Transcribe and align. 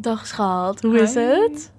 Dag 0.00 0.26
schat, 0.26 0.80
hoe 0.82 0.98
is 1.00 1.14
Hi. 1.14 1.20
het? 1.20 1.72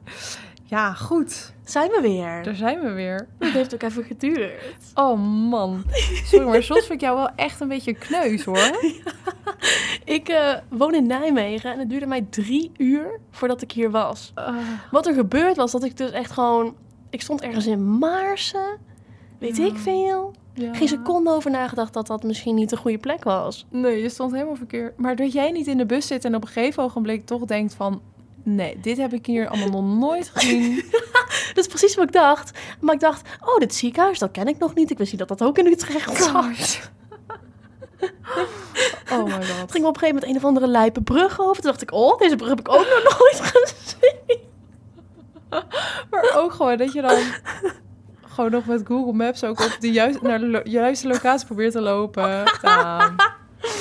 Ja, 0.64 0.94
goed. 0.94 1.54
Zijn 1.64 1.90
we 1.90 2.00
weer? 2.02 2.44
Daar 2.44 2.56
zijn 2.56 2.80
we 2.80 2.92
weer. 2.92 3.28
Het 3.40 3.52
heeft 3.54 3.74
ook 3.74 3.82
even 3.82 4.04
geduurd. 4.04 4.54
Oh 4.94 5.20
man. 5.50 5.84
Sorry, 6.24 6.48
maar 6.48 6.64
soms 6.64 6.80
vind 6.80 6.92
ik 6.94 7.02
jou 7.02 7.16
wel 7.18 7.30
echt 7.36 7.60
een 7.62 7.68
beetje 7.68 7.94
kneus 7.94 8.44
hoor. 8.44 8.58
Ik 10.06 10.30
eh, 10.30 10.54
woon 10.70 10.96
in 10.96 11.08
Nijmegen 11.08 11.72
en 11.74 11.80
het 11.80 11.90
duurde 11.90 12.06
mij 12.06 12.26
drie 12.30 12.72
uur 12.78 13.20
voordat 13.32 13.62
ik 13.62 13.72
hier 13.72 13.92
was. 13.92 14.32
Ah, 14.36 14.56
Wat 14.92 15.08
er 15.08 15.14
gebeurd 15.14 15.56
was, 15.56 15.72
dat 15.72 15.84
ik 15.84 15.98
dus 15.98 16.12
echt 16.12 16.32
gewoon... 16.32 16.76
Ik 17.10 17.22
stond 17.22 17.42
ergens 17.42 17.66
in 17.68 17.98
Maarsen, 17.98 18.78
weet 19.40 19.58
Ja. 19.58 19.66
ik 19.66 19.78
veel. 19.78 20.34
Ja. 20.60 20.74
Geen 20.74 20.88
seconde 20.88 21.32
over 21.32 21.52
nagedacht 21.52 21.94
dat 21.94 22.08
dat 22.08 22.24
misschien 22.24 22.56
niet 22.56 22.70
de 22.70 22.78
goede 22.78 22.98
plek 22.98 23.24
was. 23.24 23.66
Nee, 23.70 24.02
je 24.02 24.10
stond 24.10 24.32
helemaal 24.32 24.56
verkeerd. 24.56 24.98
Maar 24.98 25.16
dat 25.16 25.32
jij 25.32 25.52
niet 25.52 25.68
in 25.68 25.78
de 25.78 25.86
bus 25.86 26.08
zit 26.08 26.26
en 26.26 26.36
op 26.36 26.42
een 26.42 26.48
gegeven 26.48 26.84
ogenblik 26.84 27.26
toch 27.26 27.46
denkt 27.46 27.74
van... 27.74 28.02
Nee, 28.44 28.80
dit 28.82 28.98
heb 28.98 29.14
ik 29.14 29.26
hier 29.26 29.48
allemaal 29.48 29.84
nog 29.84 29.98
nooit 30.00 30.30
gezien. 30.34 30.76
Dat 31.54 31.58
is 31.58 31.68
precies 31.68 31.96
wat 31.96 32.06
ik 32.06 32.12
dacht. 32.12 32.60
Maar 32.80 32.94
ik 32.94 33.00
dacht, 33.00 33.30
oh, 33.42 33.58
dit 33.58 33.76
ziekenhuis, 33.76 34.20
dat 34.20 34.32
ken 34.32 34.48
ik 34.48 34.58
nog 34.58 34.76
niet. 34.76 34.92
Ik 34.92 34.98
wist 34.98 35.12
niet 35.12 35.20
dat 35.20 35.38
dat 35.38 35.48
ook 35.48 35.58
in 35.58 35.66
Utrecht 35.66 36.18
zat. 36.18 36.90
Oh 39.12 39.24
my 39.24 39.32
Het 39.34 39.50
god. 39.50 39.72
ging 39.72 39.86
op 39.86 39.94
een 39.94 40.00
gegeven 40.00 40.08
moment 40.08 40.24
een 40.24 40.36
of 40.36 40.46
andere 40.46 40.68
lijpe 40.68 41.02
brug 41.02 41.40
over. 41.42 41.62
Toen 41.62 41.72
dacht 41.72 41.82
ik, 41.82 41.92
oh, 41.92 42.20
deze 42.20 42.36
brug 42.36 42.50
heb 42.50 42.60
ik 42.60 42.70
ook 42.70 42.88
nog 43.04 43.04
nooit 43.04 43.40
gezien. 43.54 44.40
Maar 46.10 46.34
ook 46.36 46.52
gewoon 46.52 46.78
dat 46.78 46.94
je 46.94 47.02
dan 47.02 47.18
gewoon 48.40 48.52
nog 48.52 48.66
met 48.66 48.82
Google 48.88 49.14
Maps 49.14 49.44
ook 49.44 49.60
op 49.60 49.78
de 49.80 49.92
juiste, 49.92 50.28
naar 50.28 50.40
de 50.40 50.48
lo- 50.48 50.62
juiste 50.64 51.08
locatie 51.08 51.46
probeert 51.46 51.72
te 51.72 51.82
lopen. 51.82 52.44
Ja. 52.62 53.12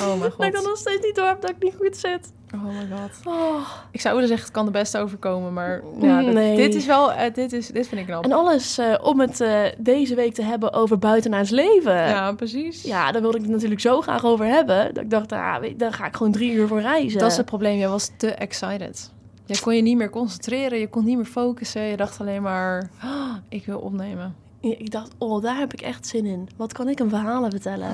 Oh 0.01 0.07
mijn 0.07 0.19
Dat 0.19 0.45
ik 0.45 0.53
dan 0.53 0.53
god. 0.55 0.63
nog 0.67 0.77
steeds 0.77 1.05
niet 1.05 1.15
door 1.15 1.25
heb 1.25 1.41
dat 1.41 1.49
ik 1.49 1.63
niet 1.63 1.75
goed 1.79 1.97
zit. 1.97 2.33
Oh 2.53 2.63
my 2.63 2.87
god. 2.97 3.33
Oh. 3.33 3.67
Ik 3.91 4.01
zou 4.01 4.13
willen 4.13 4.27
zeggen, 4.29 4.45
het 4.47 4.55
kan 4.55 4.65
de 4.65 4.71
beste 4.71 4.97
overkomen, 4.97 5.53
maar 5.53 5.81
ja, 5.99 6.21
dat- 6.23 6.33
Nee. 6.33 6.55
dit 6.55 6.75
is 6.75 6.85
wel, 6.85 7.11
eh, 7.11 7.33
dit, 7.33 7.53
is, 7.53 7.67
dit 7.67 7.87
vind 7.87 8.01
ik 8.01 8.07
knap. 8.07 8.23
En 8.23 8.31
alles 8.31 8.77
eh, 8.77 8.93
om 9.01 9.19
het 9.19 9.41
eh, 9.41 9.61
deze 9.77 10.15
week 10.15 10.33
te 10.33 10.43
hebben 10.43 10.73
over 10.73 10.99
buitenaards 10.99 11.49
leven. 11.49 11.93
Ja, 11.95 12.31
precies. 12.33 12.83
Ja, 12.83 13.11
daar 13.11 13.21
wilde 13.21 13.37
ik 13.37 13.43
het 13.43 13.51
natuurlijk 13.51 13.81
zo 13.81 14.01
graag 14.01 14.25
over 14.25 14.45
hebben. 14.45 14.93
Dat 14.93 15.03
ik 15.03 15.09
dacht, 15.09 15.31
ah, 15.31 15.63
daar 15.77 15.93
ga 15.93 16.05
ik 16.05 16.15
gewoon 16.15 16.31
drie 16.31 16.51
uur 16.53 16.67
voor 16.67 16.81
reizen. 16.81 17.19
Dat 17.19 17.31
is 17.31 17.37
het 17.37 17.45
probleem, 17.45 17.77
jij 17.77 17.89
was 17.89 18.11
te 18.17 18.31
excited. 18.33 19.11
Je 19.45 19.59
kon 19.61 19.75
je 19.75 19.81
niet 19.81 19.97
meer 19.97 20.09
concentreren, 20.09 20.79
je 20.79 20.89
kon 20.89 21.03
niet 21.05 21.15
meer 21.15 21.25
focussen. 21.25 21.81
Je 21.81 21.97
dacht 21.97 22.19
alleen 22.19 22.41
maar, 22.41 22.89
"Ah, 23.01 23.33
ik 23.49 23.65
wil 23.65 23.79
opnemen. 23.79 24.35
Ik 24.61 24.91
dacht, 24.91 25.11
oh, 25.17 25.41
daar 25.41 25.57
heb 25.57 25.73
ik 25.73 25.81
echt 25.81 26.07
zin 26.07 26.25
in. 26.25 26.49
Wat 26.55 26.73
kan 26.73 26.89
ik 26.89 26.99
een 26.99 27.09
verhalen 27.09 27.51
vertellen? 27.51 27.87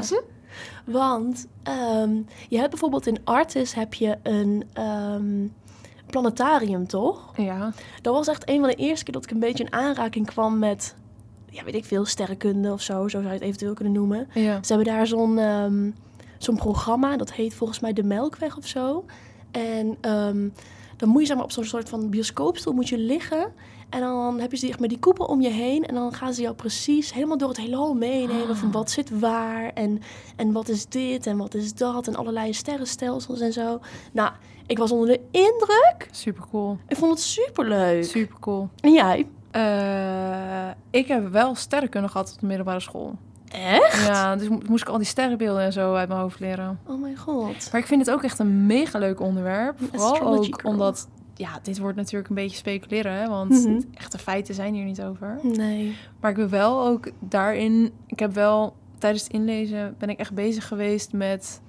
Want 0.86 1.48
ehm, 1.64 2.16
je 2.50 2.58
hebt 2.58 2.70
bijvoorbeeld 2.70 3.08
in 3.08 3.18
Artis 3.24 3.74
heb 3.74 3.94
je 3.94 4.18
een 4.24 4.64
ehm, 4.74 5.48
planetarium, 6.06 6.88
toch? 6.88 7.32
Ja, 7.38 7.74
Dat 8.02 8.14
was 8.14 8.28
echt 8.28 8.50
een 8.50 8.60
van 8.60 8.70
de 8.70 8.76
eerste 8.76 9.04
keer 9.04 9.14
dat 9.14 9.24
ik 9.24 9.32
een 9.32 9.40
beetje 9.40 9.64
in 9.64 9.74
aanraking 9.74 10.26
kwam 10.26 10.60
met, 10.60 10.96
ja, 11.50 11.64
weet 11.64 11.76
ik 11.76 11.86
veel, 11.86 12.06
sterrenkunde 12.06 12.72
of 12.72 12.82
zo. 12.82 12.94
Zo 13.02 13.08
zou 13.08 13.24
je 13.24 13.30
het 13.30 13.42
eventueel 13.42 13.74
kunnen 13.74 13.94
noemen. 13.94 14.28
ja. 14.34 14.64
Ze 14.64 14.74
hebben 14.74 14.94
daar 14.94 15.08
zo'n 15.08 15.38
ehm, 15.38 15.90
zo'n 16.38 16.56
programma, 16.56 17.18
dat 17.18 17.34
heet 17.34 17.54
volgens 17.54 17.80
mij 17.80 17.94
De 17.94 18.04
Melkweg 18.04 18.58
of 18.58 18.68
zo. 18.68 19.06
En 19.52 19.98
dan 20.98 21.10
moet 21.10 21.22
je 21.22 21.28
zeg 21.28 21.36
maar, 21.36 21.46
op 21.46 21.52
zo'n 21.52 21.64
soort 21.66 21.90
van 21.90 22.10
bioscoopstoel 22.10 22.74
moet 22.74 22.90
je 22.90 22.98
liggen. 22.98 23.52
En 23.90 24.00
dan 24.00 24.40
heb 24.40 24.52
je 24.52 24.58
zeg 24.58 24.80
maar, 24.80 24.88
die 24.88 25.00
koepel 25.00 25.26
om 25.26 25.42
je 25.42 25.50
heen. 25.50 25.86
En 25.86 25.96
dan 25.96 26.14
gaan 26.14 26.34
ze 26.34 26.42
jou 26.42 26.56
precies 26.56 27.14
helemaal 27.14 27.38
door 27.38 27.50
het 27.50 27.58
heelal 27.58 27.94
meenemen. 27.94 28.58
Van 28.58 28.72
wat 28.72 28.92
zit 28.92 29.20
waar 29.20 29.72
en, 29.74 30.02
en 30.36 30.52
wat 30.52 30.70
is 30.70 30.86
dit 30.88 31.28
en 31.28 31.38
wat 31.38 31.54
is 31.54 31.74
dat. 31.74 32.08
En 32.08 32.16
allerlei 32.16 32.54
sterrenstelsels 32.54 33.40
en 33.40 33.54
zo. 33.54 33.80
Nou, 34.12 34.32
ik 34.68 34.78
was 34.78 34.92
onder 34.92 35.08
de 35.08 35.20
indruk. 35.32 36.08
Super 36.12 36.44
cool. 36.52 36.78
Ik 36.88 36.98
vond 36.98 37.12
het 37.12 37.22
superleuk. 37.22 38.04
Super 38.06 38.40
cool. 38.40 38.70
En 38.80 38.94
jij? 38.94 39.28
Eh, 39.52 40.70
ik 40.90 41.08
heb 41.08 41.32
wel 41.32 41.56
sterrenkunde 41.56 42.08
gehad 42.08 42.32
op 42.34 42.40
de 42.40 42.46
middelbare 42.46 42.80
school. 42.80 43.16
Echt? 43.52 44.06
Ja, 44.06 44.36
dus 44.36 44.50
mo- 44.50 44.60
moest 44.68 44.82
ik 44.84 44.90
al 44.90 44.98
die 44.98 45.08
sterrenbeelden 45.08 45.64
en 45.64 45.74
zo 45.74 45.94
uit 45.94 46.08
mijn 46.08 46.20
hoofd 46.20 46.40
leren. 46.40 46.80
Oh 46.88 47.02
mijn 47.02 47.18
god. 47.18 47.70
Maar 47.72 47.82
ik 47.82 47.88
vind 47.88 48.06
het 48.06 48.16
ook 48.16 48.24
echt 48.24 48.40
een 48.40 48.66
mega 48.66 49.00
leuk 49.00 49.20
onderwerp. 49.20 49.78
Vooral 49.94 50.34
ook 50.38 50.60
omdat, 50.64 51.08
ja, 51.36 51.60
dit 51.64 51.78
wordt 51.80 51.98
natuurlijk 51.98 52.30
een 52.30 52.36
beetje 52.36 52.58
speculeren, 52.58 53.12
hè, 53.12 53.28
want 53.28 53.50
Mhm. 53.66 53.80
echte 53.94 54.18
feiten 54.18 54.54
zijn 54.56 54.74
hier 54.74 54.84
niet 54.86 55.02
over. 55.02 55.40
Nee. 55.44 55.96
Maar 56.20 56.32
ik 56.32 56.38
ben 56.38 56.50
wel 56.50 56.86
ook 56.86 57.12
daarin, 57.20 57.92
ik 58.08 58.20
heb 58.20 58.34
wel 58.34 58.76
tijdens 58.98 59.24
het 59.24 59.32
inlezen, 59.34 59.96
ben 59.98 60.10
ik 60.10 60.20
echt 60.20 60.34
bezig 60.34 60.68
geweest 60.68 61.14
met 61.14 61.62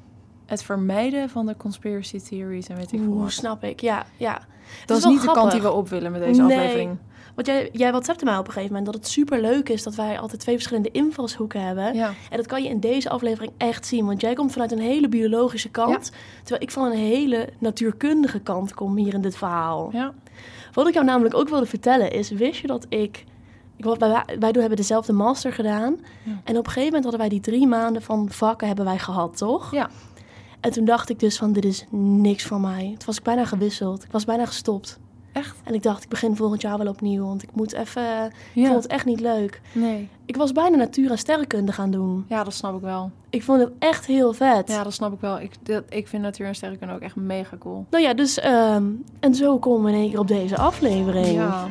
het 0.47 0.63
vermijden 0.63 1.29
van 1.29 1.47
de 1.47 1.57
conspiracy 1.57 2.19
theories 2.21 2.69
en 2.69 2.77
weet 2.77 2.93
ik 2.93 3.01
veel 3.01 3.15
wat. 3.19 3.33
snap 3.33 3.63
ik. 3.65 3.81
Ja, 3.81 4.07
ja. 4.17 4.41
Dat 4.87 4.99
is 4.99 5.05
niet 5.05 5.21
de 5.23 5.33
kant 5.33 5.53
die 5.53 5.61
we 5.63 5.73
op 5.73 5.89
willen 5.89 6.13
met 6.13 6.21
deze 6.23 6.43
Nee. 6.43 6.57
aflevering. 6.59 6.97
Want 7.37 7.49
jij, 7.49 7.69
jij 7.73 7.91
WhatsAppte 7.91 8.25
mij 8.25 8.39
op 8.39 8.47
een 8.47 8.53
gegeven 8.53 8.75
moment 8.77 8.93
dat 8.93 9.03
het 9.03 9.13
super 9.13 9.41
leuk 9.41 9.69
is 9.69 9.83
dat 9.83 9.95
wij 9.95 10.19
altijd 10.19 10.41
twee 10.41 10.55
verschillende 10.55 10.91
invalshoeken 10.91 11.61
hebben. 11.63 11.95
Ja. 11.95 12.13
En 12.31 12.37
dat 12.37 12.47
kan 12.47 12.63
je 12.63 12.69
in 12.69 12.81
deze 12.81 13.11
aflevering 13.11 13.53
echt 13.57 13.87
zien. 13.87 14.07
Want 14.07 14.21
jij 14.21 14.35
komt 14.35 14.53
vanuit 14.53 14.73
een 14.73 14.79
hele 14.79 15.09
biologische 15.09 15.69
kant. 15.69 16.11
Terwijl 16.39 16.63
ik 16.63 16.71
van 16.71 16.85
een 16.85 16.99
hele 16.99 17.49
natuurkundige 17.59 18.39
kant 18.41 18.75
kom 18.75 18.97
hier 18.97 19.15
in 19.15 19.21
dit 19.21 19.37
verhaal. 19.37 19.89
ja. 19.93 20.13
Wat 20.73 20.89
ik 20.89 20.95
jou 20.95 21.07
namelijk 21.07 21.35
ook 21.35 21.49
wilde 21.49 21.67
vertellen 21.67 22.11
is, 22.13 22.31
wist 22.31 22.61
je 22.61 22.67
dat 22.67 22.87
ik... 22.89 23.25
ik 23.77 23.85
wij, 23.85 23.99
wij 24.39 24.53
doen- 24.53 24.61
hebben 24.61 24.77
dezelfde 24.77 25.13
master 25.13 25.53
gedaan. 25.53 25.97
En 26.45 26.57
op 26.59 26.67
een 26.67 26.73
gegeven 26.73 26.85
moment 26.85 27.03
hadden 27.03 27.21
wij 27.21 27.29
die 27.29 27.41
drie 27.41 27.67
maanden 27.67 28.03
van 28.03 28.31
vakken 28.31 28.67
hebben 28.67 28.85
wij 28.85 28.99
gehad, 28.99 29.37
toch? 29.37 29.73
Ja. 29.73 29.91
En 30.61 30.71
toen 30.71 30.85
dacht 30.85 31.09
ik 31.11 31.19
dus 31.21 31.37
van, 31.37 31.53
dit 31.53 31.65
is 31.65 31.85
niks 31.91 32.45
voor 32.45 32.61
mij. 32.61 32.83
Toen 32.85 33.07
was 33.07 33.17
ik 33.17 33.23
bijna 33.23 33.45
gewisseld. 33.45 34.05
Ik 34.05 34.11
was 34.11 34.25
bijna 34.25 34.47
gestopt. 34.47 34.99
Echt? 35.37 35.57
En 35.65 35.75
ik 35.75 35.83
dacht, 35.83 36.03
ik 36.03 36.09
begin 36.09 36.37
volgend 36.37 36.61
jaar 36.63 36.79
wel 36.79 36.87
opnieuw. 36.87 37.25
Want 37.27 37.43
ik 37.43 37.49
moet 37.53 37.73
even... 37.73 38.27
Ik 38.55 38.67
vond 38.67 38.83
het 38.83 38.87
echt 38.87 39.05
niet 39.05 39.21
leuk. 39.21 39.61
Nee. 39.73 40.09
Ik 40.25 40.37
was 40.37 40.53
bijna 40.53 40.77
natuur- 40.77 41.11
en 41.11 41.19
sterrenkunde 41.19 41.73
gaan 41.73 41.91
doen. 41.91 42.25
Ja, 42.29 42.45
dat 42.45 42.53
snap 42.55 42.75
ik 42.77 42.81
wel. 42.81 43.11
Ik 43.31 43.43
vond 43.43 43.61
het 43.61 43.71
echt 43.79 44.07
heel 44.07 44.33
vet. 44.33 44.69
Ja, 44.69 44.83
dat 44.83 44.93
snap 44.93 45.13
ik 45.13 45.21
wel. 45.21 45.41
Ik, 45.41 45.53
dat, 45.63 45.85
ik 45.89 46.09
vind 46.09 46.23
natuur 46.23 46.47
en 46.47 46.55
sterrenkunde 46.55 46.95
ook 46.95 47.01
echt 47.01 47.17
mega 47.17 47.57
cool. 47.57 47.87
Nou 47.91 48.03
ja, 48.03 48.15
dus... 48.15 48.39
ehm, 48.39 48.85
en 49.21 49.35
zo 49.35 49.59
komen 49.59 49.85
we 49.85 49.91
in 49.97 50.03
één 50.03 50.11
keer 50.11 50.19
op 50.19 50.29
deze 50.29 50.57
aflevering. 50.57 51.27
Ja. 51.27 51.67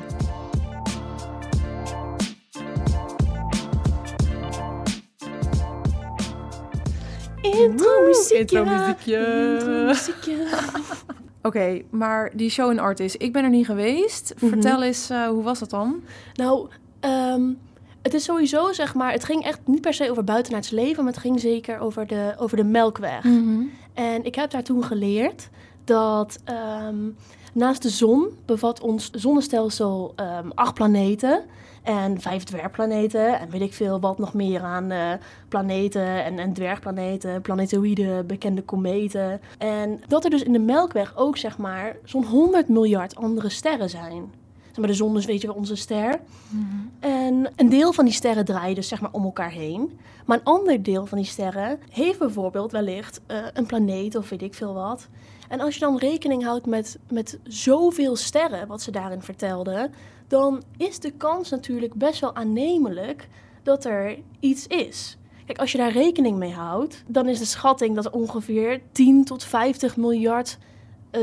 Intro 7.42 8.02
muziekje. 8.06 8.40
Intro-muziekje. 8.60 9.54
Intro 9.60 9.86
muziekje. 9.86 10.48
Oké, 11.46 11.82
maar 11.90 12.32
die 12.34 12.50
show 12.50 12.72
in 12.72 12.80
Artis, 12.80 13.18
ik 13.18 13.34
ben 13.34 13.44
er 13.44 13.50
niet 13.50 13.66
geweest. 13.66 14.34
Mhm. 14.36 14.48
Vertel 14.48 14.84
eens, 14.84 15.10
eh, 15.10 15.28
hoe 15.28 15.44
was 15.44 15.60
dat 15.60 15.70
dan? 15.70 16.04
Nou, 16.34 16.68
ehm, 17.00 17.44
het 18.02 18.14
is 18.14 18.24
sowieso, 18.24 18.72
zeg 18.72 18.94
maar... 18.94 19.12
Het 19.12 19.24
ging 19.24 19.44
echt 19.44 19.60
niet 19.66 19.82
per 19.82 19.94
se 19.94 20.10
over 20.10 20.24
buitenaards 20.24 20.70
leven... 20.70 21.04
maar 21.04 21.14
het 21.14 21.22
ging 21.22 21.40
zeker 21.40 21.80
over 21.80 22.08
de, 22.08 22.34
over 22.38 22.58
de 22.58 22.64
melkweg. 22.64 23.26
En 23.94 24.26
ik 24.26 24.36
heb 24.36 24.52
daar 24.52 24.64
toen 24.64 24.84
geleerd 24.84 25.50
dat 25.84 26.40
ehm, 26.44 27.10
naast 27.54 27.82
de 27.82 27.90
zon 27.90 28.30
bevat 28.46 28.82
ons 28.82 29.10
zonnestelsel 29.12 30.14
ehm, 30.16 30.50
acht 30.54 30.74
planeten 30.74 31.44
en 31.86 32.22
vijf 32.22 32.44
dwergplaneten 32.44 33.40
en 33.40 33.50
weet 33.50 33.62
ik 33.62 33.74
veel 33.74 34.00
wat 34.00 34.18
nog 34.18 34.34
meer 34.34 34.62
aan 34.62 34.92
eh, 34.92 35.12
planeten 35.48 36.24
en, 36.24 36.40
en 36.40 36.54
dwergplaneten, 36.54 37.42
planetoïden, 37.42 38.28
bekende 38.28 38.62
kometen. 38.62 39.42
En 39.58 40.02
dat 40.08 40.24
er 40.24 40.30
dus 40.30 40.44
in 40.44 40.54
de 40.54 40.60
Melkweg 40.60 41.18
ook 41.18 41.38
zeg 41.38 41.58
maar 41.58 41.96
zo'n 42.04 42.26
100 42.26 42.68
miljard 42.68 43.16
andere 43.16 43.50
sterren 43.50 43.90
zijn. 43.90 44.32
Zeg 44.66 44.78
maar 44.78 44.88
de 44.88 44.94
zon 44.94 45.18
is 45.18 45.26
weet 45.26 45.42
je 45.42 45.48
wel 45.48 45.56
onze 45.56 45.76
ster. 45.76 46.20
En 47.00 47.52
een 47.56 47.70
deel 47.70 47.94
van 47.94 48.06
die 48.06 48.14
sterren 48.14 48.46
draait 48.46 48.76
dus 48.76 48.88
zeg 48.88 49.02
maar 49.02 49.12
om 49.12 49.24
elkaar 49.24 49.52
heen. 49.52 50.00
Maar 50.26 50.38
een 50.38 50.44
ander 50.44 50.84
deel 50.84 51.06
van 51.06 51.18
die 51.18 51.28
sterren 51.28 51.80
heeft 51.90 52.20
bijvoorbeeld 52.20 52.72
wellicht 52.72 53.22
eh, 53.26 53.38
een 53.54 53.66
planeet 53.66 54.16
of 54.16 54.30
weet 54.30 54.42
ik 54.42 54.54
veel 54.54 54.74
wat. 54.74 55.08
En 55.50 55.60
als 55.60 55.74
je 55.74 55.80
dan 55.80 55.98
rekening 55.98 56.44
houdt 56.44 56.66
met, 56.66 57.00
met 57.10 57.40
zoveel 57.44 58.16
sterren, 58.16 58.68
wat 58.68 58.82
ze 58.82 58.92
daarin 58.92 59.22
vertelden, 59.22 59.94
dan 60.28 60.64
is 60.78 61.00
de 61.00 61.12
kans 61.12 61.50
natuurlijk 61.50 61.94
best 61.94 62.20
wel 62.20 62.36
aannemelijk 62.36 63.28
dat 63.64 63.86
er 63.86 64.18
iets 64.40 64.68
is. 64.68 65.18
Kijk, 65.46 65.58
als 65.58 65.72
je 65.72 65.78
daar 65.78 65.92
rekening 65.92 66.38
mee 66.38 66.54
houdt, 66.54 67.04
dan 67.08 67.28
is 67.28 67.40
de 67.40 67.46
schatting 67.46 67.96
dat 67.96 68.06
er 68.06 68.12
ongeveer 68.12 68.82
10 68.92 69.24
tot 69.24 69.44
50 69.44 69.98
miljard 69.98 70.58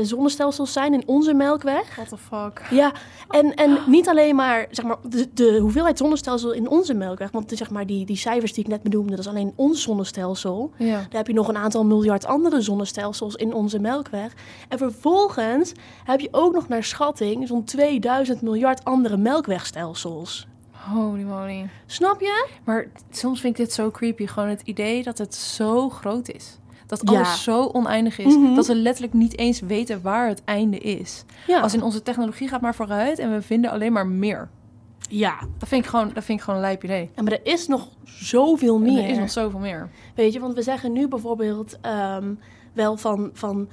zonnestelsels 0.01 0.73
zijn 0.73 0.93
in 0.93 1.03
onze 1.05 1.33
melkweg. 1.33 1.95
What 1.95 2.09
the 2.09 2.17
fuck? 2.17 2.61
Ja, 2.69 2.91
en, 3.29 3.53
en 3.53 3.77
niet 3.87 4.07
alleen 4.09 4.35
maar, 4.35 4.67
zeg 4.71 4.85
maar 4.85 4.97
de, 5.09 5.29
de 5.33 5.57
hoeveelheid 5.57 5.97
zonnestelsel 5.97 6.51
in 6.51 6.67
onze 6.67 6.93
melkweg. 6.93 7.31
Want 7.31 7.51
zeg 7.55 7.69
maar, 7.69 7.85
die, 7.85 8.05
die 8.05 8.17
cijfers 8.17 8.53
die 8.53 8.63
ik 8.63 8.69
net 8.69 8.83
benoemde, 8.83 9.09
dat 9.09 9.19
is 9.19 9.27
alleen 9.27 9.53
ons 9.55 9.81
zonnestelsel. 9.81 10.71
Ja. 10.77 10.97
Dan 10.97 11.07
heb 11.09 11.27
je 11.27 11.33
nog 11.33 11.47
een 11.47 11.57
aantal 11.57 11.85
miljard 11.85 12.25
andere 12.25 12.61
zonnestelsels 12.61 13.35
in 13.35 13.53
onze 13.53 13.79
melkweg. 13.79 14.33
En 14.69 14.77
vervolgens 14.77 15.71
heb 16.03 16.19
je 16.19 16.27
ook 16.31 16.53
nog 16.53 16.67
naar 16.67 16.83
schatting 16.83 17.47
zo'n 17.47 17.63
2000 17.63 18.41
miljard 18.41 18.83
andere 18.83 19.17
melkwegstelsels. 19.17 20.47
Holy 20.71 21.23
moly. 21.23 21.69
Snap 21.85 22.19
je? 22.19 22.47
Maar 22.63 22.87
soms 23.09 23.41
vind 23.41 23.59
ik 23.59 23.65
dit 23.65 23.73
zo 23.73 23.91
creepy. 23.91 24.27
Gewoon 24.27 24.49
het 24.49 24.61
idee 24.61 25.03
dat 25.03 25.17
het 25.17 25.35
zo 25.35 25.89
groot 25.89 26.29
is. 26.29 26.57
Dat 26.99 27.09
Ja. 27.11 27.17
alles 27.17 27.43
zo 27.43 27.65
oneindig 27.65 28.17
is. 28.19 28.35
Mhm. 28.35 28.55
Dat 28.55 28.67
we 28.67 28.75
letterlijk 28.75 29.13
niet 29.13 29.37
eens 29.37 29.59
weten 29.59 30.01
waar 30.01 30.27
het 30.27 30.41
einde 30.45 30.77
is. 30.77 31.25
Ja. 31.47 31.59
Als 31.59 31.73
in 31.73 31.83
onze 31.83 32.01
technologie 32.03 32.47
gaat 32.47 32.61
maar 32.61 32.75
vooruit 32.75 33.19
en 33.19 33.31
we 33.31 33.41
vinden 33.41 33.71
alleen 33.71 33.93
maar 33.93 34.07
meer. 34.07 34.49
ja. 35.09 35.33
Dat 35.57 35.67
vind 35.69 35.83
ik 35.83 35.89
gewoon, 35.89 36.11
dat 36.13 36.23
vind 36.23 36.37
ik 36.39 36.43
gewoon 36.43 36.59
een 36.59 36.65
lijp 36.65 36.83
idee. 36.83 37.11
Ja, 37.15 37.23
maar 37.23 37.31
er 37.31 37.39
is 37.45 37.67
nog 37.67 37.87
zoveel 38.03 38.75
En 38.75 38.81
meer. 38.81 39.03
Er 39.03 39.09
is 39.09 39.17
nog 39.17 39.31
zoveel 39.31 39.59
meer. 39.59 39.89
Weet 40.15 40.33
je, 40.33 40.39
want 40.39 40.53
we 40.53 40.61
zeggen 40.61 40.91
nu 40.91 41.07
bijvoorbeeld 41.07 41.77
ehm, 41.81 42.33
wel 42.73 42.97
van. 42.97 43.29
van 43.33 43.67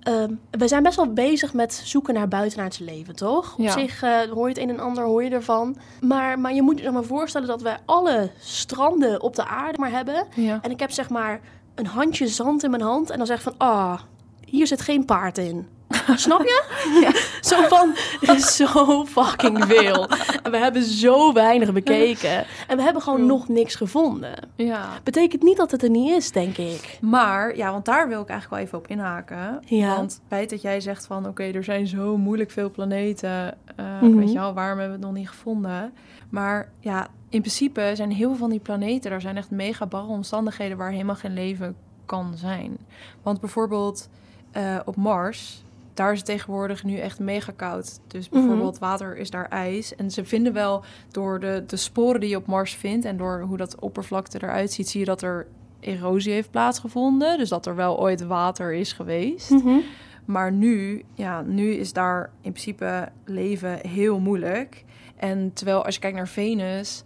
ehm, 0.00 0.34
we 0.50 0.68
zijn 0.68 0.82
best 0.82 0.96
wel 0.96 1.12
bezig 1.12 1.54
met 1.54 1.80
zoeken 1.84 2.14
naar 2.14 2.28
buitenaards 2.28 2.78
leven, 2.78 3.16
toch? 3.16 3.52
Op 3.52 3.64
Ja. 3.64 3.72
zich 3.72 4.02
eh, 4.02 4.18
hoor 4.20 4.48
je 4.48 4.54
het 4.54 4.62
een 4.62 4.68
en 4.68 4.80
ander, 4.80 5.04
hoor 5.04 5.24
je 5.24 5.30
ervan. 5.30 5.76
Maar, 6.00 6.38
maar 6.38 6.54
je 6.54 6.62
moet 6.62 6.78
je 6.78 6.84
dan 6.84 6.92
maar 6.94 7.04
voorstellen 7.04 7.48
dat 7.48 7.62
wij 7.62 7.76
alle 7.84 8.30
stranden 8.38 9.22
op 9.22 9.36
de 9.36 9.46
aarde 9.46 9.78
maar 9.78 9.90
hebben. 9.90 10.26
Ja. 10.34 10.58
En 10.62 10.70
ik 10.70 10.80
heb 10.80 10.90
zeg 10.90 11.10
maar 11.10 11.40
een 11.80 11.86
handje 11.86 12.26
zand 12.28 12.62
in 12.64 12.70
mijn 12.70 12.82
hand. 12.82 13.10
En 13.10 13.18
dan 13.18 13.26
zeg 13.26 13.36
ik 13.36 13.42
van, 13.42 13.54
ah, 13.56 14.00
hier 14.44 14.66
zit 14.66 14.80
geen 14.80 15.04
paard 15.04 15.38
in. 15.38 15.66
Snap 16.16 16.40
je? 16.40 16.62
Zo 17.40 17.62
van, 17.68 17.94
er 18.20 18.34
is 18.34 18.56
zo 18.56 19.04
fucking 19.06 19.64
veel. 19.64 20.08
En 20.42 20.50
we 20.50 20.56
hebben 20.58 20.82
zo 20.82 21.32
weinig 21.32 21.72
bekeken. 21.72 22.44
En 22.68 22.76
we 22.76 22.82
hebben 22.82 23.02
gewoon 23.02 23.26
nog 23.26 23.48
niks 23.48 23.74
gevonden. 23.74 24.34
ja. 24.56 24.88
Betekent 25.04 25.42
niet 25.42 25.56
dat 25.56 25.70
het 25.70 25.82
er 25.82 25.90
niet 25.90 26.10
is, 26.10 26.30
denk 26.32 26.56
ik. 26.56 26.98
Maar, 27.00 27.56
ja, 27.56 27.70
want 27.72 27.84
daar 27.84 28.08
wil 28.08 28.20
ik 28.22 28.28
eigenlijk 28.28 28.50
wel 28.50 28.58
even 28.66 28.78
op 28.78 28.86
inhaken. 28.98 29.60
Ja. 29.66 29.96
Want 29.96 30.12
het 30.12 30.20
feit 30.28 30.50
dat 30.50 30.62
jij 30.62 30.80
zegt 30.80 31.06
van... 31.06 31.26
oké, 31.26 31.42
er 31.42 31.64
zijn 31.64 31.86
zo 31.86 32.16
moeilijk 32.16 32.50
veel 32.50 32.70
planeten... 32.70 33.54
eh, 33.76 33.84
Mhm. 34.02 34.16
weet 34.16 34.32
je 34.32 34.38
wel, 34.38 34.54
waarom 34.54 34.78
hebben 34.78 34.98
we 34.98 35.04
het 35.04 35.12
nog 35.12 35.20
niet 35.20 35.28
gevonden? 35.28 35.92
Maar 36.28 36.68
ja, 36.80 37.08
in 37.30 37.40
principe 37.40 37.90
zijn 37.94 38.12
heel 38.12 38.28
veel 38.28 38.38
van 38.38 38.50
die 38.50 38.60
planeten... 38.60 39.10
daar 39.10 39.20
zijn 39.20 39.36
echt 39.36 39.50
mega 39.50 39.86
barre 39.86 40.08
omstandigheden... 40.08 40.76
waar 40.76 40.90
helemaal 40.90 41.14
geen 41.14 41.34
leven 41.34 41.76
kan 42.04 42.32
zijn. 42.36 42.78
Want 43.22 43.40
bijvoorbeeld 43.40 44.08
eh, 44.50 44.76
op 44.84 44.96
Mars... 44.96 45.62
daar 45.94 46.12
is 46.12 46.18
het 46.18 46.26
tegenwoordig 46.26 46.84
nu 46.84 46.96
echt 46.96 47.18
mega 47.18 47.52
koud. 47.56 48.00
Dus 48.06 48.28
Mhm. 48.28 48.38
bijvoorbeeld 48.40 48.78
water 48.78 49.16
is 49.16 49.30
daar 49.30 49.48
ijs. 49.48 49.94
En 49.96 50.10
ze 50.10 50.24
vinden 50.24 50.52
wel 50.52 50.82
door 51.10 51.40
de, 51.40 51.64
de 51.66 51.76
sporen 51.76 52.20
die 52.20 52.28
je 52.28 52.36
op 52.36 52.46
Mars 52.46 52.74
vindt... 52.74 53.04
en 53.04 53.16
door 53.16 53.40
hoe 53.40 53.56
dat 53.56 53.80
oppervlakte 53.80 54.38
eruit 54.42 54.72
ziet... 54.72 54.88
zie 54.88 55.00
je 55.00 55.06
dat 55.06 55.22
er 55.22 55.46
erosie 55.80 56.32
heeft 56.32 56.50
plaatsgevonden. 56.50 57.38
Dus 57.38 57.48
dat 57.48 57.66
er 57.66 57.76
wel 57.76 58.00
ooit 58.00 58.26
water 58.26 58.72
is 58.74 58.92
geweest. 58.92 59.50
Mhm. 59.50 59.78
Maar 60.24 60.52
nu, 60.52 61.04
ja, 61.14 61.42
nu 61.42 61.72
is 61.72 61.92
daar 61.92 62.30
in 62.40 62.52
principe 62.52 63.08
leven 63.24 63.78
heel 63.88 64.18
moeilijk. 64.20 64.84
En 65.20 65.52
terwijl 65.52 65.84
als 65.84 65.94
je 65.94 66.00
kijkt 66.00 66.16
naar 66.16 66.28
Venus, 66.28 67.02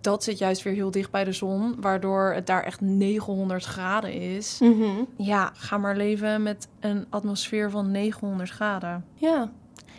dat 0.00 0.24
zit 0.24 0.38
juist 0.38 0.62
weer 0.62 0.74
heel 0.74 0.90
dicht 0.90 1.10
bij 1.10 1.24
de 1.24 1.32
zon, 1.32 1.80
waardoor 1.80 2.32
het 2.34 2.46
daar 2.46 2.62
echt 2.62 2.80
900 2.80 3.64
graden 3.64 4.12
is. 4.12 4.58
Mhm. 4.60 5.04
Ja, 5.16 5.50
ga 5.54 5.78
maar 5.78 5.96
leven 5.96 6.42
met 6.42 6.68
een 6.80 7.06
atmosfeer 7.10 7.70
van 7.70 7.90
900 7.90 8.50
graden. 8.50 9.04
Ja, 9.14 9.50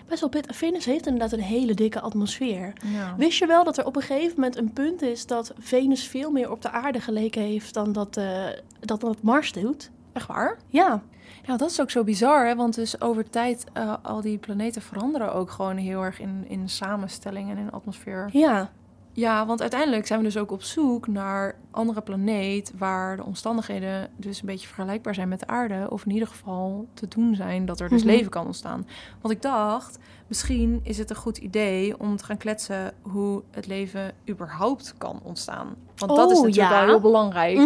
best 0.07 0.19
wel 0.19 0.30
pittig. 0.30 0.56
Venus 0.56 0.86
heeft 0.86 1.06
inderdaad 1.06 1.31
een 1.31 1.45
hele 1.45 1.74
dikke 1.74 2.00
atmosfeer. 2.00 2.74
Ja. 2.86 3.15
Wist 3.18 3.38
je 3.38 3.48
wel 3.48 3.63
dat 3.63 3.77
er 3.77 3.86
op 3.86 3.95
een 3.95 4.01
gegeven 4.01 4.33
moment 4.36 4.57
een 4.57 4.74
punt 4.74 5.01
is 5.01 5.25
dat 5.25 5.54
Venus 5.59 6.07
veel 6.07 6.31
meer 6.31 6.51
op 6.51 6.62
de 6.62 6.69
aarde 6.69 7.00
geleken 7.00 7.42
heeft 7.42 7.74
dan 7.74 7.92
dat, 7.92 8.18
eh, 8.18 8.45
dat, 8.80 9.01
dat 9.01 9.21
Mars 9.21 9.51
doet? 9.51 9.92
Echt 10.13 10.27
waar? 10.27 10.57
Ja. 10.68 11.04
Ja, 11.45 11.57
dat 11.57 11.69
is 11.69 11.81
ook 11.81 11.91
zo 11.91 12.03
bizar, 12.03 12.47
hè? 12.47 12.56
Want 12.56 12.75
dus 12.75 13.01
over 13.01 13.30
tijd, 13.30 13.65
eh, 13.74 13.94
al 14.01 14.21
die 14.21 14.38
planeten 14.38 14.81
veranderen 14.81 15.33
ook 15.33 15.51
gewoon 15.51 15.77
heel 15.77 16.03
erg 16.03 16.19
in, 16.19 16.45
in 16.47 16.69
samenstelling 16.69 17.50
en 17.50 17.57
in 17.57 17.71
atmosfeer. 17.71 18.30
Ja. 18.31 18.71
Ja, 19.15 19.45
want 19.45 19.62
uiteindelijk 19.62 20.07
zijn 20.07 20.19
we 20.19 20.25
dus 20.25 20.38
ook 20.38 20.51
op 20.51 20.63
zoek 20.63 21.07
naar 21.07 21.56
andere 21.71 22.01
planeet 22.01 22.71
waar 22.77 23.15
de 23.15 23.24
omstandigheden 23.24 24.10
dus 24.18 24.39
een 24.39 24.45
beetje 24.45 24.68
vergelijkbaar 24.68 25.13
zijn 25.13 25.27
met 25.27 25.39
de 25.39 25.48
aarde. 25.48 25.88
Of 25.89 26.06
in 26.06 26.12
ieder 26.12 26.27
geval 26.27 26.88
te 26.94 27.07
doen 27.07 27.36
zijn 27.36 27.65
dat 27.65 27.80
er 27.80 27.89
dus 27.89 28.04
Mhm. 28.04 28.12
leven 28.12 28.31
kan 28.31 28.45
ontstaan. 28.45 28.88
Want 29.21 29.33
ik 29.33 29.42
dacht, 29.42 29.98
misschien 30.27 30.80
is 30.83 30.98
het 30.98 31.10
een 31.10 31.15
goed 31.15 31.38
idee 31.38 32.00
om 32.00 32.18
te 32.18 32.24
gaan 32.25 32.38
kletsen 32.38 32.94
hoe 33.01 33.44
het 33.51 33.68
leven 33.68 34.12
überhaupt 34.30 34.94
kan 34.98 35.19
ontstaan. 35.24 35.75
Want 35.95 36.16
dat 36.16 36.31
is 36.31 36.38
Oh, 36.38 36.44
natuurlijk 36.44 36.71
ja. 36.71 36.80
wel 36.80 36.88
heel 36.88 37.00
belangrijk. 37.01 37.57
En 37.57 37.66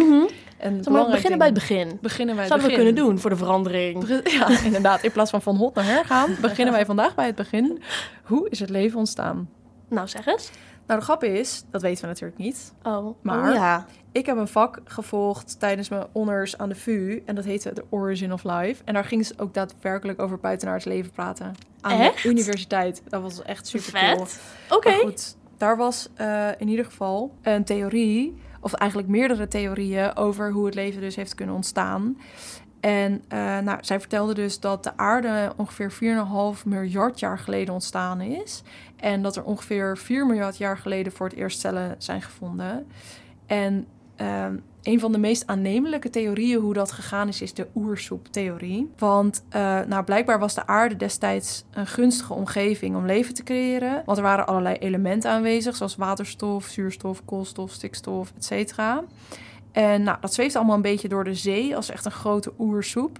maar, 0.58 0.72
we 0.78 0.82
belangrijk 0.82 1.10
beginnen 1.10 1.38
bij 1.38 1.46
het 1.48 1.56
begin. 1.56 1.98
beginnen 2.00 2.36
wij 2.36 2.46
Zouden 2.46 2.68
we 2.68 2.74
begin. 2.74 2.92
kunnen 2.94 3.08
doen 3.08 3.18
voor 3.20 3.30
de 3.30 3.36
verandering. 3.36 4.06
Ja, 4.38 4.62
inderdaad. 4.64 5.02
In 5.02 5.12
plaats 5.12 5.30
van 5.30 5.42
van 5.42 5.56
hot 5.56 5.74
naar 5.74 5.84
her 5.84 6.04
gaan, 6.04 6.36
beginnen 6.40 6.74
wij 6.74 6.86
vandaag 6.86 7.14
bij 7.14 7.26
het 7.26 7.34
begin. 7.34 7.82
Hoe 8.22 8.48
is 8.50 8.60
het 8.60 8.70
leven 8.70 8.98
ontstaan? 8.98 9.48
Nou, 9.88 10.08
zeg 10.08 10.26
eens. 10.26 10.50
Nou, 10.88 11.00
de 11.00 11.06
grap 11.06 11.24
is, 11.24 11.64
dat 11.70 11.82
weten 11.82 12.00
we 12.02 12.06
natuurlijk 12.08 12.38
niet. 12.38 12.72
Oh, 12.82 13.16
Maar- 13.22 13.48
oh, 13.48 13.54
ja. 13.54 13.86
Ik 14.12 14.26
heb 14.26 14.36
een 14.36 14.48
vak 14.48 14.80
gevolgd 14.84 15.60
tijdens 15.60 15.88
mijn 15.88 16.06
honors 16.12 16.58
aan 16.58 16.68
de 16.68 16.74
VU. 16.74 17.22
En 17.26 17.34
dat 17.34 17.44
heette 17.44 17.72
The 17.72 17.84
Origin 17.90 18.32
of 18.32 18.44
Life. 18.44 18.82
En 18.84 18.94
daar 18.94 19.04
gingen 19.04 19.24
ze 19.24 19.34
ook 19.36 19.54
daadwerkelijk 19.54 20.22
over 20.22 20.38
buitenaards 20.38 20.84
leven 20.84 21.10
praten. 21.10 21.54
Aan 21.80 22.00
Echt? 22.00 22.22
de 22.22 22.28
universiteit. 22.28 23.02
Dat 23.08 23.22
was 23.22 23.42
echt 23.42 23.66
super 23.66 23.92
cool. 23.92 24.26
Oké. 24.70 24.88
Maar 24.90 24.98
goed, 24.98 25.36
daar 25.56 25.76
was 25.76 26.08
eh, 26.14 26.48
in 26.58 26.68
ieder 26.68 26.84
geval 26.84 27.34
een 27.42 27.64
theorie, 27.64 28.34
of 28.60 28.72
eigenlijk 28.72 29.10
meerdere 29.10 29.48
theorieën 29.48 30.16
over 30.16 30.52
hoe 30.52 30.64
het 30.66 30.74
leven 30.74 31.00
dus 31.00 31.16
heeft 31.16 31.34
kunnen 31.34 31.54
ontstaan. 31.54 32.18
En 32.80 33.24
eh, 33.28 33.58
nou, 33.58 33.78
zij 33.80 34.00
vertelde 34.00 34.34
dus 34.34 34.60
dat 34.60 34.84
de 34.84 34.96
aarde 34.96 35.52
ongeveer 35.56 35.92
4,5 35.92 36.64
miljard 36.64 37.18
jaar 37.18 37.38
geleden 37.38 37.74
ontstaan 37.74 38.20
is. 38.20 38.62
En 38.96 39.22
dat 39.22 39.36
er 39.36 39.44
ongeveer 39.44 39.98
4 39.98 40.26
miljard 40.26 40.58
jaar 40.58 40.78
geleden 40.78 41.12
voor 41.12 41.28
het 41.28 41.36
eerst 41.36 41.60
cellen 41.60 41.94
zijn 41.98 42.22
gevonden. 42.22 42.86
En 43.46 43.86
ehm, 44.16 44.56
een 44.82 45.00
van 45.00 45.12
de 45.12 45.18
meest 45.18 45.46
aannemelijke 45.46 46.10
theorieën 46.10 46.60
hoe 46.60 46.74
dat 46.74 46.92
gegaan 46.92 47.28
is, 47.28 47.42
is 47.42 47.54
de 47.54 47.66
oersoeptheorie. 47.74 48.90
Want 48.98 49.44
eh, 49.48 49.80
nou, 49.86 50.04
blijkbaar 50.04 50.38
was 50.38 50.54
de 50.54 50.66
aarde 50.66 50.96
destijds 50.96 51.64
een 51.70 51.86
gunstige 51.86 52.32
omgeving 52.32 52.96
om 52.96 53.06
leven 53.06 53.34
te 53.34 53.42
creëren. 53.42 54.02
Want 54.04 54.18
er 54.18 54.24
waren 54.24 54.46
allerlei 54.46 54.76
elementen 54.76 55.30
aanwezig, 55.30 55.76
zoals 55.76 55.96
waterstof, 55.96 56.64
zuurstof, 56.64 57.24
koolstof, 57.24 57.72
stikstof, 57.72 58.32
etc. 58.38 58.74
En 59.72 60.02
nou, 60.02 60.18
dat 60.20 60.34
zweeft 60.34 60.56
allemaal 60.56 60.76
een 60.76 60.82
beetje 60.82 61.08
door 61.08 61.24
de 61.24 61.34
zee 61.34 61.76
als 61.76 61.90
echt 61.90 62.04
een 62.04 62.10
grote 62.10 62.52
oersoep. 62.58 63.18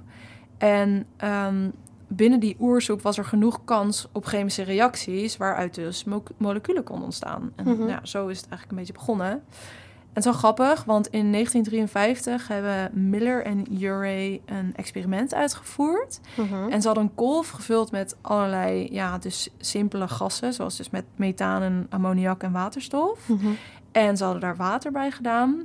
En 0.59 1.07
ehm, 1.17 1.71
binnen 2.09 2.41
die 2.41 2.57
oersoep 2.61 3.03
was 3.03 3.19
er 3.19 3.25
genoeg 3.25 3.61
kans 3.65 4.09
op 4.13 4.25
chemische 4.25 4.63
reacties... 4.63 5.37
waaruit 5.37 5.75
dus 5.75 6.05
mo- 6.05 6.23
moleculen 6.37 6.85
konden 6.85 7.05
ontstaan. 7.05 7.53
En 7.57 7.69
Mhm. 7.69 7.89
ja, 7.89 8.01
zo 8.03 8.27
is 8.27 8.37
het 8.41 8.49
eigenlijk 8.49 8.71
een 8.71 8.77
beetje 8.77 8.93
begonnen. 8.93 9.31
En 9.31 10.25
het 10.25 10.27
is 10.27 10.41
wel 10.41 10.53
grappig, 10.53 10.85
want 10.85 11.07
in 11.07 11.31
1953 11.33 12.49
hebben 12.49 13.09
Miller 13.11 13.45
en 13.45 13.83
Urey 13.83 14.41
een 14.47 14.73
experiment 14.77 15.35
uitgevoerd. 15.35 16.21
Mhm. 16.37 16.69
En 16.71 16.81
ze 16.81 16.87
hadden 16.87 17.05
een 17.07 17.15
kolf 17.15 17.49
gevuld 17.49 17.91
met 17.91 18.17
allerlei, 18.21 18.89
ja, 18.93 19.19
dus 19.19 19.49
simpele 19.59 20.09
gassen... 20.09 20.53
zoals 20.53 20.77
dus 20.77 20.91
met 20.91 21.05
methaan 21.17 21.63
en 21.63 21.87
ammoniak 21.91 22.43
en 22.43 22.53
waterstof. 22.53 23.29
Mhm. 23.29 23.47
En 23.93 24.17
ze 24.17 24.25
hadden 24.25 24.43
daar 24.43 24.57
water 24.57 24.93
bij 24.93 25.11
gedaan. 25.11 25.63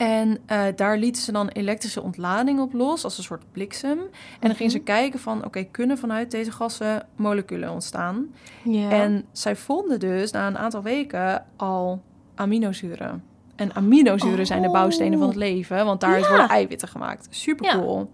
En 0.00 0.38
eh, 0.46 0.62
daar 0.76 0.98
lieten 0.98 1.22
ze 1.22 1.32
dan 1.32 1.48
elektrische 1.48 2.02
ontlading 2.02 2.60
op 2.60 2.72
los, 2.72 3.04
als 3.04 3.18
een 3.18 3.24
soort 3.24 3.42
bliksem. 3.52 3.98
En 3.98 4.08
dan 4.48 4.54
gingen 4.54 4.70
ze 4.72 4.76
Mhm. 4.76 4.86
kijken 4.86 5.18
van, 5.20 5.44
oké, 5.44 5.62
kunnen 5.64 5.98
vanuit 5.98 6.30
deze 6.30 6.52
gassen 6.52 7.06
moleculen 7.16 7.70
ontstaan? 7.70 8.26
En 8.90 9.24
zij 9.32 9.56
vonden 9.56 10.00
dus 10.00 10.30
na 10.30 10.46
een 10.46 10.58
aantal 10.58 10.82
weken 10.82 11.44
al 11.56 12.02
aminozuren. 12.34 13.24
En 13.56 13.74
aminozuren 13.74 14.46
zijn 14.46 14.62
de 14.62 14.68
Oh. 14.68 14.74
bouwstenen 14.74 15.18
van 15.18 15.28
het 15.28 15.36
leven, 15.36 15.84
want 15.84 16.00
daaruit 16.00 16.22
Ja. 16.22 16.28
worden 16.28 16.48
eiwitten 16.48 16.88
gemaakt. 16.88 17.26
Super 17.30 17.66
Ja. 17.66 18.06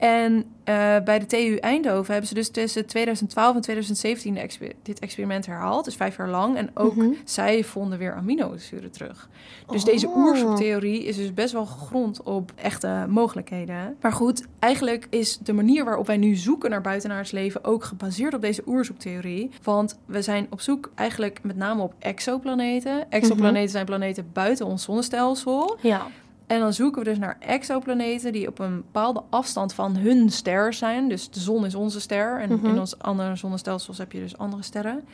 En 0.00 0.44
eh, 0.64 0.74
bij 1.04 1.18
de 1.18 1.26
TU 1.26 1.56
Eindhoven 1.56 2.10
hebben 2.12 2.28
ze 2.28 2.34
dus 2.34 2.50
tussen 2.50 2.86
2012 2.86 3.54
en 3.54 3.60
2017 3.60 4.34
de 4.34 4.40
exper- 4.40 4.72
dit 4.82 4.98
experiment 4.98 5.46
herhaald. 5.46 5.84
Dus 5.84 5.94
vijf 5.96 6.16
jaar 6.16 6.28
lang. 6.28 6.56
En 6.56 6.70
ook 6.74 6.94
Mhm. 6.96 7.08
zij 7.24 7.64
vonden 7.64 7.98
weer 7.98 8.14
aminozuren 8.14 8.90
terug. 8.90 9.28
Dus 9.66 9.84
deze 9.84 10.08
Oh. 10.08 10.16
oersoeptheorie 10.16 11.04
is 11.04 11.16
dus 11.16 11.34
best 11.34 11.52
wel 11.52 11.66
gegrond 11.66 12.22
op 12.22 12.52
echte 12.54 13.06
mogelijkheden. 13.08 13.96
Maar 14.00 14.12
goed, 14.12 14.46
eigenlijk 14.58 15.06
is 15.10 15.38
de 15.38 15.52
manier 15.52 15.84
waarop 15.84 16.06
wij 16.06 16.16
nu 16.16 16.34
zoeken 16.34 16.70
naar 16.70 16.80
buitenaards 16.80 17.30
leven 17.30 17.64
ook 17.64 17.84
gebaseerd 17.84 18.34
op 18.34 18.40
deze 18.40 18.62
oersoeptheorie. 18.66 19.50
Want 19.62 19.98
we 20.06 20.22
zijn 20.22 20.46
op 20.50 20.60
zoek 20.60 20.90
eigenlijk 20.94 21.38
met 21.42 21.56
name 21.56 21.82
op 21.82 21.94
exoplaneten. 21.98 23.10
Exoplaneten 23.10 23.70
zijn 23.70 23.84
planeten 23.86 24.30
buiten 24.32 24.66
ons 24.66 24.82
zonnestelsel. 24.82 25.76
Ja. 25.80 26.06
En 26.50 26.60
dan 26.60 26.72
zoeken 26.72 27.02
we 27.02 27.08
dus 27.08 27.18
naar 27.18 27.36
exoplaneten 27.40 28.32
die 28.32 28.48
op 28.48 28.58
een 28.58 28.76
bepaalde 28.76 29.22
afstand 29.30 29.74
van 29.74 29.96
hun 29.96 30.30
ster 30.30 30.72
zijn. 30.72 31.08
Dus 31.08 31.30
de 31.30 31.40
zon 31.40 31.64
is 31.66 31.74
onze 31.74 32.00
ster 32.00 32.40
en 32.40 32.52
Mhm. 32.52 32.66
in 32.66 32.78
ons 32.78 32.98
andere 32.98 33.36
zonnestelsels 33.36 33.98
heb 33.98 34.12
je 34.12 34.18
dus 34.20 34.38
andere 34.38 34.62
sterren. 34.62 35.04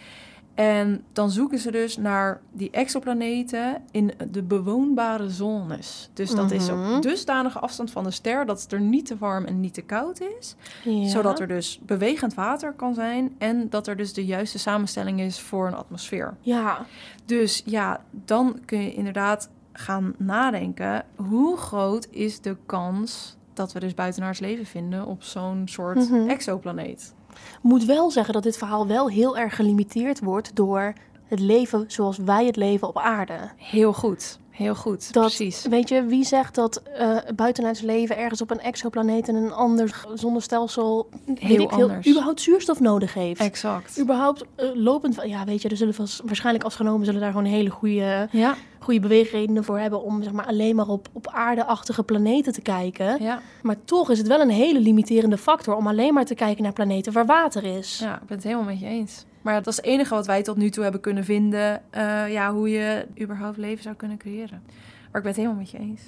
En 0.55 1.05
dan 1.13 1.31
zoeken 1.31 1.59
ze 1.59 1.71
dus 1.71 1.97
naar 1.97 2.41
die 2.53 2.71
exoplaneten 2.71 3.83
in 3.91 4.13
de 4.31 4.43
bewoonbare 4.43 5.31
zones. 5.31 6.11
Dus 6.13 6.31
dat 6.31 6.51
is 6.51 6.71
Mhm. 6.71 6.95
op 6.97 7.03
dusdanige 7.03 7.59
afstand 7.59 7.91
van 7.91 8.05
de 8.05 8.11
ster 8.11 8.47
dat 8.47 8.63
het 8.63 8.73
er 8.73 8.81
niet 8.81 9.07
te 9.07 9.17
warm 9.19 9.45
en 9.45 9.61
niet 9.61 9.75
te 9.75 9.83
koud 9.83 10.21
is. 10.39 10.55
ja. 10.85 11.09
Zodat 11.09 11.41
er 11.41 11.49
dus 11.49 11.81
bewegend 11.83 12.35
water 12.35 12.73
kan 12.73 12.95
zijn 12.95 13.35
en 13.39 13.69
dat 13.71 13.87
er 13.87 13.97
dus 13.97 14.13
de 14.13 14.25
juiste 14.25 14.59
samenstelling 14.59 15.21
is 15.21 15.41
voor 15.41 15.67
een 15.67 15.75
atmosfeer. 15.77 16.37
Ja. 16.41 16.87
Dus 17.25 17.63
ja, 17.65 18.01
dan 18.11 18.59
kun 18.65 18.83
je 18.83 18.95
inderdaad 18.95 19.49
gaan 19.79 20.15
nadenken, 20.19 21.05
hoe 21.17 21.57
groot 21.57 22.07
is 22.11 22.41
de 22.41 22.57
kans 22.67 23.37
dat 23.55 23.73
we 23.73 23.81
dus 23.81 23.95
buitenaards 23.95 24.39
leven 24.39 24.67
vinden 24.67 25.07
op 25.07 25.23
zo'n 25.23 25.63
soort 25.65 26.11
Mhm. 26.11 26.29
exoplaneet? 26.29 27.15
Moet 27.63 27.85
wel 27.85 28.11
zeggen 28.11 28.35
dat 28.35 28.43
dit 28.43 28.59
verhaal 28.59 28.87
wel 28.87 29.09
heel 29.09 29.37
erg 29.39 29.57
gelimiteerd 29.57 30.21
wordt 30.21 30.57
door 30.57 30.93
het 31.27 31.41
leven 31.41 31.85
zoals 31.87 32.17
wij 32.17 32.47
het 32.47 32.57
leven 32.57 32.89
op 32.89 32.99
aarde. 32.99 33.39
Heel 33.57 33.93
goed, 33.93 34.39
heel 34.57 34.75
goed, 34.75 35.13
Dat, 35.13 35.25
precies. 35.25 35.67
Weet 35.67 35.89
je, 35.89 36.05
wie 36.05 36.25
zegt 36.25 36.55
dat 36.55 36.83
eh 36.83 37.17
buitenaards 37.35 37.81
leven 37.81 38.17
ergens 38.17 38.41
op 38.41 38.51
een 38.51 38.61
exoplaneet 38.61 39.29
en 39.29 39.35
een 39.35 39.53
ander 39.53 40.05
zonnestelsel 40.15 41.09
Heel 41.35 41.61
ik 41.61 41.71
anders. 41.73 42.07
überhaupt 42.09 42.41
zuurstof 42.41 42.81
nodig 42.81 43.15
heeft? 43.15 43.41
Exact. 43.41 44.01
überhaupt 44.01 44.45
eh, 44.55 44.69
lopend, 44.75 45.19
ja, 45.27 45.45
weet 45.45 45.63
je, 45.63 45.69
er 45.69 45.77
zullen 45.77 45.95
vast, 45.95 46.23
waarschijnlijk 46.25 46.65
afgenomen 46.65 47.07
zullen 47.07 47.21
daar 47.21 47.31
gewoon 47.31 47.47
hele 47.47 47.71
goede, 47.71 48.29
Ja, 48.31 48.55
goede 48.79 49.01
beweegredenen 49.01 49.65
voor 49.65 49.79
hebben 49.79 50.03
om 50.03 50.23
zeg 50.23 50.33
maar 50.33 50.47
alleen 50.47 50.77
maar 50.77 50.89
op, 50.89 51.09
op 51.13 51.29
aardeachtige 51.29 52.03
planeten 52.03 52.53
te 52.53 52.61
kijken. 52.61 53.23
ja, 53.23 53.41
Maar 53.63 53.77
toch 53.85 54.11
is 54.11 54.19
het 54.19 54.27
wel 54.27 54.41
een 54.41 54.51
hele 54.51 54.81
limiterende 54.81 55.39
factor 55.39 55.75
om 55.77 55.87
alleen 55.87 56.15
maar 56.15 56.25
te 56.25 56.35
kijken 56.35 56.63
naar 56.63 56.73
planeten 56.73 57.13
waar 57.13 57.27
water 57.27 57.65
is. 57.65 57.99
ja, 57.99 58.15
ik 58.15 58.27
ben 58.27 58.37
het 58.37 58.45
helemaal 58.47 58.65
met 58.67 58.81
je 58.81 58.87
eens. 58.87 59.25
Maar 59.47 59.55
dat 59.55 59.67
is 59.67 59.77
het 59.77 59.85
enige 59.85 60.15
wat 60.15 60.27
wij 60.27 60.43
tot 60.43 60.57
nu 60.57 60.71
toe 60.71 60.83
hebben 60.83 61.01
kunnen 61.01 61.25
vinden. 61.25 61.83
eh, 61.91 62.33
ja, 62.33 62.53
hoe 62.53 62.71
je 62.71 63.07
überhaupt 63.21 63.57
leven 63.57 63.83
zou 63.83 63.95
kunnen 63.95 64.17
creëren. 64.17 64.63
Maar 64.67 65.07
ik 65.07 65.23
ben 65.23 65.27
het 65.27 65.37
helemaal 65.37 65.59
met 65.59 65.71
je 65.71 65.79
eens. 65.79 66.03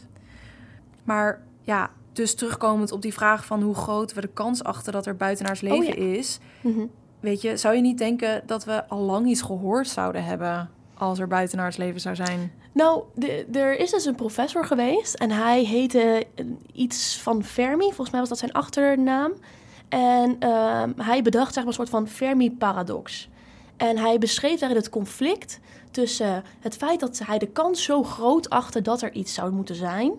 Maar 1.04 1.42
ja, 1.62 1.90
dus 2.12 2.34
terugkomend 2.34 2.92
op 2.92 3.02
die 3.02 3.12
vraag 3.12 3.44
van 3.44 3.62
hoe 3.62 3.74
groot 3.74 4.12
we 4.12 4.20
de 4.20 4.28
kans 4.28 4.64
achten 4.64 4.92
dat 4.92 5.06
er 5.06 5.16
buitenaars 5.16 5.62
Oh, 5.62 5.70
leven 5.70 5.96
is. 5.96 6.38
Mhm. 6.60 6.86
Weet 7.20 7.40
je, 7.40 7.56
zou 7.56 7.74
je 7.74 7.80
niet 7.80 7.98
denken 7.98 8.42
dat 8.46 8.64
we 8.64 8.88
al 8.88 9.00
lang 9.00 9.26
iets 9.26 9.42
gehoord 9.42 9.88
zouden 9.88 10.24
hebben 10.24 10.70
als 10.94 11.18
er 11.18 11.28
buitenaards 11.28 11.76
leven 11.76 12.00
zou 12.00 12.14
zijn? 12.14 12.52
Nou, 12.72 13.02
er 13.52 13.78
is 13.78 13.90
dus 13.90 14.04
een 14.04 14.14
professor 14.14 14.64
geweest 14.64 15.14
en 15.14 15.30
hij 15.30 15.64
heette 15.64 16.26
iets 16.72 17.20
van 17.20 17.44
Fermi. 17.44 17.86
Volgens 17.86 18.10
mij 18.10 18.20
was 18.20 18.28
dat 18.28 18.38
zijn 18.38 18.52
achternaam. 18.52 19.32
En 19.88 20.36
ehm, 20.38 20.90
hij 20.96 21.22
bedacht 21.22 21.52
zeg 21.54 21.56
maar, 21.64 21.66
een 21.66 21.78
soort 21.78 21.88
van 21.88 22.08
Fermi-paradox. 22.08 23.28
En 23.76 23.96
hij 23.98 24.18
beschreef 24.18 24.58
daarin 24.60 24.76
het 24.78 24.88
conflict 24.90 25.60
tussen 25.90 26.44
het 26.60 26.76
feit 26.76 27.00
dat 27.00 27.20
hij 27.24 27.38
de 27.38 27.46
kans 27.46 27.82
zo 27.84 28.02
groot 28.02 28.50
achtte 28.50 28.82
dat 28.82 29.02
er 29.02 29.12
iets 29.12 29.34
zou 29.34 29.52
moeten 29.52 29.74
zijn. 29.74 30.12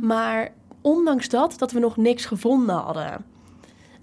Maar 0.00 0.52
ondanks 0.80 1.28
dat, 1.28 1.54
dat 1.58 1.72
we 1.72 1.78
nog 1.78 1.96
niks 1.96 2.24
gevonden 2.24 2.74
hadden. 2.76 3.24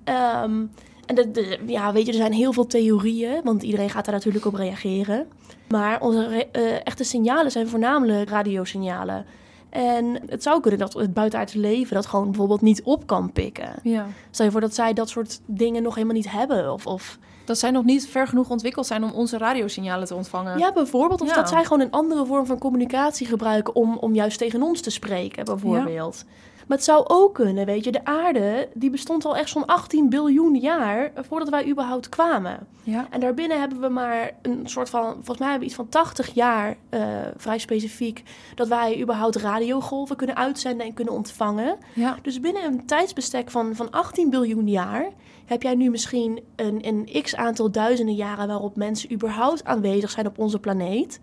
Ehm, 0.04 0.66
en 1.06 1.16
de, 1.16 1.32
de- 1.32 1.60
ja, 1.66 1.94
weet 1.94 2.06
je, 2.06 2.12
er 2.12 2.18
zijn 2.18 2.34
heel 2.34 2.54
veel 2.54 2.68
theorieën, 2.68 3.42
want 3.44 3.64
iedereen 3.64 3.90
gaat 3.90 4.06
daar 4.06 4.14
natuurlijk 4.14 4.46
op 4.46 4.54
reageren. 4.54 5.28
Maar 5.70 6.02
onze 6.02 6.48
eh, 6.52 6.76
echte 6.84 7.04
signalen 7.04 7.52
zijn 7.52 7.68
voornamelijk 7.68 8.30
radiosignalen. 8.30 9.26
En 9.74 10.20
het 10.28 10.44
zou 10.44 10.62
kunnen 10.62 10.80
dat 10.80 10.94
het 10.94 11.14
buitenaardse 11.14 11.60
leven 11.60 11.96
dat 11.96 12.06
gewoon 12.06 12.26
bijvoorbeeld 12.26 12.62
niet 12.62 12.82
op 12.84 13.08
kan 13.08 13.32
pikken. 13.32 13.70
Ja. 13.84 14.06
Stel 14.32 14.46
je 14.46 14.52
voor 14.52 14.62
dat 14.62 14.74
zij 14.76 14.94
dat 14.94 15.10
soort 15.10 15.42
dingen 15.46 15.84
nog 15.84 15.96
helemaal 15.96 16.16
niet 16.16 16.32
hebben. 16.32 16.74
Of, 16.74 16.88
of 16.88 17.18
Dat 17.46 17.58
zij 17.58 17.72
nog 17.72 17.84
niet 17.84 18.08
ver 18.08 18.28
genoeg 18.28 18.50
ontwikkeld 18.50 18.86
zijn 18.86 19.04
om 19.04 19.12
onze 19.12 19.38
radiosignalen 19.38 20.08
te 20.08 20.16
ontvangen. 20.16 20.58
ja, 20.58 20.74
bijvoorbeeld. 20.74 21.22
Of 21.22 21.28
Ja. 21.30 21.36
dat 21.36 21.50
zij 21.50 21.64
gewoon 21.64 21.80
een 21.80 21.92
andere 21.92 22.26
vorm 22.26 22.46
van 22.46 22.60
communicatie 22.60 23.28
gebruiken 23.28 23.76
om, 23.76 23.98
om 23.98 24.14
juist 24.16 24.38
tegen 24.38 24.62
ons 24.62 24.82
te 24.82 24.90
spreken, 24.90 25.46
bijvoorbeeld. 25.46 26.26
Maar 26.68 26.78
het 26.78 26.86
zou 26.86 27.06
ook 27.08 27.34
kunnen, 27.34 27.66
weet 27.66 27.84
je, 27.84 27.92
de 27.92 28.06
aarde 28.06 28.70
die 28.74 28.90
bestond 28.90 29.26
al 29.26 29.38
echt 29.38 29.50
zo'n 29.50 29.66
18 29.66 30.10
biljoen 30.10 30.56
jaar 30.56 31.12
voordat 31.16 31.50
wij 31.50 31.68
überhaupt 31.68 32.10
kwamen. 32.10 32.68
Ja. 32.84 33.08
En 33.10 33.20
daarbinnen 33.20 33.60
hebben 33.60 33.82
we 33.82 33.90
maar 33.90 34.32
een 34.42 34.62
soort 34.64 34.90
van, 34.90 35.14
volgens 35.14 35.38
mij 35.38 35.50
hebben 35.50 35.60
we 35.60 35.66
iets 35.66 35.76
van 35.76 35.90
80 35.90 36.34
jaar, 36.34 36.76
eh, 36.90 37.02
vrij 37.38 37.58
specifiek, 37.58 38.24
dat 38.56 38.68
wij 38.68 39.02
überhaupt 39.02 39.36
radiogolven 39.36 40.16
kunnen 40.16 40.36
uitzenden 40.36 40.86
en 40.86 40.94
kunnen 40.94 41.14
ontvangen. 41.14 41.78
Ja. 41.94 42.18
Dus 42.22 42.40
binnen 42.40 42.64
een 42.64 42.86
tijdsbestek 42.86 43.52
van, 43.52 43.76
van 43.76 43.92
18 43.92 44.30
biljoen 44.30 44.68
jaar 44.68 45.10
heb 45.46 45.62
jij 45.62 45.76
nu 45.76 45.90
misschien 45.90 46.40
een, 46.56 46.88
een 46.88 47.22
x 47.22 47.36
aantal 47.36 47.72
duizenden 47.72 48.16
jaren 48.16 48.48
waarop 48.48 48.76
mensen 48.76 49.12
überhaupt 49.12 49.66
aanwezig 49.66 50.10
zijn 50.10 50.28
op 50.28 50.40
onze 50.40 50.60
planeet. 50.60 51.20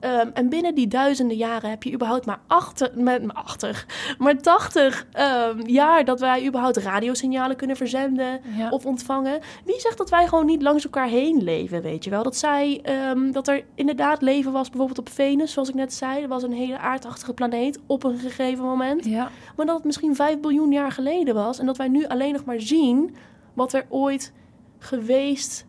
Ehm, 0.00 0.28
en 0.34 0.48
binnen 0.48 0.74
die 0.74 0.88
duizenden 0.88 1.36
jaren 1.36 1.70
heb 1.70 1.82
je 1.82 1.92
überhaupt 1.92 2.26
maar, 2.26 2.40
achter, 2.46 2.90
maar, 3.02 3.24
maar, 3.24 3.36
achter, 3.36 3.86
maar 4.18 4.36
80 4.42 5.06
ehm, 5.12 5.60
jaar 5.66 6.04
dat 6.04 6.20
wij 6.20 6.46
überhaupt 6.46 6.76
radiosignalen 6.76 7.56
kunnen 7.56 7.76
verzenden 7.76 8.40
Ja. 8.56 8.68
of 8.70 8.86
ontvangen. 8.86 9.40
Wie 9.64 9.80
zegt 9.80 9.98
dat 9.98 10.10
wij 10.10 10.26
gewoon 10.28 10.46
niet 10.46 10.62
langs 10.62 10.84
elkaar 10.84 11.08
heen 11.08 11.42
leven, 11.42 11.82
weet 11.82 12.04
je 12.04 12.10
wel? 12.10 12.22
Dat, 12.22 12.36
zij, 12.36 12.80
ehm, 12.82 13.30
dat 13.32 13.48
er 13.48 13.64
inderdaad 13.74 14.22
leven 14.22 14.52
was, 14.52 14.68
bijvoorbeeld 14.68 14.98
op 14.98 15.08
Venus, 15.08 15.52
zoals 15.52 15.68
ik 15.68 15.74
net 15.74 15.94
zei. 15.94 16.20
Dat 16.20 16.28
was 16.28 16.42
een 16.42 16.52
hele 16.52 16.78
aardachtige 16.78 17.34
planeet 17.34 17.78
op 17.86 18.04
een 18.04 18.18
gegeven 18.18 18.64
moment. 18.64 19.04
Ja. 19.04 19.30
Maar 19.56 19.66
dat 19.66 19.76
het 19.76 19.84
misschien 19.84 20.14
5 20.14 20.40
biljoen 20.40 20.72
jaar 20.72 20.92
geleden 20.92 21.34
was. 21.34 21.58
En 21.58 21.66
dat 21.66 21.76
wij 21.76 21.88
nu 21.88 22.06
alleen 22.06 22.32
nog 22.32 22.44
maar 22.44 22.60
zien 22.60 23.16
wat 23.54 23.72
er 23.72 23.86
ooit 23.88 24.32
geweest... 24.78 25.66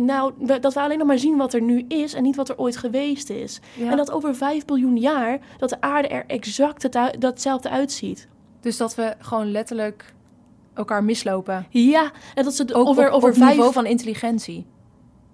Nou, 0.00 0.32
we- 0.38 0.58
dat 0.58 0.74
we 0.74 0.80
alleen 0.80 0.98
nog 0.98 1.06
maar 1.06 1.18
zien 1.18 1.36
wat 1.36 1.52
er 1.54 1.62
nu 1.62 1.84
is 1.88 2.14
en 2.14 2.22
niet 2.22 2.36
wat 2.36 2.48
er 2.48 2.58
ooit 2.58 2.76
geweest 2.76 3.30
is. 3.30 3.60
Ja. 3.76 3.90
En 3.90 3.96
dat 3.96 4.10
over 4.10 4.34
5 4.34 4.64
biljoen 4.64 4.96
jaar 4.96 5.38
dat 5.58 5.68
de 5.68 5.80
aarde 5.80 6.08
er 6.08 6.24
exact 6.26 6.82
het 6.82 7.16
datzelfde 7.18 7.70
uitziet. 7.70 8.28
Dus 8.60 8.76
dat 8.76 8.94
we 8.94 9.14
gewoon 9.18 9.50
letterlijk 9.50 10.14
elkaar 10.74 11.04
mislopen. 11.04 11.66
Ja, 11.70 12.10
en 12.34 12.44
dat 12.44 12.54
ze 12.54 12.74
Ook 12.74 12.88
over, 12.88 13.06
op, 13.08 13.12
over 13.14 13.28
op 13.28 13.34
vijf 13.36 13.50
niveau 13.50 13.72
van 13.72 13.86
intelligentie. 13.86 14.66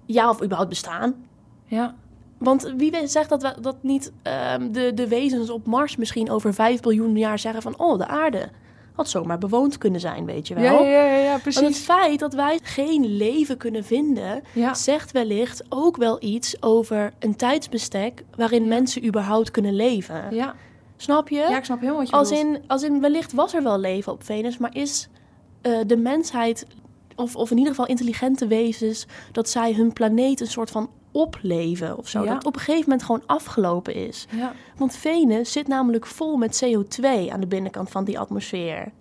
ja 0.07 0.31
of 0.31 0.43
überhaupt 0.43 0.69
bestaan. 0.71 1.15
Ja. 1.65 1.95
Want 2.39 2.73
wie 2.77 3.07
zegt 3.07 3.29
dat, 3.29 3.43
we, 3.43 3.55
dat 3.61 3.83
niet 3.83 4.13
ehm, 4.23 4.73
de, 4.73 4.95
de 4.95 5.09
wezens 5.09 5.51
op 5.51 5.67
Mars 5.67 5.97
misschien 5.97 6.31
over 6.31 6.55
5 6.55 6.81
biljoen 6.81 7.17
jaar 7.17 7.39
zeggen 7.39 7.63
van... 7.63 7.79
oh, 7.79 7.99
de 7.99 8.07
aarde 8.07 8.51
had 8.99 9.09
zomaar 9.09 9.39
bewoond 9.39 9.79
kunnen 9.79 10.01
zijn, 10.01 10.25
weet 10.25 10.49
je 10.49 10.55
wel. 10.55 10.63
Ja, 10.65 10.89
ja, 10.89 11.05
ja, 11.05 11.17
ja, 11.17 11.31
Want 11.31 11.45
het 11.45 11.55
precies. 11.55 11.79
feit 11.79 12.19
dat 12.19 12.35
wij 12.35 12.59
geen 12.63 13.17
leven 13.17 13.57
kunnen 13.57 13.85
vinden... 13.85 14.43
Ja. 14.53 14.75
zegt 14.75 15.13
wellicht 15.13 15.65
ook 15.69 15.97
wel 15.97 16.23
iets 16.23 16.63
over 16.63 17.13
een 17.19 17.37
tijdsbestek... 17.37 18.25
waarin 18.37 18.69
mensen 18.69 19.07
überhaupt 19.07 19.51
kunnen 19.51 19.75
leven. 19.75 20.35
Ja. 20.35 20.55
Snap 20.97 21.29
je? 21.29 21.37
ja, 21.37 21.57
ik 21.57 21.65
snap 21.65 21.81
helemaal 21.81 22.01
wat 22.01 22.11
je 22.11 22.17
als, 22.17 22.29
bedoelt. 22.29 22.57
in, 22.57 22.63
als 22.67 22.83
in 22.83 23.01
wellicht 23.01 23.33
was 23.33 23.55
er 23.55 23.63
wel 23.63 23.79
leven 23.79 24.13
op 24.13 24.25
Venus... 24.25 24.59
maar 24.59 24.77
is 24.77 25.09
eh, 25.61 25.79
de 25.87 25.97
mensheid, 25.97 26.67
of, 27.17 27.37
of 27.37 27.51
in 27.51 27.57
ieder 27.57 27.73
geval 27.73 27.89
intelligente 27.89 28.47
wezens... 28.47 29.07
dat 29.33 29.49
zij 29.49 29.73
hun 29.73 29.93
planeet 29.93 30.41
een 30.41 30.47
soort 30.47 30.71
van 30.71 30.91
opleven 31.13 31.99
of 31.99 32.09
zo. 32.09 32.19
Ja. 32.19 32.25
Dat 32.27 32.35
het 32.35 32.47
op 32.47 32.55
een 32.55 32.61
gegeven 32.61 32.83
moment 32.91 33.03
gewoon 33.07 33.23
afgelopen 33.27 33.95
is. 33.95 34.27
Ja. 34.31 34.53
Want 34.77 34.97
Venus 34.97 35.53
zit 35.53 35.69
namelijk 35.69 36.07
vol 36.07 36.37
met 36.37 36.65
CO2 36.65 37.07
aan 37.33 37.41
de 37.41 37.47
binnenkant 37.47 37.91
van 37.91 38.05
die 38.05 38.19
atmosfeer. 38.19 38.93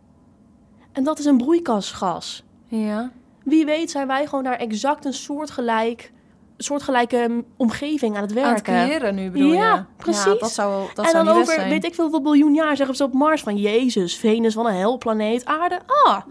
En 0.91 1.03
dat 1.03 1.19
is 1.19 1.25
een 1.25 1.37
broeikasgas. 1.37 2.43
Ja. 2.65 3.11
Wie 3.43 3.65
weet 3.65 3.91
zijn 3.91 4.07
wij 4.07 4.25
gewoon 4.27 4.43
daar 4.43 4.57
exact 4.57 5.05
een 5.05 5.13
soortgelijk, 5.13 6.11
soortgelijke 6.57 7.43
omgeving 7.57 8.15
aan 8.15 8.21
het 8.21 8.37
Aan 8.37 8.37
het 8.37 8.45
werken. 8.45 8.63
creëren 8.87 9.15
nu 9.15 9.31
bedoel 9.31 9.53
Ja, 9.53 9.75
je? 9.75 9.83
precies. 9.97 10.23
Ja, 10.23 10.35
dat 10.39 10.51
zou, 10.51 10.87
dat 10.93 11.05
en 11.05 11.11
zou 11.11 11.25
dan 11.25 11.37
over, 11.37 11.53
zijn. 11.53 11.69
weet 11.69 11.85
ik 11.85 11.93
veel, 11.95 12.03
hoeveel 12.03 12.21
biljoen 12.21 12.53
jaar 12.53 12.75
zeggen 12.75 12.95
ze 12.95 13.03
op 13.03 13.13
Mars 13.13 13.41
van... 13.41 13.57
Jezus, 13.57 14.15
Venus, 14.17 14.55
wat 14.55 14.65
een 14.65 14.73
helplaneet, 14.73 15.45
aarde. 15.45 15.79
Ah, 16.05 16.21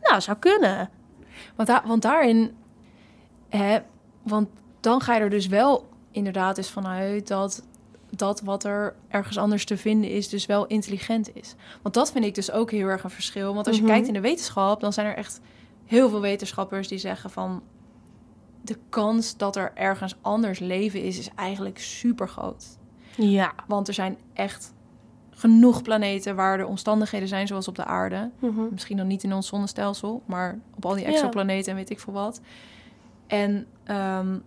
nou, 0.00 0.20
zou 0.20 0.36
kunnen. 0.38 0.90
Want, 1.56 1.68
daar, 1.68 1.82
want 1.86 2.02
daarin, 2.02 2.56
hè, 3.48 3.78
want 4.22 4.48
dan 4.88 5.00
ga 5.00 5.14
je 5.14 5.20
er 5.20 5.30
dus 5.30 5.46
wel 5.46 5.88
inderdaad 6.10 6.56
eens 6.58 6.70
vanuit 6.70 7.28
dat 7.28 7.62
dat 8.10 8.40
wat 8.40 8.64
er 8.64 8.94
ergens 9.08 9.38
anders 9.38 9.64
te 9.64 9.76
vinden 9.76 10.10
is, 10.10 10.28
dus 10.28 10.46
wel 10.46 10.66
intelligent 10.66 11.34
is. 11.36 11.54
Want 11.82 11.94
dat 11.94 12.12
vind 12.12 12.24
ik 12.24 12.34
dus 12.34 12.50
ook 12.50 12.70
heel 12.70 12.86
erg 12.86 13.04
een 13.04 13.10
verschil. 13.10 13.54
Want 13.54 13.66
als 13.66 13.76
je 13.76 13.82
Mhm. 13.82 13.90
kijkt 13.90 14.06
in 14.06 14.12
de 14.12 14.20
wetenschap, 14.20 14.80
dan 14.80 14.92
zijn 14.92 15.06
er 15.06 15.14
echt 15.16 15.40
heel 15.84 16.08
veel 16.08 16.20
wetenschappers 16.20 16.88
die 16.88 16.98
zeggen 16.98 17.30
van 17.30 17.62
de 18.62 18.76
kans 18.88 19.36
dat 19.36 19.56
er 19.56 19.72
ergens 19.74 20.14
anders 20.20 20.58
leven 20.58 21.02
is, 21.02 21.18
is 21.18 21.30
eigenlijk 21.34 21.78
super 21.78 22.28
groot. 22.28 22.64
Ja. 23.16 23.52
Want 23.66 23.88
er 23.88 23.94
zijn 23.94 24.16
echt 24.32 24.74
genoeg 25.30 25.82
planeten 25.82 26.36
waar 26.36 26.58
de 26.58 26.66
omstandigheden 26.66 27.28
zijn 27.28 27.46
zoals 27.46 27.68
op 27.68 27.74
de 27.76 27.84
aarde. 27.84 28.30
Mhm. 28.38 28.60
Misschien 28.70 28.96
dan 28.96 29.06
niet 29.06 29.22
in 29.22 29.34
ons 29.34 29.46
zonnestelsel, 29.46 30.22
maar 30.26 30.58
op 30.76 30.84
al 30.84 30.94
die 30.94 31.04
exoplaneten 31.04 31.70
en 31.70 31.76
weet 31.76 31.90
ik 31.90 32.00
veel 32.00 32.12
wat. 32.12 32.40
En, 33.26 33.66
ehm, 33.84 34.38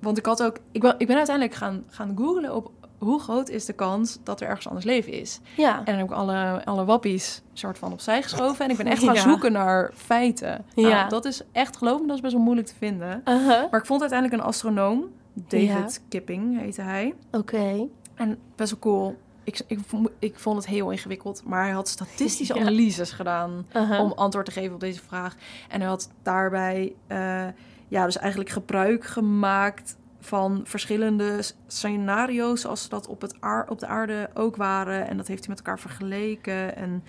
want 0.00 0.18
ik 0.18 0.26
had 0.26 0.42
ook, 0.42 0.56
ik 0.72 0.80
ben, 0.80 0.94
ik 0.98 1.06
ben 1.06 1.16
uiteindelijk 1.16 1.56
gaan, 1.56 1.84
gaan 1.88 2.12
googlen 2.16 2.54
op 2.54 2.70
hoe 2.98 3.20
groot 3.20 3.48
is 3.48 3.64
de 3.64 3.72
kans 3.72 4.18
dat 4.22 4.40
er 4.40 4.46
ergens 4.48 4.66
anders 4.66 4.84
leven 4.86 5.12
is. 5.12 5.40
Ja. 5.56 5.78
En 5.78 5.84
dan 5.84 5.94
heb 5.94 6.04
ik 6.06 6.12
alle, 6.12 6.64
alle 6.64 6.84
wappies 6.84 7.42
soort 7.52 7.78
van 7.78 7.92
opzij 7.92 8.22
geschoven. 8.22 8.64
En 8.64 8.70
ik 8.70 8.76
ben 8.76 8.86
echt 8.86 9.02
gaan 9.02 9.14
Ja. 9.14 9.20
zoeken 9.20 9.52
naar 9.52 9.90
feiten. 9.94 10.64
Ja. 10.74 10.88
Nou, 10.88 11.08
dat 11.08 11.24
is 11.24 11.42
echt, 11.52 11.76
geloof 11.76 12.00
me, 12.00 12.06
dat 12.06 12.16
is 12.16 12.22
best 12.22 12.34
wel 12.34 12.42
moeilijk 12.42 12.68
te 12.68 12.74
vinden. 12.78 13.22
Uh-huh. 13.24 13.70
Maar 13.70 13.80
ik 13.80 13.86
vond 13.86 14.00
uiteindelijk 14.00 14.40
een 14.40 14.46
astronoom, 14.48 15.04
David 15.32 16.02
Kipping 16.08 16.60
heette 16.60 16.82
hij. 16.82 17.14
Oké. 17.30 17.86
En 18.14 18.38
best 18.56 18.70
wel 18.70 18.80
cool. 18.80 19.16
Ik, 19.44 19.60
ik, 19.66 19.78
vo- 19.86 20.10
ik 20.18 20.38
vond 20.38 20.56
het 20.56 20.66
heel 20.66 20.90
ingewikkeld, 20.90 21.42
maar 21.44 21.62
hij 21.62 21.72
had 21.72 21.88
statistische 21.88 22.54
Ja. 22.54 22.60
analyses 22.60 23.10
gedaan 23.10 23.66
Uh-huh. 23.76 24.00
om 24.00 24.12
antwoord 24.12 24.46
te 24.46 24.52
geven 24.52 24.74
op 24.74 24.80
deze 24.80 25.00
vraag. 25.02 25.36
En 25.68 25.80
hij 25.80 25.88
had 25.88 26.10
daarbij, 26.22 26.92
eh, 27.06 27.44
ja, 27.88 28.04
dus 28.04 28.16
eigenlijk 28.18 28.50
gebruik 28.50 29.04
gemaakt 29.04 29.96
van 30.20 30.60
verschillende 30.64 31.40
scenario's 31.66 32.60
zoals 32.60 32.82
ze 32.82 32.88
dat 32.88 33.06
op, 33.06 33.20
het 33.20 33.36
aar, 33.40 33.68
op 33.68 33.78
de 33.78 33.86
aarde 33.86 34.28
ook 34.34 34.56
waren. 34.56 35.08
En 35.08 35.16
dat 35.16 35.26
heeft 35.26 35.40
hij 35.40 35.48
met 35.48 35.58
elkaar 35.58 35.78
vergeleken. 35.80 36.76
En 36.76 37.04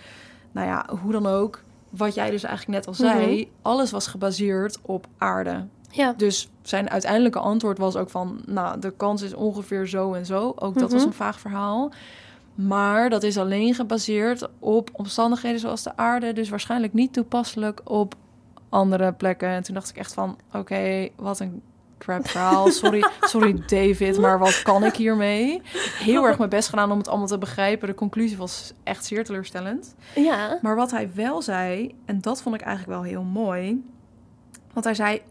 nou 0.51 0.67
ja, 0.67 0.85
hoe 1.01 1.11
dan 1.11 1.25
ook. 1.27 1.63
Wat 1.89 2.13
jij 2.15 2.29
dus 2.31 2.43
eigenlijk 2.43 2.77
net 2.77 2.87
al 2.87 2.93
zei, 2.93 3.51
alles 3.61 3.91
was 3.91 4.07
gebaseerd 4.07 4.79
op 4.81 5.07
aarde. 5.17 5.65
Ja. 5.91 6.13
Dus 6.17 6.49
zijn 6.61 6.89
uiteindelijke 6.89 7.39
antwoord 7.39 7.77
was 7.77 7.95
ook 7.95 8.09
van, 8.09 8.41
nou, 8.45 8.79
de 8.79 8.91
kans 8.91 9.21
is 9.21 9.33
ongeveer 9.33 9.87
zo 9.87 10.13
en 10.13 10.25
zo. 10.25 10.53
Ook 10.55 10.73
dat 10.79 10.91
was 10.91 11.01
Mhm. 11.01 11.09
een 11.09 11.15
vaag 11.17 11.39
verhaal. 11.39 11.91
Maar 12.55 13.09
dat 13.09 13.23
is 13.23 13.37
alleen 13.37 13.73
gebaseerd 13.73 14.47
op 14.59 14.89
omstandigheden 14.93 15.59
zoals 15.59 15.83
de 15.83 15.97
aarde. 15.97 16.33
Dus 16.33 16.49
waarschijnlijk 16.49 16.93
niet 16.93 17.13
toepasselijk 17.13 17.81
op 17.83 18.15
andere 18.69 19.13
plekken. 19.13 19.49
En 19.49 19.63
toen 19.63 19.73
dacht 19.75 19.89
ik 19.89 19.97
echt 19.97 20.13
van, 20.13 20.37
oké, 20.53 21.09
wat 21.15 21.39
een 21.39 21.61
crap 21.97 22.27
verhaal. 22.27 22.67
Sorry, 22.71 23.05
sorry 23.21 23.53
David, 23.65 24.17
maar 24.19 24.39
wat 24.39 24.61
kan 24.61 24.83
ik 24.83 24.95
hiermee? 24.95 25.61
Heel 25.99 26.25
erg 26.27 26.37
mijn 26.37 26.49
best 26.49 26.69
gedaan 26.69 26.91
om 26.91 26.97
het 26.97 27.07
allemaal 27.07 27.27
te 27.27 27.37
begrijpen. 27.37 27.87
De 27.87 27.93
conclusie 27.95 28.37
was 28.37 28.73
echt 28.83 29.05
zeer 29.05 29.23
teleurstellend. 29.23 29.95
Ja. 30.15 30.59
Maar 30.61 30.75
wat 30.75 30.91
hij 30.91 31.09
wel 31.13 31.41
zei, 31.41 31.95
en 32.05 32.21
dat 32.21 32.41
vond 32.41 32.55
ik 32.55 32.61
eigenlijk 32.61 32.99
wel 32.99 33.09
heel 33.09 33.23
mooi. 33.23 33.83
Want 34.73 34.85
hij 34.85 34.95
zei, 34.95 35.21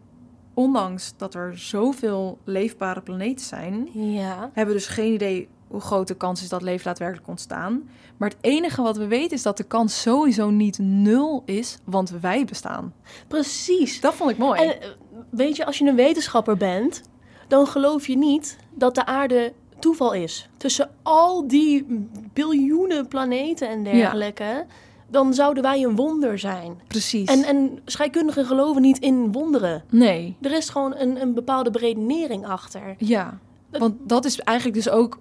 ondanks 0.55 1.15
dat 1.17 1.35
er 1.35 1.59
zoveel 1.59 2.39
leefbare 2.45 3.01
planeten 3.01 3.47
zijn, 3.47 3.89
Ja. 3.93 4.39
hebben 4.53 4.75
we 4.75 4.81
dus 4.81 4.87
geen 4.89 5.13
idee 5.13 5.49
hoe 5.69 5.81
groot 5.81 6.09
de 6.09 6.15
kans 6.17 6.43
is 6.43 6.49
dat 6.49 6.63
leven 6.63 6.85
daadwerkelijk 6.85 7.29
ontstaan. 7.29 7.89
Maar 8.17 8.29
het 8.29 8.39
enige 8.41 8.83
wat 8.83 8.97
we 8.97 9.07
weten 9.07 9.37
is 9.37 9.43
dat 9.43 9.57
de 9.57 9.65
kans 9.65 10.01
sowieso 10.03 10.51
niet 10.51 10.79
nul 10.79 11.43
is, 11.45 11.79
want 11.85 12.11
wij 12.21 12.45
bestaan. 12.45 12.93
Precies. 13.29 14.01
Dat 14.01 14.15
vond 14.15 14.31
ik 14.31 14.39
mooi. 14.39 14.61
En 14.61 14.81
eh, 14.83 14.89
weet 15.31 15.57
je, 15.57 15.67
als 15.67 15.79
je 15.79 15.85
een 15.89 15.97
wetenschapper 15.97 16.57
bent, 16.57 17.03
dan 17.49 17.67
geloof 17.67 18.07
je 18.07 18.17
niet 18.17 18.57
dat 18.75 18.95
de 18.95 19.07
aarde 19.07 19.53
toeval 19.79 20.13
is. 20.13 20.49
Tussen 20.57 20.91
al 21.03 21.49
die 21.49 21.87
biljoenen 22.33 23.09
planeten 23.09 23.69
en 23.69 23.85
dergelijke, 23.85 24.67
dan 25.09 25.35
zouden 25.35 25.63
wij 25.63 25.83
een 25.85 25.97
wonder 25.97 26.39
zijn. 26.39 26.81
Precies. 26.87 27.29
En, 27.29 27.45
en 27.45 27.79
scheikundigen 27.85 28.47
geloven 28.47 28.83
niet 28.83 28.99
in 28.99 29.33
wonderen. 29.33 29.85
nee, 29.91 30.37
Er 30.41 30.53
is 30.53 30.69
gewoon 30.69 30.95
een, 30.97 31.21
een 31.21 31.35
bepaalde 31.35 31.71
beredenering 31.71 32.47
achter. 32.47 32.95
ja. 32.99 33.39
Want 33.71 33.95
dat 34.03 34.25
is 34.25 34.39
eigenlijk 34.41 34.77
dus 34.85 34.89
ook 34.93 35.19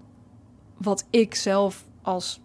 wat 0.78 1.06
ik 1.10 1.36
zelf 1.36 1.84
als 2.02 2.42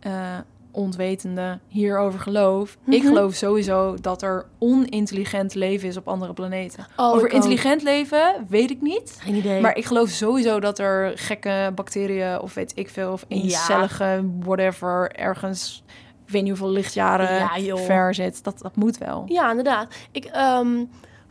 eh, 0.00 0.38
onwetende 0.70 1.58
hierover 1.68 2.20
geloof. 2.20 2.76
Ik 2.86 3.02
Mhm. 3.02 3.06
geloof 3.12 3.34
sowieso 3.34 3.96
dat 4.00 4.22
er 4.22 4.46
onintelligent 4.58 5.54
leven 5.54 5.88
is 5.88 5.96
op 5.96 6.08
andere 6.08 6.32
planeten. 6.32 6.86
Oh, 6.96 7.06
Over 7.08 7.24
ook. 7.26 7.32
intelligent 7.32 7.82
leven 7.82 8.46
weet 8.48 8.70
ik 8.70 8.80
niet. 8.80 9.16
Geen 9.20 9.34
idee. 9.34 9.60
Maar 9.60 9.76
ik 9.76 9.84
geloof 9.84 10.08
sowieso 10.08 10.60
dat 10.60 10.78
er 10.78 11.12
gekke 11.18 11.72
bacteriën 11.74 12.40
of 12.40 12.54
weet 12.54 12.72
ik 12.74 12.88
veel, 12.88 13.12
of 13.12 13.24
Ja. 13.28 13.36
eencellige 13.36 14.24
whatever 14.40 15.10
ergens, 15.12 15.84
ik 16.26 16.32
weet 16.32 16.42
niet 16.42 16.50
hoeveel 16.50 16.70
lichtjaren 16.70 17.62
Ja, 17.64 17.76
ver 17.76 18.14
zit. 18.14 18.44
Dat, 18.44 18.58
dat 18.58 18.76
moet 18.76 18.98
wel. 18.98 19.24
Ja, 19.26 19.50
inderdaad. 19.50 19.94
Ik, 20.10 20.24
ehm, 20.24 20.84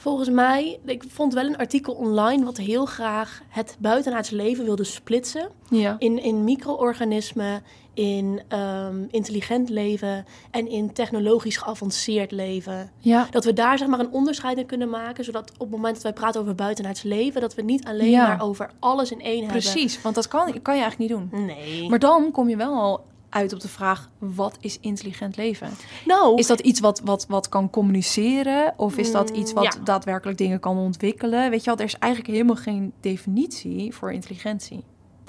volgens 0.03 0.29
mij, 0.29 0.79
ik 0.85 1.03
vond 1.07 1.33
wel 1.33 1.45
een 1.45 1.57
artikel 1.57 1.93
online 1.93 2.45
wat 2.45 2.57
heel 2.57 2.85
graag 2.85 3.41
het 3.49 3.75
buitenaardse 3.79 4.35
leven 4.35 4.65
wilde 4.65 4.83
splitsen. 4.83 5.49
Ja. 5.69 5.95
In, 5.99 6.23
in 6.23 6.43
micro-organismen, 6.43 7.63
in 7.93 8.41
ehm, 8.47 9.03
intelligent 9.11 9.69
leven 9.69 10.25
en 10.51 10.67
in 10.67 10.93
technologisch 10.93 11.57
geavanceerd 11.57 12.31
leven. 12.31 12.91
Ja. 12.99 13.27
Dat 13.31 13.45
we 13.45 13.53
daar 13.53 13.77
zeg 13.77 13.87
maar 13.87 13.99
een 13.99 14.11
onderscheid 14.11 14.57
in 14.57 14.65
kunnen 14.65 14.89
maken, 14.89 15.23
zodat 15.23 15.51
op 15.51 15.59
het 15.59 15.69
moment 15.69 15.93
dat 15.93 16.03
wij 16.03 16.13
praten 16.13 16.41
over 16.41 16.55
buitenaards 16.55 17.01
leven, 17.03 17.41
dat 17.41 17.55
we 17.55 17.61
niet 17.61 17.85
alleen 17.85 18.09
Ja. 18.09 18.27
maar 18.27 18.41
over 18.41 18.71
alles 18.79 19.11
in 19.11 19.21
één 19.21 19.43
hebben. 19.43 19.61
Precies, 19.61 20.01
want 20.01 20.15
dat 20.15 20.27
kan, 20.27 20.61
kan 20.61 20.75
je 20.75 20.81
eigenlijk 20.81 20.97
niet 20.99 21.31
doen. 21.31 21.45
Nee. 21.45 21.89
Maar 21.89 21.99
dan 21.99 22.31
kom 22.31 22.49
je 22.49 22.57
wel 22.57 22.73
al 22.73 23.03
uit 23.33 23.53
op 23.53 23.59
de 23.59 23.67
vraag: 23.67 24.09
wat 24.17 24.57
is 24.59 24.77
intelligent 24.79 25.37
leven? 25.37 25.69
nou, 26.05 26.37
Is 26.37 26.47
dat 26.47 26.59
iets 26.59 26.79
wat, 26.79 27.01
wat, 27.03 27.25
wat 27.27 27.49
kan 27.49 27.69
communiceren? 27.69 28.73
Of 28.77 28.97
is 28.97 29.11
dat 29.11 29.29
iets 29.29 29.53
wat 29.53 29.63
ja. 29.63 29.73
daadwerkelijk 29.83 30.37
dingen 30.37 30.59
kan 30.59 30.77
ontwikkelen? 30.77 31.49
Weet 31.49 31.59
je 31.59 31.65
wel, 31.65 31.79
er 31.79 31.85
is 31.85 31.97
eigenlijk 31.97 32.33
helemaal 32.33 32.55
geen 32.55 32.93
definitie 33.01 33.93
voor 33.93 34.11
intelligentie. 34.13 34.83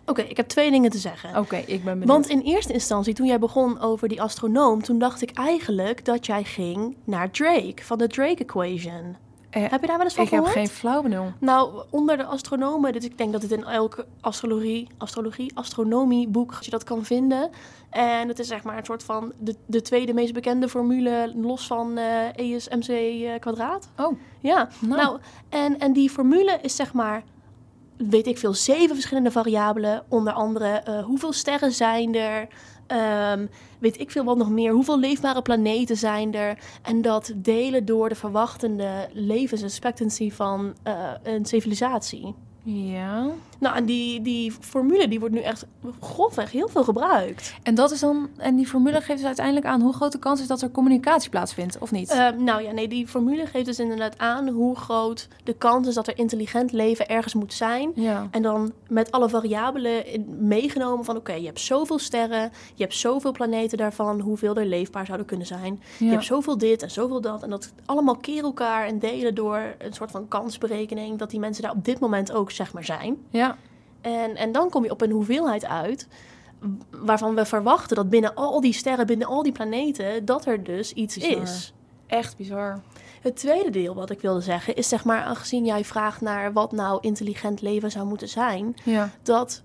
oké, 0.06 0.22
ik 0.22 0.36
heb 0.36 0.48
twee 0.48 0.70
dingen 0.70 0.90
te 0.90 0.98
zeggen. 0.98 1.38
Oké, 1.38 1.56
ik 1.56 1.66
ben 1.66 1.98
benieuwd. 1.98 2.08
Want 2.08 2.28
in 2.28 2.40
eerste 2.40 2.72
instantie, 2.72 3.14
toen 3.14 3.26
jij 3.26 3.38
begon 3.38 3.80
over 3.80 4.08
die 4.08 4.22
astronoom, 4.22 4.82
toen 4.82 4.98
dacht 4.98 5.22
ik 5.22 5.30
eigenlijk 5.30 6.04
dat 6.04 6.26
jij 6.26 6.44
ging 6.44 6.96
naar 7.04 7.30
Drake, 7.30 7.84
van 7.84 7.98
de 7.98 8.06
Drake 8.06 8.42
Equation. 8.42 9.16
Eh, 9.54 9.70
Heb 9.70 9.80
je 9.80 9.86
daar 9.86 9.96
wel 9.96 10.04
eens 10.06 10.14
van 10.14 10.24
ik 10.24 10.30
heb 10.30 10.38
gehoord? 10.44 10.58
geen 10.58 10.68
flauw 10.76 11.02
benul. 11.02 11.32
Nou, 11.38 11.84
onder 11.90 12.16
de 12.16 12.24
astronomen, 12.24 12.92
dit, 12.92 13.04
ik 13.04 13.18
denk 13.18 13.32
dat 13.32 13.40
dit 13.40 13.50
in 13.52 13.64
elke 13.64 14.06
astrologie, 14.20 14.88
astrologie, 14.98 15.50
astronomieboek, 15.54 16.54
als 16.56 16.64
je 16.64 16.70
dat 16.70 16.84
kan 16.84 17.04
vinden. 17.04 17.50
En 17.90 18.28
het 18.28 18.38
is 18.38 18.46
zeg 18.48 18.62
maar 18.62 18.76
een 18.78 18.84
soort 18.84 19.02
van 19.02 19.32
de, 19.38 19.54
de 19.66 19.82
tweede 19.82 20.12
meest 20.14 20.32
bekende 20.32 20.68
formule, 20.68 21.32
los 21.36 21.66
van 21.66 21.96
eh 21.98 22.54
ESMC 22.54 22.88
eh, 22.88 23.38
kwadraat. 23.40 23.88
Oh, 23.96 24.18
Ja, 24.40 24.68
nou. 24.80 25.00
nou, 25.02 25.18
en, 25.48 25.78
en 25.78 25.92
die 25.92 26.10
formule 26.10 26.58
is 26.62 26.76
zeg 26.76 26.92
maar, 26.92 27.22
weet 27.96 28.26
ik 28.26 28.38
veel, 28.38 28.54
zeven 28.54 28.94
verschillende 28.94 29.30
variabelen. 29.30 30.04
Onder 30.08 30.32
andere 30.32 30.66
eh, 30.68 31.04
hoeveel 31.04 31.32
sterren 31.32 31.72
zijn 31.72 32.14
er, 32.14 32.48
ehm, 32.86 33.46
weet 33.78 34.00
ik 34.00 34.10
veel 34.10 34.24
wat 34.24 34.36
nog 34.36 34.50
meer, 34.50 34.72
hoeveel 34.72 34.98
leefbare 34.98 35.42
planeten 35.42 35.96
zijn 35.96 36.34
er. 36.34 36.58
En 36.82 37.02
dat 37.02 37.32
delen 37.36 37.84
door 37.84 38.08
de 38.08 38.14
verwachtende 38.14 39.08
levensexpectancy 39.12 40.30
van 40.30 40.74
eh, 40.82 41.10
een 41.22 41.46
civilisatie. 41.46 42.34
Ja. 42.64 43.26
Nou, 43.58 43.76
en 43.76 43.84
die, 43.84 44.22
die 44.22 44.52
formule 44.52 45.08
die 45.08 45.20
wordt 45.20 45.34
nu 45.34 45.40
echt 45.40 45.66
grofweg 46.00 46.50
heel 46.50 46.68
veel 46.68 46.84
gebruikt. 46.84 47.54
En 47.62 47.74
dat 47.74 47.90
is 47.90 48.00
dan, 48.00 48.28
en 48.36 48.56
die 48.56 48.66
formule 48.66 49.00
geeft 49.00 49.18
dus 49.18 49.26
uiteindelijk 49.26 49.66
aan 49.66 49.80
hoe 49.80 49.92
groot 49.94 50.12
de 50.12 50.18
kans 50.18 50.40
is 50.40 50.46
dat 50.46 50.62
er 50.62 50.70
communicatie 50.70 51.30
plaatsvindt, 51.30 51.78
of 51.78 51.90
niet? 51.90 52.10
Eh, 52.10 52.28
nou 52.30 52.62
ja, 52.62 52.72
nee, 52.72 52.88
die 52.88 53.06
formule 53.08 53.46
geeft 53.46 53.66
dus 53.66 53.78
inderdaad 53.78 54.18
aan 54.18 54.48
hoe 54.48 54.76
groot 54.76 55.28
de 55.44 55.52
kans 55.52 55.88
is 55.88 55.94
dat 55.94 56.06
er 56.06 56.18
intelligent 56.18 56.72
leven 56.72 57.08
ergens 57.08 57.34
moet 57.34 57.52
zijn. 57.52 57.92
ja. 57.94 58.28
En 58.30 58.42
dan 58.42 58.72
met 58.88 59.10
alle 59.10 59.28
variabelen 59.28 60.06
in- 60.06 60.36
meegenomen 60.38 61.04
van... 61.04 61.16
oké, 61.16 61.32
je 61.32 61.46
hebt 61.46 61.60
zoveel 61.60 61.98
sterren, 61.98 62.52
je 62.74 62.82
hebt 62.82 62.94
zoveel 62.94 63.32
planeten 63.32 63.78
daarvan... 63.78 64.20
hoeveel 64.20 64.56
er 64.56 64.66
leefbaar 64.66 65.06
zouden 65.06 65.26
kunnen 65.26 65.46
zijn. 65.46 65.82
Je 65.98 66.04
hebt 66.06 66.24
zoveel 66.24 66.58
dit 66.58 66.82
en 66.82 66.90
zoveel 66.90 67.20
dat. 67.20 67.42
En 67.42 67.50
dat 67.50 67.72
allemaal 67.84 68.16
keer 68.16 68.42
elkaar 68.42 68.86
en 68.86 68.98
delen 68.98 69.34
door 69.34 69.74
een 69.78 69.92
soort 69.92 70.10
van 70.10 70.28
kansberekening... 70.28 71.18
dat 71.18 71.30
die 71.30 71.40
mensen 71.40 71.62
daar 71.62 71.72
op 71.72 71.84
dit 71.84 71.98
moment 72.00 72.32
ook, 72.32 72.50
zeg 72.54 72.72
maar, 72.72 72.84
zijn. 72.84 73.16
ja. 73.30 73.56
En, 74.00 74.36
en 74.36 74.52
dan 74.52 74.70
kom 74.70 74.84
je 74.84 74.90
op 74.90 75.00
een 75.00 75.10
hoeveelheid 75.10 75.64
uit... 75.64 76.08
waarvan 76.90 77.34
we 77.34 77.44
verwachten 77.44 77.96
dat 77.96 78.10
binnen 78.10 78.34
al 78.34 78.60
die 78.60 78.72
sterren, 78.72 79.06
binnen 79.06 79.26
al 79.26 79.42
die 79.42 79.52
planeten... 79.52 80.24
dat 80.24 80.46
er 80.46 80.64
dus 80.64 80.92
iets 80.92 81.18
Bizar. 81.18 81.42
is. 81.42 81.72
Echt 82.06 82.36
bizar. 82.36 82.80
Het 83.20 83.36
tweede 83.36 83.70
deel 83.70 83.94
wat 83.94 84.10
ik 84.10 84.20
wilde 84.20 84.40
zeggen 84.40 84.74
is 84.74 84.88
zeg 84.88 85.04
maar... 85.04 85.22
aangezien 85.22 85.64
jij 85.64 85.84
vraagt 85.84 86.20
naar 86.20 86.52
wat 86.52 86.72
nou 86.72 86.98
intelligent 87.00 87.60
leven 87.60 87.90
zou 87.90 88.06
moeten 88.06 88.28
zijn 88.28 88.74
Ja. 88.84 89.10
dat 89.22 89.62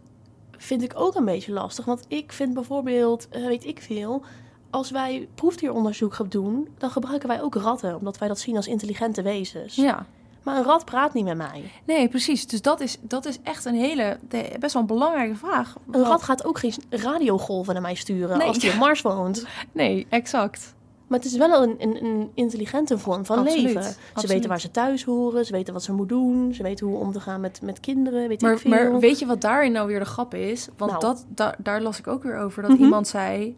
vind 0.57 0.81
ik 0.81 0.93
ook 0.95 1.15
een 1.15 1.25
beetje 1.25 1.51
lastig. 1.51 1.85
Want 1.85 2.05
ik 2.07 2.31
vind 2.31 2.53
bijvoorbeeld, 2.53 3.27
eh, 3.29 3.45
weet 3.45 3.65
ik 3.65 3.81
veel, 3.81 4.23
als 4.69 4.91
wij 4.91 5.27
proefdieronderzoek 5.35 6.13
gaan 6.13 6.29
doen, 6.29 6.67
dan 6.77 6.89
gebruiken 6.89 7.27
wij 7.27 7.41
ook 7.41 7.55
ratten, 7.55 7.95
omdat 7.95 8.17
wij 8.17 8.27
dat 8.27 8.39
zien 8.39 8.55
als 8.55 8.67
intelligente 8.67 9.21
wezens. 9.21 9.75
Ja. 9.75 10.05
Maar 10.43 10.57
een 10.57 10.63
rat 10.63 10.85
praat 10.85 11.13
niet 11.13 11.23
met 11.25 11.37
mij. 11.37 11.71
Nee, 11.85 12.07
precies. 12.07 12.47
Dus 12.47 12.61
dat 12.61 12.79
is, 12.81 12.97
dat 13.01 13.25
is 13.25 13.39
echt 13.43 13.65
een 13.65 13.75
hele, 13.75 14.17
best 14.59 14.73
wel 14.73 14.81
een 14.81 14.87
belangrijke 14.87 15.35
vraag. 15.35 15.75
Een 15.91 16.03
rat 16.03 16.23
gaat 16.23 16.45
ook 16.45 16.59
geen 16.59 16.73
radiogolven 16.89 17.73
naar 17.73 17.81
mij 17.81 17.95
sturen 17.95 18.37
Nee. 18.37 18.47
als 18.47 18.59
die 18.59 18.71
op 18.71 18.77
Mars 18.77 19.01
woont. 19.01 19.45
Nee, 19.71 20.07
exact. 20.09 20.73
Maar 21.07 21.19
het 21.19 21.27
is 21.27 21.37
wel 21.37 21.63
een, 21.63 21.75
een, 21.79 22.05
een 22.05 22.29
intelligente 22.33 22.97
vorm 22.97 23.25
van 23.25 23.37
Absoluut, 23.39 23.63
leven. 23.63 23.83
Ze 23.83 23.89
absoluut. 24.07 24.31
weten 24.31 24.49
waar 24.49 24.59
ze 24.59 24.71
thuis 24.71 25.03
horen, 25.03 25.45
ze 25.45 25.51
weten 25.51 25.73
wat 25.73 25.83
ze 25.83 25.91
moet 25.93 26.09
doen, 26.09 26.53
ze 26.53 26.63
weten 26.63 26.87
hoe 26.87 26.97
om 26.97 27.11
te 27.11 27.19
gaan 27.19 27.41
met, 27.41 27.61
met 27.61 27.79
kinderen, 27.79 28.19
weet 28.27 28.31
ik 28.31 28.41
Maar, 28.41 28.57
veel. 28.57 28.69
maar 28.71 28.99
weet 28.99 29.19
je 29.19 29.25
wat 29.25 29.41
daarin 29.41 29.71
nou 29.71 29.87
weer 29.87 29.99
de 29.99 30.05
grap 30.05 30.33
is? 30.33 30.67
Want 30.77 30.91
Nou. 30.91 31.03
dat, 31.03 31.25
daar, 31.29 31.55
daar 31.57 31.81
las 31.81 31.99
ik 31.99 32.07
ook 32.07 32.23
weer 32.23 32.37
over. 32.37 32.61
Dat 32.61 32.71
Mhm. 32.71 32.83
iemand 32.83 33.07
zei, 33.07 33.55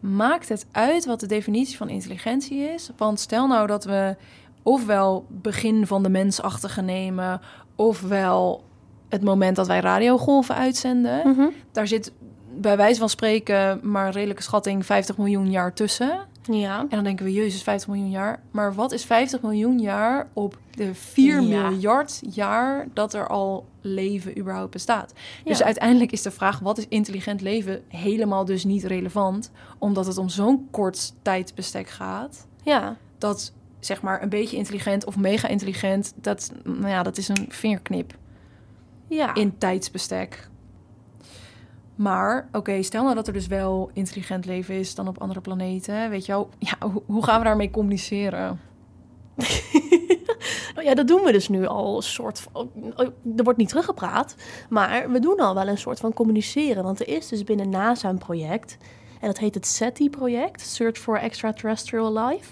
maakt 0.00 0.48
het 0.48 0.66
uit 0.72 1.04
wat 1.04 1.20
de 1.20 1.26
definitie 1.26 1.76
van 1.76 1.88
intelligentie 1.88 2.58
is? 2.58 2.90
Want 2.96 3.20
stel 3.20 3.46
nou 3.46 3.66
dat 3.66 3.84
we 3.84 4.16
ofwel 4.62 5.26
begin 5.28 5.86
van 5.86 6.02
de 6.02 6.08
mensachtige 6.08 6.80
nemen... 6.80 7.40
ofwel 7.76 8.64
het 9.08 9.22
moment 9.22 9.56
dat 9.56 9.66
wij 9.66 9.80
radiogolven 9.80 10.54
uitzenden. 10.54 11.28
Mhm. 11.28 11.46
Daar 11.72 11.86
zit 11.86 12.12
bij 12.56 12.76
wijze 12.76 12.98
van 13.00 13.08
spreken 13.08 13.80
maar 13.82 14.10
redelijke 14.12 14.42
schatting 14.42 14.86
50 14.86 15.16
miljoen 15.16 15.50
jaar 15.50 15.72
tussen. 15.74 16.28
Ja. 16.42 16.80
En 16.80 16.88
dan 16.88 17.04
denken 17.04 17.24
we, 17.24 17.32
jezus, 17.32 17.62
50 17.62 17.88
miljoen 17.88 18.10
jaar. 18.10 18.42
Maar 18.50 18.74
wat 18.74 18.92
is 18.92 19.04
50 19.04 19.42
miljoen 19.42 19.78
jaar 19.78 20.28
op 20.32 20.58
de 20.70 20.94
4 20.94 21.40
Ja. 21.40 21.68
miljard 21.68 22.20
jaar 22.30 22.86
dat 22.94 23.14
er 23.14 23.28
al 23.28 23.66
leven 23.80 24.38
überhaupt 24.38 24.70
bestaat? 24.70 25.12
Dus 25.44 25.62
uiteindelijk 25.62 26.12
is 26.12 26.22
de 26.22 26.30
vraag, 26.30 26.58
wat 26.58 26.78
is 26.78 26.86
intelligent 26.88 27.40
leven, 27.40 27.82
helemaal 27.88 28.44
dus 28.44 28.64
niet 28.64 28.84
relevant. 28.84 29.50
Omdat 29.78 30.06
het 30.06 30.18
om 30.18 30.28
zo'n 30.28 30.68
kort 30.70 31.12
tijdbestek 31.22 31.88
gaat. 31.88 32.46
Ja. 32.62 32.96
Dat 33.18 33.52
zeg 33.80 34.02
maar 34.02 34.22
een 34.22 34.28
beetje 34.28 34.56
intelligent 34.56 35.04
of 35.04 35.16
mega 35.16 35.48
intelligent, 35.48 36.12
dat, 36.16 36.52
nou 36.64 36.88
ja, 36.88 37.02
dat 37.02 37.16
is 37.16 37.28
een 37.28 37.46
vingerknip. 37.48 38.18
Ja. 39.06 39.34
in 39.34 39.58
tijdsbestek. 39.58 40.48
Maar, 41.94 42.48
oké, 42.52 42.82
stel 42.82 43.02
nou 43.02 43.14
dat 43.14 43.26
er 43.26 43.32
dus 43.32 43.46
wel 43.46 43.90
intelligent 43.92 44.46
leven 44.46 44.74
is 44.74 44.94
dan 44.94 45.08
op 45.08 45.20
andere 45.20 45.40
planeten. 45.40 46.10
Weet 46.10 46.26
je 46.26 46.32
wel, 46.32 46.48
ja, 46.58 46.88
hoe, 46.88 47.02
hoe 47.06 47.24
gaan 47.24 47.38
we 47.38 47.44
daarmee 47.44 47.70
communiceren? 47.70 48.60
Nou 50.74 50.86
ja, 50.86 50.94
dat 50.94 51.08
doen 51.08 51.22
we 51.22 51.32
dus 51.32 51.48
nu 51.48 51.66
al 51.66 51.96
een 51.96 52.02
soort 52.02 52.40
van... 52.40 52.70
Er 53.36 53.44
wordt 53.44 53.58
niet 53.58 53.68
teruggepraat, 53.68 54.34
maar 54.68 55.10
we 55.10 55.18
doen 55.18 55.36
al 55.36 55.54
wel 55.54 55.68
een 55.68 55.78
soort 55.78 56.00
van 56.00 56.12
communiceren. 56.12 56.82
Want 56.82 57.00
er 57.00 57.08
is 57.08 57.28
dus 57.28 57.44
binnen 57.44 57.68
NASA 57.68 58.08
een 58.08 58.18
project. 58.18 58.76
En 59.20 59.26
dat 59.26 59.38
heet 59.38 59.54
het 59.54 59.66
SETI-project, 59.66 60.60
Search 60.60 60.98
for 60.98 61.18
Extraterrestrial 61.18 62.18
Life. 62.18 62.50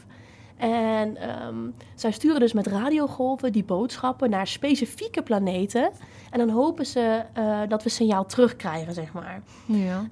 En 0.59 1.17
ehm, 1.17 1.57
zij 1.95 2.11
sturen 2.11 2.41
dus 2.41 2.53
met 2.53 2.67
radiogolven 2.67 3.53
die 3.53 3.65
boodschappen 3.65 4.31
naar 4.31 4.47
specifieke 4.47 5.23
planeten. 5.23 5.91
En 6.31 6.39
dan 6.39 6.49
hopen 6.49 6.87
ze 6.87 7.23
eh, 7.33 7.61
dat 7.69 7.83
we 7.83 7.89
signaal 7.89 8.27
terugkrijgen, 8.27 8.95
zeg 8.95 9.13
maar. 9.13 9.43
Ja. 9.67 10.09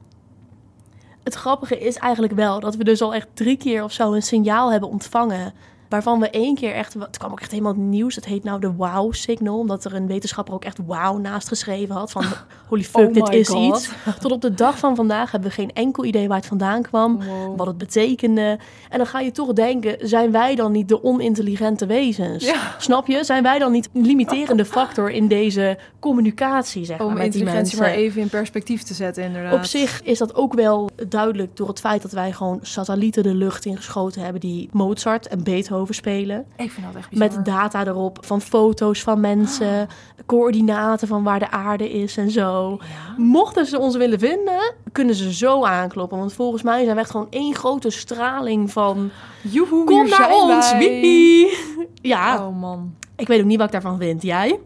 Het 1.23 1.35
grappige 1.35 1.79
is 1.79 1.97
eigenlijk 1.97 2.33
wel 2.33 2.61
dat 2.61 2.77
we 2.77 2.85
dus 2.85 3.03
al 3.03 3.15
echt 3.15 3.29
drie 3.35 3.57
keer 3.57 3.83
of 3.83 3.93
zo 3.93 4.13
een 4.13 4.23
signaal 4.23 4.71
hebben 4.71 4.89
ontvangen. 4.89 5.53
Waarvan 5.89 6.21
we 6.21 6.31
één 6.31 6.55
keer 6.55 6.73
echt, 6.75 6.95
het 6.95 7.19
kwam 7.19 7.31
ook 7.31 7.41
echt 7.41 7.51
helemaal 7.51 7.75
in 7.75 7.89
nieuws. 7.89 8.15
Het 8.15 8.25
heet 8.25 8.45
nou 8.45 8.61
de 8.61 8.73
wow-signal, 8.73 9.59
omdat 9.59 9.85
er 9.85 9.95
een 9.95 10.07
wetenschapper 10.07 10.55
ook 10.55 10.65
echt 10.65 10.79
wow 10.87 11.21
naast 11.21 11.49
geschreven 11.49 11.95
had. 11.95 12.11
Van 12.11 12.25
holy 12.69 12.85
fuck, 12.85 13.07
Oh 13.09 13.13
dit 13.15 13.29
my 13.29 13.35
is 13.35 13.49
God. 13.49 13.77
iets. 13.77 13.91
Tot 14.21 14.33
op 14.33 14.41
de 14.41 14.55
dag 14.55 14.79
van 14.79 14.97
vandaag 14.97 15.31
hebben 15.31 15.49
we 15.49 15.55
geen 15.55 15.73
enkel 15.73 16.05
idee 16.05 16.29
waar 16.29 16.37
het 16.37 16.47
vandaan 16.47 16.83
kwam, 16.83 17.21
Wow. 17.25 17.57
wat 17.57 17.67
het 17.67 17.79
betekende. 17.79 18.59
En 18.91 18.99
dan 18.99 19.07
ga 19.07 19.21
je 19.21 19.31
toch 19.31 19.53
denken, 19.53 19.97
zijn 20.09 20.31
wij 20.31 20.55
dan 20.55 20.73
niet 20.73 20.89
de 20.89 21.05
onintelligente 21.05 21.87
wezens? 21.87 22.45
Ja. 22.45 22.75
Snap 22.79 23.07
je? 23.07 23.25
Zijn 23.25 23.43
wij 23.43 23.59
dan 23.59 23.73
niet 23.73 23.89
een 23.95 24.07
limiterende 24.07 24.65
factor 24.65 25.11
in 25.11 25.29
deze 25.29 25.79
communicatie, 26.01 26.85
zeg 26.85 26.99
maar, 26.99 27.07
Om 27.07 27.13
met 27.13 27.23
die 27.23 27.41
intelligentie 27.41 27.79
mensen? 27.79 27.97
maar 27.97 28.05
even 28.07 28.21
in 28.21 28.29
perspectief 28.29 28.83
te 28.83 28.95
zetten, 28.95 29.23
inderdaad. 29.25 29.55
Op 29.55 29.65
zich 29.65 30.03
is 30.03 30.19
dat 30.19 30.35
ook 30.35 30.55
wel 30.55 30.89
duidelijk 31.09 31.57
door 31.57 31.69
het 31.69 31.81
feit 31.81 32.03
dat 32.03 32.13
wij 32.13 32.33
gewoon 32.33 32.59
satellieten 32.63 33.23
de 33.23 33.35
lucht 33.35 33.65
ingeschoten 33.65 34.23
hebben 34.23 34.41
die 34.41 34.69
Mozart 34.73 35.29
en 35.29 35.43
Beethoven 35.43 35.75
spelen. 35.85 36.47
Ik 36.57 36.71
vind 36.71 36.87
dat 36.87 36.95
echt 36.97 37.11
bizar. 37.11 37.29
Met 37.29 37.45
data 37.45 37.87
erop 37.87 38.19
van 38.21 38.41
foto's 38.41 39.03
van 39.03 39.21
mensen, 39.21 39.89
coördinaten 40.27 41.09
van 41.09 41.23
waar 41.23 41.39
de 41.39 41.51
aarde 41.51 41.91
is 41.93 42.17
en 42.17 42.31
zo. 42.31 42.77
Ja? 42.81 43.15
Mochten 43.17 43.67
ze 43.67 43.79
ons 43.79 43.97
willen 43.97 44.19
vinden, 44.19 44.75
kunnen 44.93 45.15
ze 45.15 45.33
zo 45.33 45.65
aankloppen. 45.65 46.19
Want 46.19 46.33
volgens 46.33 46.63
mij 46.63 46.83
zijn 46.85 46.95
we 46.95 47.01
echt 47.01 47.11
gewoon 47.11 47.31
één 47.31 47.55
grote 47.55 47.91
straling 47.91 48.71
van... 48.73 49.11
Joehoe, 49.43 49.85
Kom 49.85 50.09
naar 50.09 50.31
ons, 50.35 50.71
wij. 50.71 50.79
wiepie! 50.79 51.57
Ja, 52.03 52.47
Oh 52.47 52.61
man. 52.61 52.95
ik 53.17 53.27
weet 53.27 53.41
ook 53.41 53.47
niet 53.47 53.57
wat 53.57 53.67
ik 53.67 53.73
daarvan 53.73 53.99
vind. 53.99 54.23
Jij? 54.23 54.61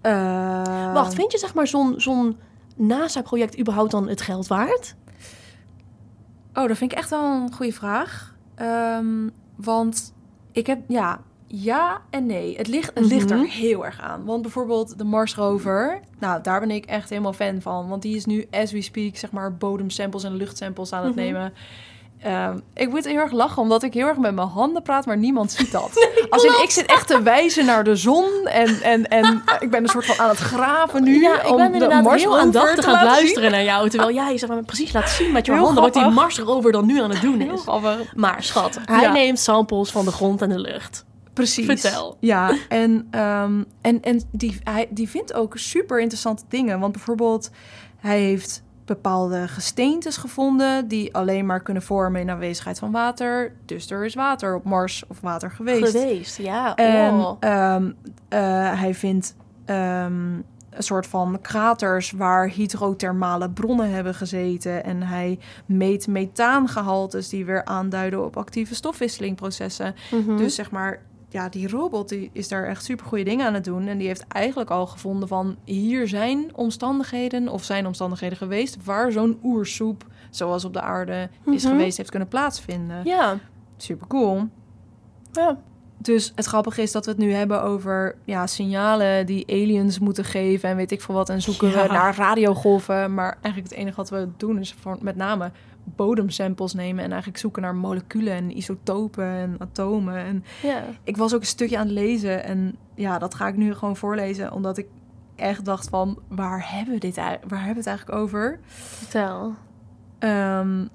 Eh, 0.00 0.92
Wacht, 0.92 1.14
vind 1.14 1.32
je 1.32 1.38
zeg 1.38 1.54
maar 1.54 1.66
zo'n 1.66 1.94
zo'n 1.96 2.36
NASA-project 2.76 3.58
überhaupt 3.58 3.90
dan 3.90 4.08
het 4.08 4.20
geld 4.20 4.46
waard? 4.46 4.94
Oh, 6.54 6.68
dat 6.68 6.76
vind 6.76 6.92
ik 6.92 6.98
echt 6.98 7.10
wel 7.10 7.24
een 7.24 7.52
goede 7.52 7.72
vraag. 7.72 8.34
Ehm, 8.54 9.28
want 9.64 10.12
ik 10.52 10.66
heb, 10.66 10.80
ja, 10.88 11.20
ja 11.46 12.00
en 12.10 12.26
nee. 12.26 12.56
Het 12.56 12.68
ligt, 12.68 12.90
het 12.94 13.04
ligt 13.06 13.28
Mhm. 13.30 13.38
er 13.40 13.46
heel 13.48 13.84
erg 13.84 14.00
aan. 14.00 14.24
Want 14.24 14.42
bijvoorbeeld 14.42 14.98
de 14.98 15.04
Mars 15.04 15.34
rover, 15.34 16.00
nou, 16.18 16.42
daar 16.42 16.60
ben 16.60 16.70
ik 16.70 16.84
echt 16.84 17.08
helemaal 17.10 17.32
fan 17.32 17.60
van. 17.60 17.88
Want 17.88 18.02
die 18.02 18.16
is 18.16 18.24
nu, 18.26 18.46
as 18.50 18.72
we 18.72 18.82
speak, 18.82 19.16
zeg 19.16 19.30
maar, 19.30 19.56
bodemsamples 19.56 20.24
en 20.24 20.34
luchtsamples 20.34 20.92
aan 20.92 21.04
het 21.04 21.14
Mhm. 21.14 21.24
nemen. 21.24 21.52
Ehm, 22.22 22.58
ik 22.74 22.88
moet 22.90 23.04
heel 23.04 23.16
erg 23.16 23.32
lachen, 23.32 23.62
omdat 23.62 23.82
ik 23.82 23.94
heel 23.94 24.06
erg 24.06 24.16
met 24.18 24.34
mijn 24.34 24.48
handen 24.48 24.82
praat, 24.82 25.06
maar 25.06 25.16
niemand 25.16 25.52
ziet 25.52 25.72
dat. 25.72 26.08
Als 26.30 26.44
in, 26.44 26.62
ik 26.62 26.70
zit 26.70 26.86
echt 26.86 27.06
te 27.06 27.22
wijzen 27.22 27.64
naar 27.64 27.84
de 27.84 27.96
zon 27.96 28.30
en, 28.44 28.80
en, 28.82 29.08
en 29.08 29.42
ik 29.60 29.70
ben 29.70 29.82
een 29.82 29.88
soort 29.88 30.06
van 30.06 30.18
aan 30.24 30.28
het 30.28 30.38
graven 30.38 31.02
nu. 31.02 31.20
ja, 31.20 31.42
ik 31.42 31.50
om 31.50 31.56
ben 31.56 31.66
de 31.66 31.72
inderdaad 31.72 32.14
heel 32.14 32.38
aandachtig 32.38 32.84
te 32.84 32.90
aan 32.90 32.94
het 32.94 33.02
laten 33.02 33.08
zien. 33.16 33.22
luisteren 33.24 33.50
naar 33.50 33.62
jou. 33.62 33.88
Terwijl 33.88 34.12
jij 34.14 34.38
zeg 34.38 34.48
maar, 34.48 34.62
precies 34.64 34.92
laat 34.92 35.10
zien 35.10 35.32
met 35.32 35.46
je 35.46 35.52
Heel 35.52 35.64
handen 35.64 35.82
wat 35.82 35.92
die 35.92 36.02
grappig. 36.02 36.22
Mars 36.22 36.38
rover 36.38 36.72
dan 36.72 36.86
nu 36.86 37.00
aan 37.00 37.10
het 37.10 37.20
doen 37.20 37.40
is. 37.40 37.60
grappig. 37.60 38.14
Maar 38.14 38.42
schat, 38.42 38.78
hij 38.84 39.00
Ja. 39.00 39.12
neemt 39.12 39.38
samples 39.38 39.90
van 39.90 40.04
de 40.04 40.12
grond 40.12 40.42
en 40.42 40.48
de 40.48 40.58
lucht. 40.58 41.04
Precies. 41.32 41.66
Vertel. 41.66 42.16
Ja, 42.20 42.56
en, 42.68 43.06
ehm, 43.10 43.62
en, 43.80 44.02
en 44.02 44.22
die, 44.32 44.58
hij, 44.64 44.86
die 44.90 45.08
vindt 45.08 45.32
ook 45.34 45.52
super 45.58 46.00
interessante 46.00 46.42
dingen. 46.48 46.80
Want 46.80 46.92
bijvoorbeeld, 46.92 47.50
hij 48.00 48.20
heeft 48.20 48.62
bepaalde 48.94 49.48
gesteentes 49.48 50.16
gevonden... 50.16 50.88
die 50.88 51.14
alleen 51.14 51.46
maar 51.46 51.62
kunnen 51.62 51.82
vormen 51.82 52.20
in 52.20 52.30
aanwezigheid 52.30 52.78
van 52.78 52.90
water. 52.90 53.52
Dus 53.64 53.90
er 53.90 54.04
is 54.04 54.14
water 54.14 54.54
op 54.54 54.64
Mars 54.64 55.04
of 55.08 55.20
water 55.20 55.50
geweest. 55.50 55.90
Geweest, 55.90 56.36
ja. 56.36 56.74
En 56.74 57.14
oh. 57.14 57.36
ehm, 57.40 57.90
eh, 58.28 58.40
hij 58.80 58.94
vindt 58.94 59.34
ehm, 59.64 60.34
een 60.70 60.82
soort 60.82 61.06
van 61.06 61.38
kraters 61.42 62.10
waar 62.10 62.48
hydrothermale 62.48 63.50
bronnen 63.50 63.90
hebben 63.90 64.14
gezeten. 64.14 64.84
En 64.84 65.02
hij 65.02 65.38
meet 65.66 66.06
methaangehaltes 66.06 67.28
die 67.28 67.44
weer 67.44 67.64
aanduiden 67.64 68.24
op 68.24 68.36
actieve 68.36 68.74
stofwisselingprocessen. 68.74 69.94
Mhm. 70.10 70.36
Dus 70.36 70.54
zeg 70.54 70.70
maar, 70.70 71.00
ja, 71.32 71.48
die 71.48 71.68
robot 71.68 72.08
die 72.08 72.30
is 72.32 72.48
daar 72.48 72.64
echt 72.66 72.84
super 72.84 73.06
goede 73.06 73.24
dingen 73.24 73.46
aan 73.46 73.54
het 73.54 73.64
doen. 73.64 73.86
En 73.86 73.98
die 73.98 74.06
heeft 74.06 74.26
eigenlijk 74.28 74.70
al 74.70 74.86
gevonden 74.86 75.28
van 75.28 75.56
hier 75.64 76.08
zijn 76.08 76.50
omstandigheden 76.54 77.48
of 77.48 77.64
zijn 77.64 77.86
omstandigheden 77.86 78.36
geweest 78.38 78.84
waar 78.84 79.12
zo'n 79.12 79.38
oersoep, 79.42 80.06
zoals 80.30 80.64
op 80.64 80.72
de 80.72 80.80
aarde 80.80 81.28
is 81.46 81.62
Mhm. 81.64 81.72
geweest, 81.72 81.96
heeft 81.96 82.10
kunnen 82.10 82.28
plaatsvinden. 82.28 83.04
Ja, 83.04 83.38
Super 83.76 84.06
cool. 84.06 84.48
ja. 85.32 85.58
Dus 85.98 86.32
het 86.34 86.46
grappige 86.46 86.82
is 86.82 86.92
dat 86.92 87.04
we 87.04 87.10
het 87.10 87.20
nu 87.20 87.32
hebben 87.32 87.62
over 87.62 88.14
ja, 88.24 88.46
signalen 88.46 89.26
die 89.26 89.46
aliens 89.48 89.98
moeten 89.98 90.24
geven 90.24 90.68
en 90.68 90.76
weet 90.76 90.90
ik 90.90 91.00
veel 91.00 91.14
wat. 91.14 91.28
En 91.28 91.42
zoeken 91.42 91.68
Ja. 91.68 91.86
we 91.86 91.92
naar 91.92 92.16
radiogolven. 92.16 93.14
Maar 93.14 93.38
eigenlijk 93.40 93.68
het 93.74 93.78
enige 93.82 93.96
wat 93.96 94.10
we 94.10 94.28
doen 94.36 94.58
is 94.58 94.74
voor, 94.80 94.98
met 95.00 95.16
name 95.16 95.50
bodemsamples 95.84 96.74
nemen. 96.74 97.04
En 97.04 97.10
eigenlijk 97.10 97.40
zoeken 97.40 97.62
naar 97.62 97.74
moleculen 97.74 98.32
en 98.32 98.56
isotopen 98.56 99.24
en 99.24 99.56
atomen. 99.58 100.16
En 100.16 100.44
ja. 100.62 100.84
ik 101.04 101.16
was 101.16 101.34
ook 101.34 101.40
een 101.40 101.46
stukje 101.46 101.78
aan 101.78 101.86
het 101.86 101.94
lezen. 101.94 102.44
En 102.44 102.76
ja, 102.94 103.18
dat 103.18 103.34
ga 103.34 103.48
ik 103.48 103.56
nu 103.56 103.74
gewoon 103.74 103.96
voorlezen. 103.96 104.52
Omdat 104.52 104.78
ik 104.78 104.86
echt 105.36 105.64
dacht 105.64 105.88
van, 105.88 106.18
waar 106.28 106.70
hebben 106.72 106.94
we, 106.94 107.00
dit, 107.00 107.16
waar 107.16 107.38
hebben 107.40 107.72
we 107.72 107.78
het 107.78 107.86
eigenlijk 107.86 108.18
over? 108.18 108.60
Vertel. 108.64 109.54
Ehm, 110.18 110.86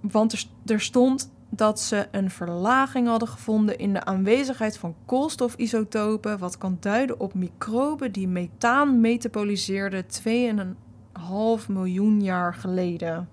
want 0.00 0.32
er, 0.32 0.44
er 0.66 0.80
stond 0.80 1.32
dat 1.56 1.80
ze 1.80 2.06
een 2.10 2.30
verlaging 2.30 3.08
hadden 3.08 3.28
gevonden 3.28 3.78
in 3.78 3.92
de 3.92 4.04
aanwezigheid 4.04 4.78
van 4.78 4.94
koolstofisotopen, 5.06 6.38
wat 6.38 6.58
kan 6.58 6.76
duiden 6.80 7.20
op 7.20 7.34
microben 7.34 8.12
die 8.12 8.28
methaan 8.28 9.00
metaboliseren 9.00 10.04
2,5 10.04 11.68
miljoen 11.68 12.22
jaar 12.22 12.54
geleden. 12.54 13.28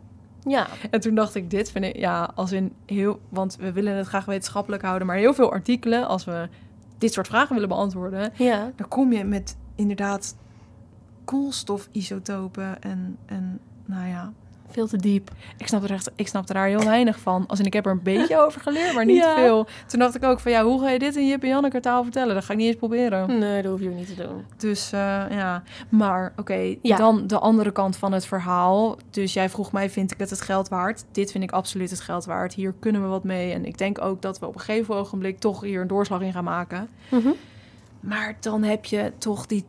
Ja, 0.47 0.67
En 0.89 0.99
toen 0.99 1.15
dacht 1.15 1.35
ik, 1.35 1.49
dit 1.49 1.71
vind 1.71 1.85
ik, 1.85 1.95
ja, 1.97 2.31
als 2.35 2.51
in 2.51 2.73
heel, 2.85 3.19
want 3.29 3.55
we 3.55 3.71
willen 3.71 3.95
het 3.95 4.07
graag 4.07 4.25
wetenschappelijk 4.25 4.83
houden, 4.83 5.07
maar 5.07 5.17
heel 5.17 5.33
veel 5.33 5.51
artikelen, 5.51 6.07
als 6.07 6.25
we 6.25 6.49
dit 6.97 7.13
soort 7.13 7.27
vragen 7.27 7.53
willen 7.53 7.69
beantwoorden, 7.69 8.31
ja. 8.35 8.71
dan 8.75 8.87
kom 8.87 9.13
je 9.13 9.23
met 9.23 9.57
inderdaad 9.75 10.35
koolstofisotopen 11.25 12.81
en, 12.81 13.17
en 13.25 13.59
nou 13.85 14.07
ja, 14.07 14.33
Veel 14.71 14.87
te 14.87 14.97
diep. 14.97 15.31
ik 15.57 15.67
snap, 15.67 15.83
er 15.83 15.91
echt, 15.91 16.11
ik 16.15 16.27
snap 16.27 16.47
er 16.47 16.53
daar 16.53 16.67
heel 16.67 16.83
weinig 16.83 17.19
van. 17.19 17.43
Als 17.47 17.59
in, 17.59 17.65
ik 17.65 17.73
heb 17.73 17.85
er 17.85 17.91
een 17.91 18.03
beetje 18.03 18.39
over 18.45 18.61
geleerd, 18.61 18.93
maar 18.93 19.05
niet 19.05 19.15
Ja. 19.15 19.35
veel. 19.35 19.67
Toen 19.87 19.99
dacht 19.99 20.15
ik 20.15 20.23
ook 20.23 20.39
van, 20.39 20.51
ja, 20.51 20.63
hoe 20.63 20.79
ga 20.81 20.89
je 20.89 20.99
dit 20.99 21.15
in 21.15 21.27
Jip 21.27 21.41
en 21.43 21.49
Janneke 21.49 21.79
taal 21.79 22.03
vertellen? 22.03 22.33
Dat 22.35 22.45
ga 22.45 22.51
ik 22.51 22.57
niet 22.59 22.67
eens 22.67 22.75
proberen. 22.75 23.39
Nee, 23.39 23.61
dat 23.61 23.71
hoef 23.71 23.81
je 23.81 23.89
ook 23.89 23.95
niet 23.95 24.15
te 24.15 24.23
doen. 24.27 24.45
Dus 24.57 24.91
eh, 24.91 24.99
ja, 25.29 25.63
maar 25.89 26.33
oké, 26.37 26.75
Ja. 26.81 26.95
dan 26.97 27.27
de 27.27 27.39
andere 27.39 27.71
kant 27.71 27.95
van 27.95 28.11
het 28.11 28.25
verhaal. 28.25 28.97
Dus 29.09 29.33
jij 29.33 29.49
vroeg 29.49 29.71
mij, 29.71 29.89
vind 29.89 30.11
ik 30.11 30.19
het 30.19 30.29
het 30.29 30.41
geld 30.41 30.69
waard? 30.69 31.03
Dit 31.11 31.31
vind 31.31 31.43
ik 31.43 31.51
absoluut 31.51 31.89
het 31.89 31.99
geld 32.01 32.25
waard. 32.25 32.53
Hier 32.53 32.73
kunnen 32.79 33.01
we 33.01 33.07
wat 33.07 33.23
mee. 33.23 33.53
En 33.53 33.65
ik 33.65 33.77
denk 33.77 34.01
ook 34.01 34.21
dat 34.21 34.39
we 34.39 34.45
op 34.47 34.53
een 34.55 34.59
gegeven 34.61 34.95
ogenblik 34.95 35.39
toch 35.39 35.61
hier 35.61 35.81
een 35.81 35.87
doorslag 35.87 36.21
in 36.21 36.31
gaan 36.33 36.43
maken. 36.43 36.89
Mhm. 37.09 37.29
Maar 37.99 38.37
dan 38.39 38.63
heb 38.63 38.85
je 38.85 39.11
toch 39.17 39.45
die 39.45 39.65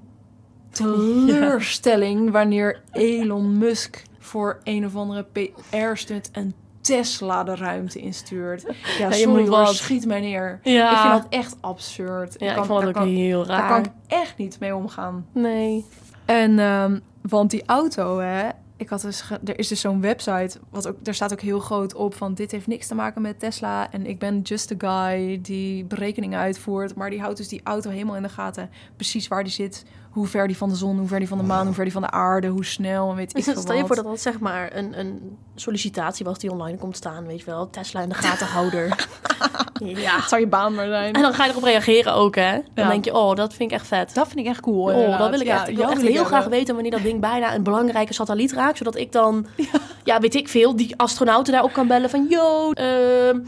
teleurstelling 0.73 2.31
wanneer 2.31 2.81
Elon 2.93 3.59
Musk 3.59 4.03
voor 4.23 4.61
een 4.65 4.87
of 4.87 4.97
andere 4.97 5.27
PR-stunt 5.33 6.31
een 6.33 6.55
Tesla 6.81 7.45
de 7.45 7.55
ruimte 7.57 7.99
instuurt. 8.01 8.65
Ja, 8.99 9.11
sorry 9.23 9.41
hoor, 9.43 9.51
wat. 9.51 9.75
schiet 9.75 10.07
mij 10.07 10.21
neer. 10.21 10.61
Ja. 10.63 10.91
Ik 10.93 10.99
vind 10.99 11.23
dat 11.23 11.27
echt 11.41 11.57
absurd. 11.61 12.35
Ja, 12.39 12.49
ik 12.49 12.55
kan- 12.57 12.67
vond 12.67 12.79
daar 12.79 12.89
het 12.89 12.97
ook 12.97 13.03
kan, 13.05 13.13
heel 13.13 13.47
Daar 13.47 13.59
raar. 13.59 13.69
kan 13.69 13.85
ik 13.85 13.91
echt 14.07 14.37
niet 14.37 14.57
mee 14.61 14.75
omgaan. 14.75 15.27
Nee. 15.33 15.85
En, 16.25 16.59
ehm, 16.59 16.99
want 17.23 17.51
die 17.51 17.63
auto, 17.67 18.19
hè, 18.19 18.49
ik 18.83 18.89
had 18.89 19.01
dus, 19.01 19.21
ge- 19.21 19.41
er 19.45 19.59
is 19.59 19.69
dus 19.69 19.81
zo'n 19.81 20.01
website, 20.01 20.59
wat 20.71 20.89
ook, 20.89 20.97
daar 21.05 21.15
staat 21.15 21.33
ook 21.33 21.41
heel 21.41 21.61
groot 21.61 21.95
op 21.95 22.15
van 22.15 22.35
dit 22.35 22.51
heeft 22.51 22.67
niks 22.67 22.87
te 22.87 22.95
maken 22.95 23.23
met 23.23 23.39
Tesla 23.41 23.91
en 23.93 24.07
ik 24.07 24.19
ben 24.19 24.41
just 24.41 24.73
a 24.73 24.75
guy 24.79 25.41
die 25.43 25.85
berekeningen 25.85 26.39
uitvoert, 26.39 26.95
maar 26.95 27.11
die 27.11 27.21
houdt 27.21 27.37
dus 27.37 27.49
die 27.49 27.61
auto 27.65 27.91
helemaal 27.91 28.17
in 28.17 28.23
de 28.23 28.29
gaten, 28.29 28.71
precies 28.97 29.29
waar 29.29 29.43
die 29.43 29.53
zit, 29.53 29.85
hoe 30.11 30.27
ver 30.27 30.47
die 30.47 30.57
van 30.57 30.69
de 30.69 30.75
zon, 30.75 30.99
hoe 30.99 31.09
ver 31.09 31.19
die 31.19 31.29
van 31.29 31.39
de 31.39 31.45
maan, 31.45 31.65
hoe 31.67 31.75
ver 31.75 31.85
die 31.85 31.93
van 31.93 32.03
de 32.03 32.11
aarde, 32.11 32.47
hoe 32.49 32.65
snel 32.65 33.11
en 33.11 33.17
weet 33.17 33.37
ik 33.37 33.45
veel 33.45 33.61
Stel 33.61 33.75
je 33.75 33.87
voor 33.87 33.97
dat 33.97 34.05
dat 34.05 34.21
zeg 34.21 34.39
maar 34.39 34.77
een, 34.77 34.99
een 34.99 35.39
sollicitatie 35.55 36.25
was 36.25 36.39
die 36.39 36.51
online 36.51 36.79
komt 36.79 36.97
staan, 36.97 37.27
weet 37.27 37.39
je 37.39 37.45
wel. 37.45 37.71
Tesla 37.71 38.01
in 38.01 38.09
de 38.09 38.15
gatenhouder. 38.15 38.89
Ja. 39.85 40.17
Het 40.17 40.29
zou 40.29 40.41
je 40.41 40.47
baan 40.47 40.75
maar 40.75 40.87
zijn. 40.87 41.15
En 41.15 41.23
dan 41.23 41.35
ga 41.35 41.45
je 41.45 41.51
erop 41.51 41.63
reageren 41.63 42.15
ook, 42.15 42.35
hè? 42.35 42.53
Dan 42.53 42.85
Ja. 42.85 42.89
denk 42.91 43.05
je, 43.05 43.15
oh, 43.15 43.35
dat 43.37 43.55
vind 43.55 43.71
ik 43.71 43.77
echt 43.79 43.87
vet. 43.87 44.15
Dat 44.15 44.27
vind 44.27 44.39
ik 44.39 44.47
echt 44.47 44.61
cool. 44.61 44.83
Oh, 44.85 44.93
inderdaad. 44.93 45.19
dat 45.19 45.31
wil 45.31 45.41
ik 45.41 45.47
Ja, 45.47 45.55
echt. 45.55 45.69
Ik 45.69 45.77
wil 45.77 45.91
echt 45.91 46.01
heel 46.03 46.25
graag 46.25 46.45
weten 46.45 46.75
wanneer 46.75 46.93
dat 46.93 47.03
ding 47.03 47.21
bijna 47.21 47.55
een 47.55 47.63
belangrijke 47.63 48.15
satelliet 48.15 48.53
raakt. 48.53 48.79
Zodat 48.79 48.97
ik 48.97 49.13
dan, 49.13 49.47
ja, 50.05 50.21
weet 50.21 50.35
ik 50.35 50.49
veel, 50.49 50.77
die 50.77 50.95
astronauten 50.97 51.53
daarop 51.53 51.73
kan 51.73 51.87
bellen 51.87 52.11
van... 52.11 52.27
Yo, 52.29 52.71
ehm, 52.73 53.39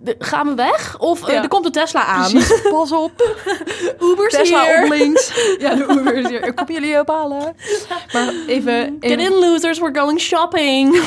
de- 0.00 0.16
gaan 0.18 0.46
we 0.46 0.54
weg? 0.54 0.98
Of 0.98 1.28
eh, 1.28 1.36
er 1.36 1.48
komt 1.48 1.64
een 1.64 1.72
Tesla 1.72 2.04
aan. 2.04 2.30
Precies, 2.30 2.62
pas 2.70 2.92
op. 2.92 3.36
Uber's 4.00 4.32
Tesla 4.34 4.64
hier. 4.64 4.82
op 4.84 4.88
links. 4.90 5.54
Ja, 5.58 5.74
de 5.74 5.86
Uber 5.88 6.14
is 6.14 6.28
hier. 6.28 6.44
Ik 6.46 6.54
kom 6.56 6.66
jullie 6.68 7.00
ophalen. 7.00 7.56
Maar 8.12 8.32
even... 8.46 8.96
Get 9.00 9.20
in, 9.20 9.32
losers, 9.38 9.78
we're 9.78 9.98
going 9.98 10.20
shopping. 10.20 11.02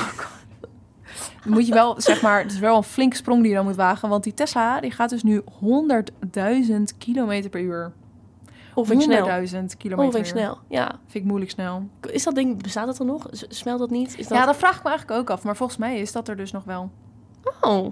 Moet 1.49 1.67
je 1.67 1.73
wel, 1.73 2.01
zeg 2.01 2.21
maar, 2.21 2.41
het 2.41 2.51
is 2.51 2.59
wel 2.59 2.77
een 2.77 2.83
flinke 2.83 3.15
sprong 3.15 3.41
die 3.41 3.49
je 3.49 3.55
dan 3.55 3.65
moet 3.65 3.75
wagen. 3.75 4.09
Want 4.09 4.23
die 4.23 4.33
Tesla, 4.33 4.79
die 4.79 4.91
gaat 4.91 5.09
dus 5.09 5.23
nu 5.23 5.41
100.000 5.41 6.97
kilometer 6.97 7.49
per 7.49 7.61
uur. 7.61 7.91
Of 8.73 8.87
vind 8.87 9.01
ik 9.01 9.11
snel. 9.11 9.61
100.000 9.61 9.77
kilometer 9.77 10.11
per 10.11 10.19
uur. 10.19 10.25
snel, 10.25 10.57
ja. 10.67 10.87
Vind 10.87 11.23
ik 11.23 11.29
moeilijk 11.29 11.51
snel. 11.51 11.87
Is 12.01 12.23
dat 12.23 12.35
ding, 12.35 12.61
bestaat 12.61 12.85
dat 12.85 12.97
dan 12.97 13.07
nog? 13.07 13.27
Smelt 13.31 13.79
dat 13.79 13.89
niet? 13.89 14.17
Is 14.17 14.27
dat... 14.27 14.37
Ja, 14.37 14.45
dat 14.45 14.57
vraag 14.57 14.77
ik 14.77 14.83
me 14.83 14.89
eigenlijk 14.89 15.19
ook 15.19 15.29
af. 15.29 15.43
Maar 15.43 15.55
volgens 15.55 15.79
mij 15.79 15.99
is 15.99 16.11
dat 16.11 16.27
er 16.27 16.35
dus 16.35 16.51
nog 16.51 16.63
wel. 16.63 16.91
Oh, 17.61 17.91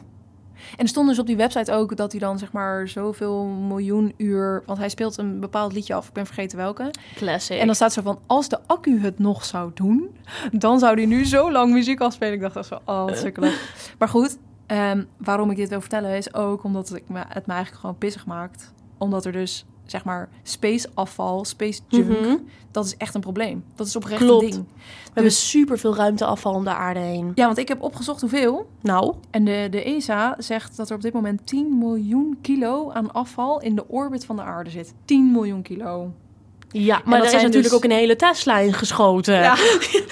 En 0.72 0.84
er 0.84 0.88
stond 0.88 1.08
dus 1.08 1.20
op 1.20 1.26
die 1.26 1.36
website 1.36 1.72
ook 1.72 1.96
dat 1.96 2.12
hij 2.12 2.20
dan 2.20 2.40
zeg 2.40 2.52
maar 2.52 2.88
zoveel 2.88 3.46
miljoen 3.46 4.14
uur... 4.18 4.64
Want 4.66 4.80
hij 4.80 4.90
speelt 4.90 5.18
een 5.18 5.40
bepaald 5.40 5.74
liedje 5.74 5.94
af. 5.94 6.08
Ik 6.08 6.14
ben 6.14 6.26
vergeten 6.26 6.58
welke. 6.58 6.94
classic. 7.16 7.60
En 7.60 7.66
dan 7.66 7.76
staat 7.76 7.94
zo 7.94 8.02
van, 8.02 8.20
als 8.26 8.50
de 8.50 8.60
accu 8.66 9.02
het 9.02 9.20
nog 9.20 9.46
zou 9.46 9.72
doen... 9.74 10.18
dan 10.52 10.80
zou 10.80 10.96
hij 10.96 11.06
nu 11.06 11.26
zo 11.26 11.52
lang 11.52 11.72
muziek 11.72 12.00
afspelen. 12.00 12.34
Ik 12.34 12.42
dacht 12.42 12.56
echt 12.56 12.68
zo, 12.68 12.80
oh, 12.86 13.06
wat 13.06 13.18
sukkelig. 13.18 13.76
Maar 14.00 14.10
goed, 14.10 14.38
ehm, 14.66 15.04
waarom 15.18 15.52
ik 15.52 15.58
dit 15.58 15.70
wil 15.70 15.82
vertellen 15.82 16.18
is 16.18 16.34
ook 16.34 16.64
omdat 16.64 16.90
het 16.90 17.10
me, 17.10 17.24
het 17.28 17.46
me 17.46 17.54
eigenlijk 17.54 17.82
gewoon 17.82 17.98
pissig 17.98 18.26
maakt. 18.26 18.74
Omdat 18.98 19.26
er 19.26 19.32
dus, 19.32 19.66
zeg 19.92 20.04
maar, 20.04 20.30
space 20.44 20.90
afval, 20.94 21.46
space 21.46 21.80
junk... 21.88 22.20
Mhm. 22.20 22.36
dat 22.72 22.86
is 22.86 22.98
echt 22.98 23.16
een 23.16 23.22
probleem. 23.22 23.64
Dat 23.76 23.88
is 23.88 23.96
oprecht 23.96 24.22
Klopt. 24.22 24.44
een 24.44 24.50
ding. 24.50 24.66
We 25.04 25.14
hebben 25.14 25.32
super 25.32 25.80
veel 25.80 25.96
ruimteafval 25.96 26.54
om 26.54 26.64
de 26.64 26.70
aarde 26.74 27.00
heen. 27.00 27.32
Ja, 27.36 27.46
want 27.46 27.58
ik 27.58 27.68
heb 27.68 27.82
opgezocht 27.82 28.22
hoeveel. 28.22 28.70
Nou, 28.82 29.14
En 29.32 29.44
de, 29.46 29.68
de 29.72 29.84
ESA 29.84 30.36
zegt 30.38 30.78
dat 30.78 30.90
er 30.90 30.96
op 30.96 31.02
dit 31.02 31.14
moment 31.14 31.48
10 31.48 31.78
miljoen 31.78 32.38
kilo 32.42 32.92
aan 32.92 33.14
afval 33.14 33.62
in 33.62 33.76
de 33.76 33.88
orbit 33.88 34.26
van 34.26 34.36
de 34.36 34.42
aarde 34.42 34.70
zit. 34.70 34.94
10 35.06 35.32
miljoen 35.32 35.62
kilo. 35.62 36.12
ja, 36.70 36.96
dat 36.96 37.06
maar 37.06 37.20
er 37.20 37.26
is 37.26 37.32
natuurlijk 37.32 37.64
dus- 37.64 37.74
ook 37.74 37.84
een 37.84 37.92
hele 37.92 38.16
Tesla 38.16 38.58
ingeschoten. 38.60 39.36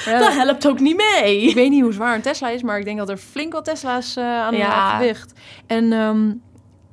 Ja. 0.06 0.20
Dat 0.20 0.34
helpt 0.34 0.68
ook 0.68 0.80
niet 0.80 1.04
mee. 1.22 1.42
Ik 1.42 1.56
weet 1.56 1.70
niet 1.70 1.82
hoe 1.82 1.94
zwaar 1.94 2.16
een 2.16 2.22
Tesla 2.22 2.50
is, 2.50 2.64
maar 2.64 2.80
ik 2.80 2.86
denk 2.86 2.98
dat 2.98 3.10
er 3.10 3.18
flink 3.18 3.54
wat 3.54 3.66
Tesla's 3.66 4.16
eh, 4.16 4.24
aan 4.40 4.56
Ja. 4.56 4.86
het 4.92 4.98
gewicht. 5.02 5.34
En, 5.68 5.94
ehm, 5.94 6.32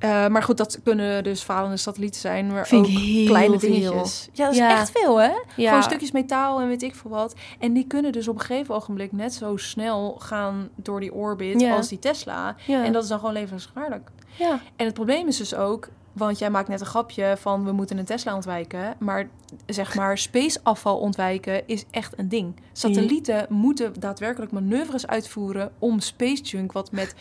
eh, 0.03 0.27
maar 0.27 0.43
goed, 0.43 0.57
dat 0.57 0.79
kunnen 0.83 1.23
dus 1.23 1.41
falende 1.41 1.77
satellieten 1.77 2.21
zijn, 2.21 2.47
maar 2.47 2.67
Vind 2.67 2.85
ook 2.85 2.91
heel 2.91 3.25
kleine 3.27 3.59
veel. 3.59 3.69
dingetjes. 3.71 4.29
Ja, 4.33 4.43
dat 4.45 4.53
is 4.53 4.59
Ja. 4.59 4.71
echt 4.79 4.91
veel, 4.91 5.21
hè? 5.21 5.31
Ja. 5.55 5.67
Gewoon 5.67 5.83
stukjes 5.83 6.11
metaal 6.11 6.59
en 6.61 6.67
weet 6.67 6.81
ik 6.83 6.95
veel 6.95 7.11
wat. 7.11 7.35
En 7.59 7.73
die 7.73 7.87
kunnen 7.87 8.11
dus 8.11 8.27
op 8.27 8.35
een 8.35 8.41
gegeven 8.41 8.75
ogenblik 8.75 9.11
net 9.11 9.33
zo 9.33 9.57
snel 9.57 10.15
gaan 10.19 10.69
door 10.75 10.99
die 10.99 11.13
orbit 11.13 11.61
Ja. 11.61 11.75
als 11.75 11.87
die 11.87 11.99
Tesla. 11.99 12.55
En 12.67 12.93
dat 12.93 13.03
is 13.03 13.09
dan 13.09 13.19
gewoon 13.19 13.33
levensgevaarlijk. 13.33 14.09
ja. 14.37 14.59
En 14.75 14.85
het 14.85 14.93
probleem 14.93 15.27
is 15.27 15.37
dus 15.37 15.55
ook, 15.55 15.89
want 16.13 16.39
jij 16.39 16.49
maakt 16.49 16.67
net 16.67 16.79
een 16.79 16.85
grapje 16.85 17.35
van 17.39 17.65
we 17.65 17.71
moeten 17.71 17.97
een 17.97 18.05
Tesla 18.05 18.35
ontwijken, 18.35 18.95
maar 18.99 19.27
zeg 19.65 19.95
maar 19.95 20.17
spaceafval 20.17 20.97
ontwijken 20.97 21.67
is 21.67 21.85
echt 21.91 22.13
een 22.19 22.29
ding. 22.29 22.55
Satellieten 22.71 23.45
moeten 23.49 23.93
daadwerkelijk 23.99 24.51
manoeuvres 24.51 25.07
uitvoeren 25.07 25.71
om 25.79 25.99
space 25.99 26.43
junk 26.43 26.71
wat 26.71 26.91
met 26.91 27.15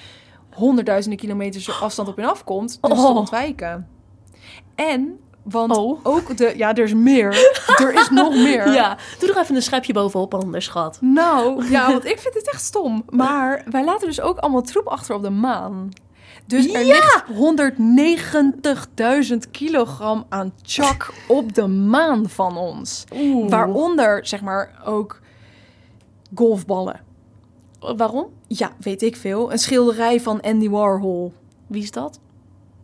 honderdduizenden 0.55 1.19
kilometers 1.19 1.81
afstand 1.81 2.09
op 2.09 2.19
en 2.19 2.25
af 2.25 2.45
komt, 2.45 2.79
dus 2.81 2.91
te 3.01 3.07
Oh. 3.07 3.17
ontwijken. 3.17 3.89
En 4.75 5.19
want 5.43 5.77
Oh. 5.77 6.01
ook 6.03 6.37
de 6.37 6.53
ja, 6.57 6.75
er 6.75 6.85
is 6.85 6.95
meer, 6.95 7.53
er 7.77 7.93
is 7.95 8.11
nog 8.11 8.35
meer. 8.35 8.73
Ja, 8.75 8.97
doe 9.19 9.31
er 9.33 9.39
even 9.39 9.55
een 9.57 9.63
schepje 9.63 9.93
bovenop, 9.93 10.35
anders 10.35 10.65
schat. 10.65 10.99
Nou, 11.01 11.71
ja, 11.71 11.87
want 11.93 12.05
ik 12.05 12.19
vind 12.19 12.35
het 12.35 12.49
echt 12.53 12.63
stom. 12.65 13.05
Maar 13.09 13.65
wij 13.71 13.85
laten 13.85 14.07
dus 14.07 14.21
ook 14.21 14.39
allemaal 14.39 14.63
troep 14.63 14.87
achter 14.87 15.15
op 15.15 15.23
de 15.23 15.31
maan. 15.31 15.89
Dus 16.47 16.73
er 16.73 16.85
ligt 16.85 17.25
190.000 19.35 19.51
kilogram 19.51 20.25
aan 20.29 20.53
chak 20.63 21.13
op 21.29 21.55
de 21.55 21.67
maan 21.67 22.29
van 22.29 22.57
ons. 22.57 23.05
Oeh. 23.15 23.51
Waaronder, 23.51 24.27
zeg 24.27 24.41
maar, 24.41 24.81
ook 24.85 25.21
golfballen. 26.35 27.01
Waarom? 27.97 28.27
Ja, 28.47 28.71
weet 28.81 29.03
ik 29.03 29.17
veel. 29.17 29.53
Een 29.53 29.59
schilderij 29.59 30.21
van 30.21 30.41
Andy 30.41 30.69
Warhol. 30.69 31.33
Wie 31.67 31.83
is 31.83 31.91
dat? 31.91 32.21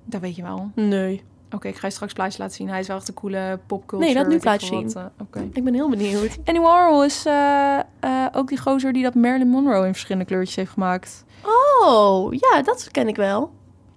Dat 0.05 0.21
weet 0.21 0.37
je 0.37 0.43
wel. 0.43 0.71
Nee. 0.75 1.23
Oké, 1.55 1.69
ik 1.69 1.77
ga 1.77 1.87
je 1.87 1.93
straks 1.93 2.13
plaatjes 2.13 2.39
laten 2.39 2.55
zien. 2.57 2.69
Hij 2.69 2.81
is 2.81 2.87
wel 2.87 2.97
echt 2.97 3.09
een 3.09 3.15
coole 3.15 3.59
popculture. 3.67 4.13
Nee, 4.13 4.15
laat 4.23 4.29
nu 4.33 4.39
wat, 4.43 4.63
zien. 4.63 4.93
eh, 4.95 5.05
Oké. 5.21 5.49
Ik 5.53 5.65
ben 5.65 5.75
heel 5.75 5.89
benieuwd. 5.89 6.39
Andy 6.45 6.61
Warhol 6.61 7.05
is 7.05 7.27
eh, 7.27 7.79
eh, 7.79 8.27
ook 8.33 8.49
die 8.49 8.59
gozer 8.59 8.93
die 8.93 9.03
dat 9.03 9.15
Marilyn 9.15 9.49
Monroe 9.49 9.87
in 9.87 9.93
verschillende 9.93 10.25
kleurtjes 10.27 10.57
heeft 10.57 10.71
gemaakt. 10.71 11.25
Oh, 11.83 12.33
ja, 12.35 12.63
dat 12.63 12.89
ken 12.91 13.09
ik 13.09 13.17
wel. 13.17 13.51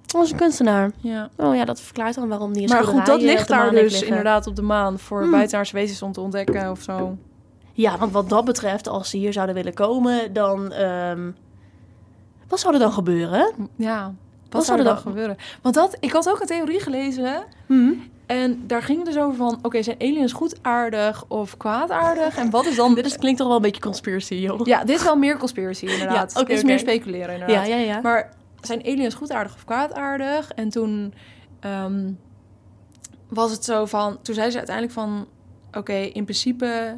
Dat 0.06 0.24
is 0.24 0.32
een 0.32 0.38
kunstenaar. 0.38 0.92
Ja. 0.98 1.30
Oh 1.38 1.56
ja, 1.56 1.66
dat 1.66 1.82
verklaart 1.82 2.16
dan 2.16 2.28
waarom 2.28 2.54
die 2.54 2.64
een 2.64 2.70
Maar 2.70 2.84
goed, 2.84 3.06
dat 3.06 3.22
ligt 3.22 3.48
daar 3.48 3.72
dus 3.72 3.92
liggen. 3.92 4.08
inderdaad 4.08 4.48
op 4.48 4.56
de 4.56 4.62
maan 4.62 5.00
voor 5.00 5.22
Hmm. 5.22 5.32
buitenaardse 5.32 5.76
wezens 5.76 6.02
om 6.02 6.12
te 6.12 6.22
ontdekken 6.22 6.72
of 6.72 6.82
zo. 6.82 7.18
Ja, 7.74 7.98
want 7.98 8.12
wat 8.12 8.30
dat 8.30 8.46
betreft, 8.46 8.88
als 8.88 9.10
ze 9.10 9.18
hier 9.18 9.34
zouden 9.34 9.56
willen 9.56 9.74
komen, 9.74 10.34
dan... 10.34 10.72
ehm, 10.72 11.32
wat 12.48 12.60
zou 12.60 12.74
er 12.74 12.80
dan 12.80 12.92
gebeuren? 12.92 13.52
Ja, 13.76 14.04
wat, 14.04 14.14
Wat 14.50 14.66
zou 14.66 14.80
er 14.80 14.86
dan 14.86 14.98
gebeuren? 14.98 15.38
Want 15.62 15.76
dat, 15.76 15.98
ik 16.00 16.12
had 16.12 16.30
ook 16.30 16.40
een 16.42 16.48
theorie 16.48 16.80
gelezen 16.80 17.44
Hm? 17.68 17.92
en 18.26 18.64
daar 18.68 18.84
ging 18.84 18.98
het 18.98 19.08
dus 19.14 19.24
over 19.24 19.36
van, 19.36 19.60
oké, 19.62 19.82
zijn 19.84 19.98
aliens 20.00 20.34
goedaardig 20.34 21.26
of 21.28 21.58
kwaadaardig? 21.58 22.38
En 22.38 22.50
wat 22.50 22.66
is 22.66 22.76
dan... 22.76 22.96
Dit 22.96 23.06
is, 23.06 23.18
klinkt 23.18 23.38
toch 23.38 23.48
wel 23.48 23.56
een 23.56 23.62
beetje 23.62 23.82
conspiracy, 23.82 24.36
joh. 24.36 24.66
Ja, 24.66 24.84
dit 24.84 24.96
is 24.96 25.04
wel 25.04 25.16
meer 25.16 25.38
conspiracy 25.38 25.86
inderdaad. 25.94 26.34
Ja, 26.34 26.40
dit 26.44 26.58
is 26.58 26.64
meer 26.64 26.80
speculeren 26.80 27.34
inderdaad. 27.34 27.68
ja, 27.68 27.76
ja. 27.76 27.86
ja. 27.86 28.00
Maar 28.02 28.34
zijn 28.62 28.86
aliens 28.86 29.14
goedaardig 29.16 29.54
of 29.54 29.66
kwaadaardig? 29.66 30.52
En 30.52 30.70
toen 30.70 31.14
ehm, 31.60 32.12
was 33.30 33.52
het 33.52 33.64
zo 33.64 33.86
van... 33.86 34.18
Toen 34.22 34.36
zei 34.36 34.50
ze 34.50 34.58
uiteindelijk 34.58 34.96
van... 34.96 35.28
Oké, 35.78 35.94
in 35.94 36.24
principe 36.24 36.98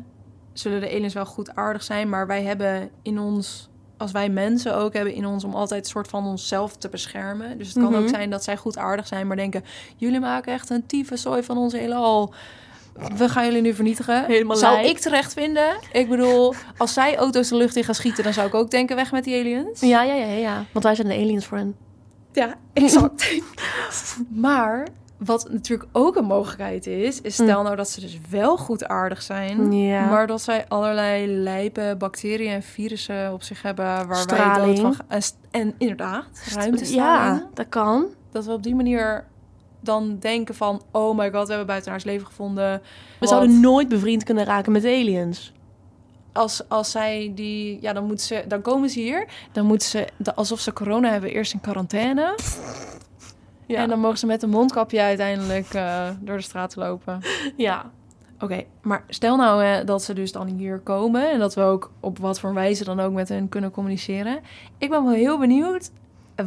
zullen 0.53 0.81
de 0.81 0.89
aliens 0.89 1.13
wel 1.13 1.25
goedaardig 1.25 1.83
zijn... 1.83 2.09
maar 2.09 2.27
wij 2.27 2.43
hebben 2.43 2.89
in 3.01 3.19
ons... 3.19 3.69
Als 3.97 4.11
wij 4.11 4.29
mensen 4.29 4.75
ook 4.75 4.93
hebben 4.93 5.13
in 5.13 5.25
ons 5.25 5.43
om 5.43 5.53
altijd 5.53 5.83
een 5.83 5.89
soort 5.89 6.07
van 6.07 6.25
onszelf 6.25 6.75
te 6.77 6.89
beschermen. 6.89 7.57
Dus 7.57 7.67
het 7.67 7.77
kan 7.83 7.91
Mhm. 7.91 8.01
ook 8.01 8.09
zijn 8.09 8.29
dat 8.29 8.43
zij 8.43 8.57
goedaardig 8.57 9.07
zijn, 9.07 9.27
maar 9.27 9.35
denken... 9.37 9.63
jullie 9.97 10.19
maken 10.19 10.53
echt 10.53 10.69
een 10.69 10.85
tyfuszooi 10.85 11.43
van 11.43 11.57
ons 11.57 11.73
heelal. 11.73 12.33
We 13.17 13.29
gaan 13.29 13.45
jullie 13.45 13.61
nu 13.61 13.73
vernietigen. 13.73 14.25
Helemaal 14.25 14.57
zou 14.57 14.79
ik 14.85 14.99
terecht 14.99 15.33
vinden. 15.33 15.75
Ik 15.91 16.09
bedoel, 16.09 16.53
als 16.77 16.93
zij 16.93 17.17
auto's 17.17 17.49
de 17.49 17.55
lucht 17.55 17.75
in 17.75 17.83
gaan 17.83 17.95
schieten... 17.95 18.23
dan 18.23 18.33
zou 18.33 18.47
ik 18.47 18.53
ook 18.53 18.71
denken, 18.71 18.95
weg 18.95 19.11
met 19.11 19.23
die 19.23 19.39
aliens. 19.39 19.79
Ja, 19.79 20.03
ja, 20.03 20.13
ja, 20.13 20.25
ja, 20.25 20.37
ja. 20.37 20.65
Want 20.71 20.85
wij 20.85 20.95
zijn 20.95 21.07
de 21.07 21.13
aliens 21.13 21.45
voor 21.45 21.57
hen. 21.57 21.75
Ja, 22.31 22.55
exact. 22.73 23.39
maar 24.29 24.87
wat 25.25 25.47
natuurlijk 25.51 25.89
ook 25.91 26.15
een 26.15 26.25
mogelijkheid 26.25 26.87
is, 26.87 27.21
is 27.21 27.33
stel 27.33 27.63
nou 27.63 27.75
dat 27.75 27.89
ze 27.89 28.01
dus 28.01 28.17
wel 28.29 28.57
goedaardig 28.57 29.21
zijn, 29.21 29.71
Ja. 29.71 30.05
maar 30.09 30.27
dat 30.27 30.41
zij 30.41 30.65
allerlei 30.67 31.27
lijpe 31.27 31.95
bacteriën 31.97 32.51
en 32.51 32.63
virussen 32.63 33.33
op 33.33 33.43
zich 33.43 33.61
hebben 33.61 33.85
waar 33.85 34.25
wij 34.27 34.65
dood 34.65 34.79
van 34.79 34.93
gaan. 34.93 35.21
En, 35.51 35.73
inderdaad, 35.77 36.25
Ja, 36.49 36.55
ruimtestraling. 36.55 37.43
dat 37.53 37.69
kan. 37.69 38.05
Dat 38.31 38.45
we 38.45 38.51
op 38.51 38.63
die 38.63 38.75
manier 38.75 39.25
dan 39.79 40.17
denken 40.19 40.55
van, 40.55 40.81
oh 40.91 41.17
my 41.17 41.31
god, 41.31 41.41
we 41.43 41.49
hebben 41.49 41.65
buitenaards 41.67 42.03
leven 42.05 42.25
gevonden. 42.27 42.71
We 42.73 42.81
Wat- 43.19 43.29
zouden 43.29 43.59
nooit 43.59 43.87
bevriend 43.89 44.23
kunnen 44.23 44.45
raken 44.45 44.71
met 44.71 44.85
aliens. 44.85 45.53
als, 46.33 46.69
als 46.69 46.91
zij 46.91 47.31
die, 47.35 47.77
ja, 47.81 47.93
dan 47.93 48.03
moeten 48.05 48.25
ze, 48.25 48.43
dan 48.47 48.61
komen 48.61 48.89
ze 48.89 48.99
hier, 48.99 49.27
dan 49.51 49.65
moeten 49.65 49.87
ze, 49.87 50.07
alsof 50.35 50.59
ze 50.59 50.73
corona 50.73 51.09
hebben, 51.11 51.31
eerst 51.31 51.53
in 51.53 51.61
quarantaine. 51.61 52.35
Ja. 53.67 53.77
En 53.81 53.89
dan 53.89 53.99
mogen 53.99 54.17
ze 54.17 54.25
met 54.25 54.43
een 54.43 54.49
mondkapje 54.49 55.01
uiteindelijk 55.01 55.73
eh, 55.73 56.09
door 56.19 56.35
de 56.37 56.43
straat 56.43 56.75
lopen. 56.75 57.19
Ja. 57.57 57.91
Oké, 58.39 58.63
maar 58.81 59.03
stel 59.07 59.35
nou 59.35 59.63
eh, 59.63 59.85
dat 59.85 60.03
ze 60.03 60.13
dus 60.13 60.31
dan 60.31 60.47
hier 60.47 60.79
komen 60.79 61.31
en 61.31 61.39
dat 61.39 61.53
we 61.53 61.61
ook 61.61 61.91
op 61.99 62.19
wat 62.19 62.39
voor 62.39 62.53
wijze 62.53 62.83
dan 62.83 62.99
ook 62.99 63.13
met 63.13 63.29
hen 63.29 63.49
kunnen 63.49 63.71
communiceren. 63.71 64.39
Ik 64.77 64.89
ben 64.89 65.03
wel 65.03 65.13
heel 65.13 65.37
benieuwd. 65.39 65.91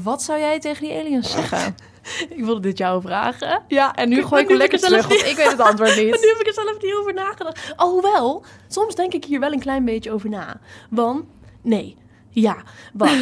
Wat 0.03 0.23
zou 0.23 0.39
jij 0.39 0.59
tegen 0.61 0.83
die 0.89 0.99
aliens 0.99 1.31
zeggen? 1.33 1.75
Ik 2.37 2.45
wilde 2.45 2.61
dit 2.61 2.79
jou 2.79 3.01
vragen. 3.03 3.63
Ja, 3.69 3.95
en 3.95 4.09
nu 4.09 4.19
Ik- 4.19 4.25
gooi 4.25 4.43
ik 4.43 4.49
hem 4.49 4.57
lekker 4.59 4.79
er 4.83 4.87
terug, 4.89 5.09
want 5.09 5.21
ik 5.27 5.37
weet 5.37 5.51
het 5.51 5.61
antwoord 5.61 5.89
Maar 5.97 6.05
niet. 6.05 6.21
nu 6.23 6.29
heb 6.29 6.39
ik 6.41 6.47
er 6.47 6.53
zelf 6.53 6.83
niet 6.83 6.95
over 7.01 7.15
nagedacht. 7.15 7.73
Alhoewel, 7.77 8.45
soms 8.69 8.95
denk 8.95 9.13
ik 9.15 9.25
hier 9.25 9.41
wel 9.41 9.53
een 9.53 9.59
klein 9.61 9.85
beetje 9.85 10.13
over 10.13 10.29
na. 10.29 10.61
Want, 10.91 11.25
nee, 11.63 11.97
ja, 12.41 12.57
wat? 12.93 13.09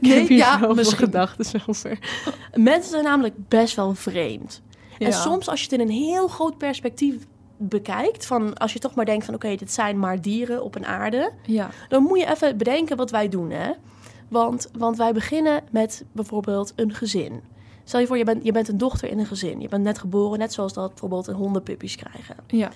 Nee, 0.00 0.32
ja, 0.32 0.56
misschien. 0.56 0.74
misschien. 0.74 0.98
gedachten 0.98 1.62
over. 1.66 1.98
Mensen 2.54 2.90
zijn 2.90 3.04
namelijk 3.04 3.34
best 3.48 3.76
wel 3.76 3.94
vreemd. 3.94 4.62
Ja. 4.98 5.06
En 5.06 5.12
soms 5.12 5.48
als 5.48 5.58
je 5.58 5.64
het 5.70 5.80
in 5.80 5.88
een 5.88 5.94
heel 5.94 6.28
groot 6.28 6.58
perspectief 6.58 7.14
bekijkt, 7.56 8.26
van 8.26 8.54
als 8.54 8.72
je 8.72 8.78
toch 8.78 8.94
maar 8.94 9.04
denkt 9.04 9.24
van 9.24 9.34
oké, 9.34 9.56
dit 9.56 9.72
zijn 9.72 9.98
maar 9.98 10.20
dieren 10.20 10.64
op 10.64 10.74
een 10.74 10.86
aarde, 10.86 11.32
Ja, 11.42 11.70
dan 11.88 12.02
moet 12.02 12.18
je 12.18 12.30
even 12.30 12.56
bedenken 12.56 12.96
wat 12.96 13.10
wij 13.10 13.28
doen, 13.28 13.50
hè? 13.50 13.70
Want, 14.28 14.70
want 14.78 14.96
wij 14.96 15.12
beginnen 15.12 15.62
met 15.70 16.04
bijvoorbeeld 16.12 16.72
een 16.76 16.94
gezin. 16.94 17.40
Stel 17.84 18.00
je 18.00 18.06
voor, 18.06 18.18
je 18.18 18.24
bent, 18.24 18.44
je 18.44 18.52
bent 18.52 18.68
een 18.68 18.78
dochter 18.78 19.10
in 19.10 19.18
een 19.18 19.26
gezin. 19.26 19.60
Je 19.60 19.68
bent 19.68 19.82
net 19.82 19.98
geboren, 19.98 20.38
net 20.38 20.52
zoals 20.52 20.72
dat 20.72 20.88
bijvoorbeeld 20.88 21.26
een 21.26 21.34
hondenpuppies 21.34 21.96
krijgen. 21.96 22.36
Ja. 22.46 22.70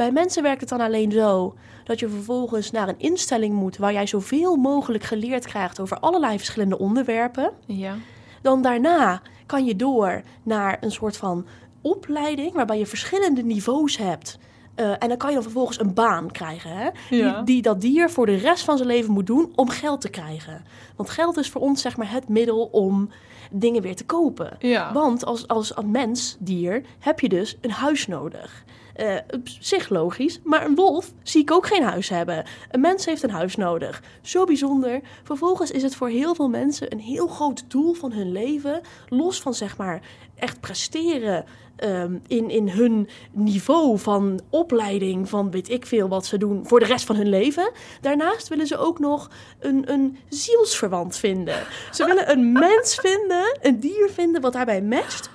Bij 0.00 0.12
mensen 0.12 0.42
werkt 0.42 0.60
het 0.60 0.68
dan 0.68 0.80
alleen 0.80 1.12
zo 1.12 1.54
dat 1.84 1.98
je 1.98 2.08
vervolgens 2.08 2.70
naar 2.70 2.88
een 2.88 2.98
instelling 2.98 3.54
moet 3.54 3.76
waar 3.76 3.92
jij 3.92 4.06
zoveel 4.06 4.56
mogelijk 4.56 5.04
geleerd 5.04 5.46
krijgt 5.46 5.80
over 5.80 5.98
allerlei 5.98 6.36
verschillende 6.36 6.78
onderwerpen. 6.78 7.52
Ja. 7.66 7.94
Dan 8.42 8.62
daarna 8.62 9.22
kan 9.46 9.64
je 9.64 9.76
door 9.76 10.22
naar 10.42 10.78
een 10.80 10.90
soort 10.90 11.16
van 11.16 11.46
opleiding 11.80 12.52
waarbij 12.52 12.78
je 12.78 12.86
verschillende 12.86 13.42
niveaus 13.42 13.96
hebt. 13.96 14.38
Uh, 14.76 14.90
en 14.98 15.08
dan 15.08 15.16
kan 15.16 15.28
je 15.28 15.34
dan 15.34 15.44
vervolgens 15.44 15.80
een 15.80 15.94
baan 15.94 16.30
krijgen. 16.30 16.76
Hè? 16.76 16.88
Ja. 17.10 17.34
Die, 17.34 17.44
die 17.44 17.62
dat 17.62 17.80
dier 17.80 18.10
voor 18.10 18.26
de 18.26 18.36
rest 18.36 18.64
van 18.64 18.76
zijn 18.76 18.88
leven 18.88 19.12
moet 19.12 19.26
doen 19.26 19.52
om 19.54 19.68
geld 19.68 20.00
te 20.00 20.10
krijgen. 20.10 20.64
Want 20.96 21.10
geld 21.10 21.36
is 21.36 21.50
voor 21.50 21.60
ons 21.60 21.80
zeg 21.80 21.96
maar 21.96 22.10
het 22.10 22.28
middel 22.28 22.68
om 22.72 23.10
dingen 23.50 23.82
weer 23.82 23.96
te 23.96 24.06
kopen. 24.06 24.56
Ja. 24.58 24.92
Want 24.92 25.24
als, 25.24 25.48
als, 25.48 25.74
als 25.74 25.86
mens, 25.86 26.36
dier, 26.38 26.82
heb 26.98 27.20
je 27.20 27.28
dus 27.28 27.58
een 27.60 27.70
huis 27.70 28.06
nodig. 28.06 28.64
Eh, 29.00 29.16
op 29.30 29.48
zich 29.60 29.88
logisch, 29.88 30.40
maar 30.44 30.64
een 30.64 30.74
wolf 30.74 31.12
zie 31.22 31.40
ik 31.40 31.50
ook 31.50 31.66
geen 31.66 31.82
huis 31.82 32.08
hebben. 32.08 32.44
Een 32.70 32.80
mens 32.80 33.04
heeft 33.04 33.22
een 33.22 33.30
huis 33.30 33.56
nodig. 33.56 34.02
Zo 34.22 34.44
bijzonder. 34.44 35.00
Vervolgens 35.22 35.70
is 35.70 35.82
het 35.82 35.94
voor 35.94 36.08
heel 36.08 36.34
veel 36.34 36.48
mensen 36.48 36.92
een 36.92 37.00
heel 37.00 37.26
groot 37.26 37.64
doel 37.68 37.94
van 37.94 38.12
hun 38.12 38.32
leven. 38.32 38.80
Los 39.08 39.40
van 39.40 39.54
zeg 39.54 39.76
maar 39.76 40.02
echt 40.34 40.60
presteren 40.60 41.44
ehm, 41.76 42.14
in, 42.26 42.50
in 42.50 42.68
hun 42.68 43.08
niveau 43.32 43.98
van 43.98 44.40
opleiding, 44.50 45.28
van 45.28 45.50
weet 45.50 45.70
ik 45.70 45.86
veel 45.86 46.08
wat 46.08 46.26
ze 46.26 46.38
doen 46.38 46.66
voor 46.66 46.80
de 46.80 46.86
rest 46.86 47.04
van 47.04 47.16
hun 47.16 47.28
leven. 47.28 47.70
Daarnaast 48.00 48.48
willen 48.48 48.66
ze 48.66 48.76
ook 48.76 48.98
nog 48.98 49.30
een, 49.58 49.92
een 49.92 50.18
zielsverwant 50.28 51.16
vinden. 51.16 51.62
Ze 51.90 52.04
willen 52.04 52.30
een 52.30 52.52
mens 52.52 52.94
vinden, 52.94 53.58
een 53.60 53.80
dier 53.80 54.10
vinden 54.12 54.40
wat 54.40 54.52
daarbij 54.52 54.82
matcht. 54.82 55.30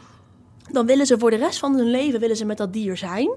Dan 0.71 0.86
willen 0.86 1.06
ze 1.06 1.19
voor 1.19 1.30
de 1.30 1.36
rest 1.36 1.60
van 1.60 1.75
hun 1.75 1.89
leven 1.89 2.19
willen 2.19 2.36
ze 2.36 2.45
met 2.45 2.58
dat 2.58 2.73
dier 2.73 2.97
zijn. 2.97 3.30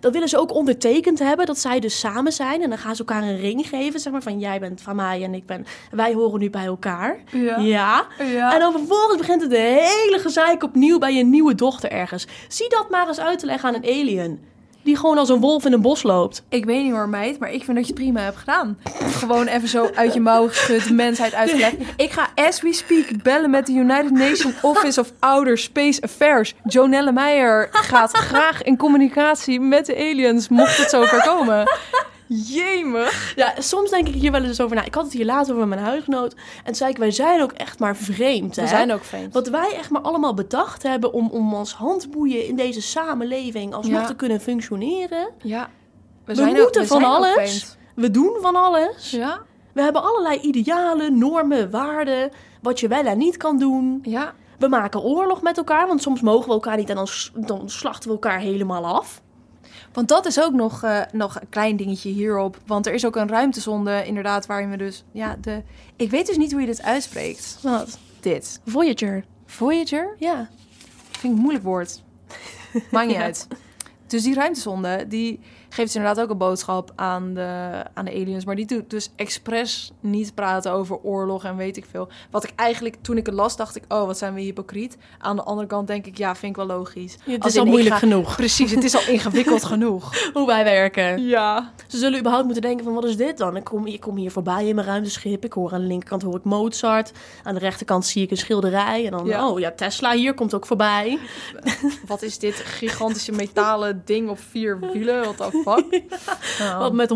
Dan 0.00 0.12
willen 0.12 0.28
ze 0.28 0.38
ook 0.38 0.54
ondertekend 0.54 1.18
hebben 1.18 1.46
dat 1.46 1.58
zij 1.58 1.80
dus 1.80 1.98
samen 1.98 2.32
zijn. 2.32 2.62
En 2.62 2.68
dan 2.68 2.78
gaan 2.78 2.96
ze 2.96 3.04
elkaar 3.04 3.22
een 3.22 3.40
ring 3.40 3.68
geven. 3.68 4.00
Zeg 4.00 4.12
maar 4.12 4.22
van 4.22 4.38
jij 4.38 4.60
bent 4.60 4.80
van 4.80 4.96
mij 4.96 5.22
en 5.22 5.34
ik 5.34 5.46
ben... 5.46 5.66
Wij 5.90 6.14
horen 6.14 6.40
nu 6.40 6.50
bij 6.50 6.64
elkaar. 6.64 7.20
Ja. 7.32 7.58
Ja. 7.58 8.06
Ja. 8.18 8.54
En 8.54 8.60
dan 8.60 8.72
vervolgens 8.72 9.18
begint 9.18 9.40
het 9.40 9.50
de 9.50 9.56
hele 9.56 10.18
gezeik 10.18 10.62
opnieuw 10.62 10.98
bij 10.98 11.14
je 11.14 11.24
nieuwe 11.24 11.54
dochter 11.54 11.90
ergens. 11.90 12.26
Zie 12.48 12.68
dat 12.68 12.90
maar 12.90 13.08
eens 13.08 13.20
uit 13.20 13.38
te 13.38 13.46
leggen 13.46 13.68
aan 13.68 13.74
een 13.74 14.00
alien. 14.00 14.40
Die 14.86 14.96
gewoon 14.96 15.18
als 15.18 15.28
een 15.28 15.40
wolf 15.40 15.64
in 15.64 15.72
een 15.72 15.80
bos 15.80 16.02
loopt. 16.02 16.42
Ik 16.48 16.64
weet 16.64 16.82
niet 16.82 16.92
hoor, 16.92 17.08
meid, 17.08 17.38
maar 17.38 17.52
ik 17.52 17.64
vind 17.64 17.76
dat 17.76 17.86
je 17.86 17.92
het 17.92 18.02
prima 18.02 18.20
hebt 18.20 18.36
gedaan. 18.36 18.78
Gewoon 19.00 19.46
even 19.46 19.68
zo 19.68 19.90
uit 19.94 20.14
je 20.14 20.20
mouw 20.20 20.48
geschud, 20.48 20.90
mensheid 20.90 21.34
uitgelegd. 21.34 21.76
Ik 21.96 22.10
ga, 22.10 22.28
as 22.34 22.60
we 22.60 22.72
speak, 22.72 23.22
bellen 23.22 23.50
met 23.50 23.66
de 23.66 23.72
United 23.72 24.10
Nations 24.10 24.54
Office 24.62 25.00
of 25.00 25.12
Outer 25.18 25.58
Space 25.58 26.02
Affairs. 26.02 26.54
Jonelle 26.64 27.12
Meijer 27.12 27.68
gaat 27.72 28.16
graag 28.16 28.62
in 28.62 28.76
communicatie 28.76 29.60
met 29.60 29.86
de 29.86 29.96
aliens, 29.96 30.48
mocht 30.48 30.76
het 30.76 30.90
zover 30.90 31.22
komen. 31.22 31.68
Jemig. 32.28 33.32
Ja, 33.36 33.54
soms 33.58 33.90
denk 33.90 34.08
ik 34.08 34.14
hier 34.14 34.32
wel 34.32 34.42
eens 34.44 34.60
over 34.60 34.76
na. 34.76 34.84
Ik 34.84 34.94
had 34.94 35.04
het 35.04 35.12
hier 35.12 35.24
later 35.24 35.54
over 35.54 35.66
met 35.66 35.78
mijn 35.78 35.90
huisgenoot. 35.90 36.34
En 36.64 36.74
zei 36.74 36.90
ik, 36.90 36.96
wij 36.96 37.10
zijn 37.10 37.42
ook 37.42 37.52
echt 37.52 37.78
maar 37.78 37.96
vreemd. 37.96 38.54
We 38.56 38.60
hè? 38.62 38.68
zijn 38.68 38.92
ook 38.92 39.04
vreemd. 39.04 39.32
Wat 39.32 39.48
wij 39.48 39.74
echt 39.76 39.90
maar 39.90 40.02
allemaal 40.02 40.34
bedacht 40.34 40.82
hebben 40.82 41.12
om, 41.12 41.28
om 41.30 41.54
als 41.54 41.74
handboeien 41.74 42.46
in 42.46 42.56
deze 42.56 42.82
samenleving 42.82 43.74
alsnog 43.74 44.00
Ja. 44.00 44.06
te 44.06 44.14
kunnen 44.14 44.40
functioneren. 44.40 45.28
Ja. 45.42 45.68
We, 46.24 46.34
We 46.34 46.44
moeten 46.44 46.86
van 46.86 47.00
zijn 47.00 47.12
alles. 47.12 47.76
We 47.94 48.10
doen 48.10 48.36
van 48.40 48.56
alles. 48.56 49.10
Ja. 49.10 49.38
We 49.72 49.82
hebben 49.82 50.02
allerlei 50.02 50.38
idealen, 50.40 51.18
normen, 51.18 51.70
waarden. 51.70 52.30
Wat 52.62 52.80
je 52.80 52.88
wel 52.88 53.04
en 53.04 53.18
niet 53.18 53.36
kan 53.36 53.58
doen. 53.58 53.98
Ja. 54.02 54.34
We 54.58 54.68
maken 54.68 55.02
oorlog 55.02 55.42
met 55.42 55.56
elkaar, 55.56 55.86
want 55.86 56.02
soms 56.02 56.20
mogen 56.20 56.46
we 56.46 56.52
elkaar 56.52 56.76
niet 56.76 56.90
en 56.90 56.96
dan, 56.96 57.08
dan 57.34 57.70
slachten 57.70 58.08
we 58.08 58.14
elkaar 58.14 58.38
helemaal 58.38 58.84
af. 58.84 59.22
Want 59.96 60.08
dat 60.08 60.26
is 60.26 60.40
ook 60.40 60.52
nog, 60.52 60.82
eh, 60.82 61.00
nog 61.12 61.40
een 61.40 61.48
klein 61.48 61.76
dingetje 61.76 62.10
hierop. 62.10 62.58
Want 62.66 62.86
er 62.86 62.94
is 62.94 63.06
ook 63.06 63.16
een 63.16 63.28
ruimtezonde, 63.28 64.04
inderdaad, 64.06 64.46
waarin 64.46 64.70
we 64.70 64.76
dus... 64.76 65.04
Ja, 65.12 65.36
de... 65.40 65.62
Ik 65.96 66.10
weet 66.10 66.26
dus 66.26 66.36
niet 66.36 66.52
hoe 66.52 66.60
je 66.60 66.66
dit 66.66 66.82
uitspreekt. 66.82 67.58
Wat? 67.62 67.98
Dit. 68.20 68.60
Voyager. 68.66 69.24
Voyager? 69.46 70.14
Ja. 70.18 70.48
Vind 71.10 71.24
ik 71.24 71.30
een 71.30 71.36
moeilijk 71.36 71.64
woord. 71.64 72.02
Maakt 72.90 73.06
niet 73.06 73.16
Ja. 73.20 73.22
uit. 73.22 73.48
Dus 74.06 74.22
die 74.22 74.34
ruimtezonde, 74.34 75.04
die 75.08 75.40
geeft 75.76 75.94
inderdaad 75.94 76.24
ook 76.24 76.30
een 76.30 76.38
boodschap 76.38 76.92
aan 76.94 77.34
de, 77.34 77.82
aan 77.94 78.04
de 78.04 78.10
aliens. 78.10 78.44
Maar 78.44 78.54
die 78.56 78.66
doet 78.66 78.90
dus 78.90 79.10
expres 79.16 79.92
niet 80.00 80.34
praten 80.34 80.72
over 80.72 80.98
oorlog 81.02 81.44
en 81.44 81.56
weet 81.56 81.76
ik 81.76 81.84
veel. 81.90 82.08
Wat 82.30 82.44
ik 82.44 82.52
eigenlijk, 82.56 82.96
toen 83.02 83.16
ik 83.16 83.26
het 83.26 83.34
las, 83.34 83.56
dacht 83.56 83.76
ik... 83.76 83.82
Oh, 83.88 84.06
wat 84.06 84.18
zijn 84.18 84.34
we 84.34 84.40
hypocriet. 84.40 84.96
Aan 85.18 85.36
de 85.36 85.42
andere 85.42 85.66
kant 85.68 85.86
denk 85.86 86.06
ik, 86.06 86.18
ja, 86.18 86.34
vind 86.34 86.50
ik 86.50 86.66
wel 86.66 86.76
logisch. 86.76 87.16
Het 87.24 87.42
Als 87.42 87.52
is 87.54 87.58
al 87.60 87.66
moeilijk 87.66 87.90
ga- 87.92 87.98
genoeg 87.98 88.36
Precies, 88.36 88.70
het 88.70 88.84
is 88.84 88.94
al 88.94 89.12
ingewikkeld 89.12 89.64
genoeg. 89.72 90.30
hoe 90.32 90.46
wij 90.46 90.64
werken. 90.64 91.22
Ja. 91.26 91.72
Ze 91.86 91.98
zullen 91.98 92.18
überhaupt 92.18 92.44
moeten 92.44 92.62
denken 92.62 92.84
van 92.84 92.94
wat 92.94 93.04
is 93.04 93.16
dit 93.16 93.38
dan? 93.38 93.56
Ik 93.56 93.64
kom, 93.64 93.86
ik 93.86 94.00
kom 94.00 94.16
hier 94.16 94.30
voorbij 94.30 94.66
in 94.66 94.74
mijn 94.74 94.86
ruimteschip. 94.86 95.44
Ik 95.44 95.52
hoor 95.52 95.72
aan 95.72 95.80
de 95.80 95.86
linkerkant 95.86 96.22
hoor 96.22 96.36
ik 96.36 96.44
Mozart. 96.44 97.12
Aan 97.42 97.54
de 97.54 97.60
rechterkant 97.60 98.06
zie 98.06 98.22
ik 98.22 98.30
een 98.30 98.36
schilderij. 98.36 99.04
En 99.04 99.10
dan, 99.10 99.26
Ja. 99.26 99.48
oh 99.48 99.58
ja, 99.60 99.70
Tesla 99.72 100.12
hier 100.12 100.34
komt 100.34 100.54
ook 100.54 100.66
voorbij. 100.66 101.18
Wat 102.06 102.22
is 102.22 102.38
dit 102.38 102.54
gigantische 102.54 103.32
metalen 103.32 104.02
ding 104.04 104.28
op 104.28 104.38
vier 104.50 104.78
wielen? 104.92 105.22
What 105.22 105.36
the 105.36 105.60
fuck? 105.72 106.02
Wat 106.78 106.92
met 106.92 107.14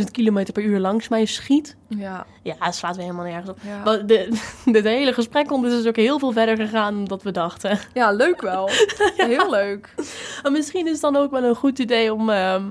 100.000 0.00 0.10
kilometer 0.10 0.52
per 0.52 0.62
uur 0.62 0.78
langs 0.78 1.08
mij 1.08 1.24
schiet. 1.24 1.76
ja, 1.88 2.26
Ja, 2.42 2.54
het 2.58 2.74
slaat 2.74 2.96
weer 2.96 3.04
helemaal 3.04 3.26
nergens 3.26 3.50
op. 3.50 3.58
ja. 3.66 3.82
Maar 3.84 4.06
de, 4.06 4.28
hele 4.88 5.12
gesprek 5.12 5.46
komt 5.46 5.64
dus 5.64 5.86
ook 5.86 5.96
heel 5.96 6.18
veel 6.18 6.32
verder 6.32 6.56
gegaan 6.56 6.94
dan 6.94 7.04
dat 7.04 7.22
we 7.22 7.30
dachten. 7.30 7.78
ja, 7.94 8.10
leuk 8.12 8.40
wel. 8.40 8.68
Heel 9.16 9.50
leuk. 9.50 9.94
Maar 10.42 10.52
misschien 10.52 10.86
is 10.86 10.92
het 10.92 11.00
dan 11.00 11.16
ook 11.16 11.30
wel 11.30 11.44
een 11.44 11.54
goed 11.54 11.78
idee 11.78 12.14
om 12.14 12.30
ehm, 12.30 12.64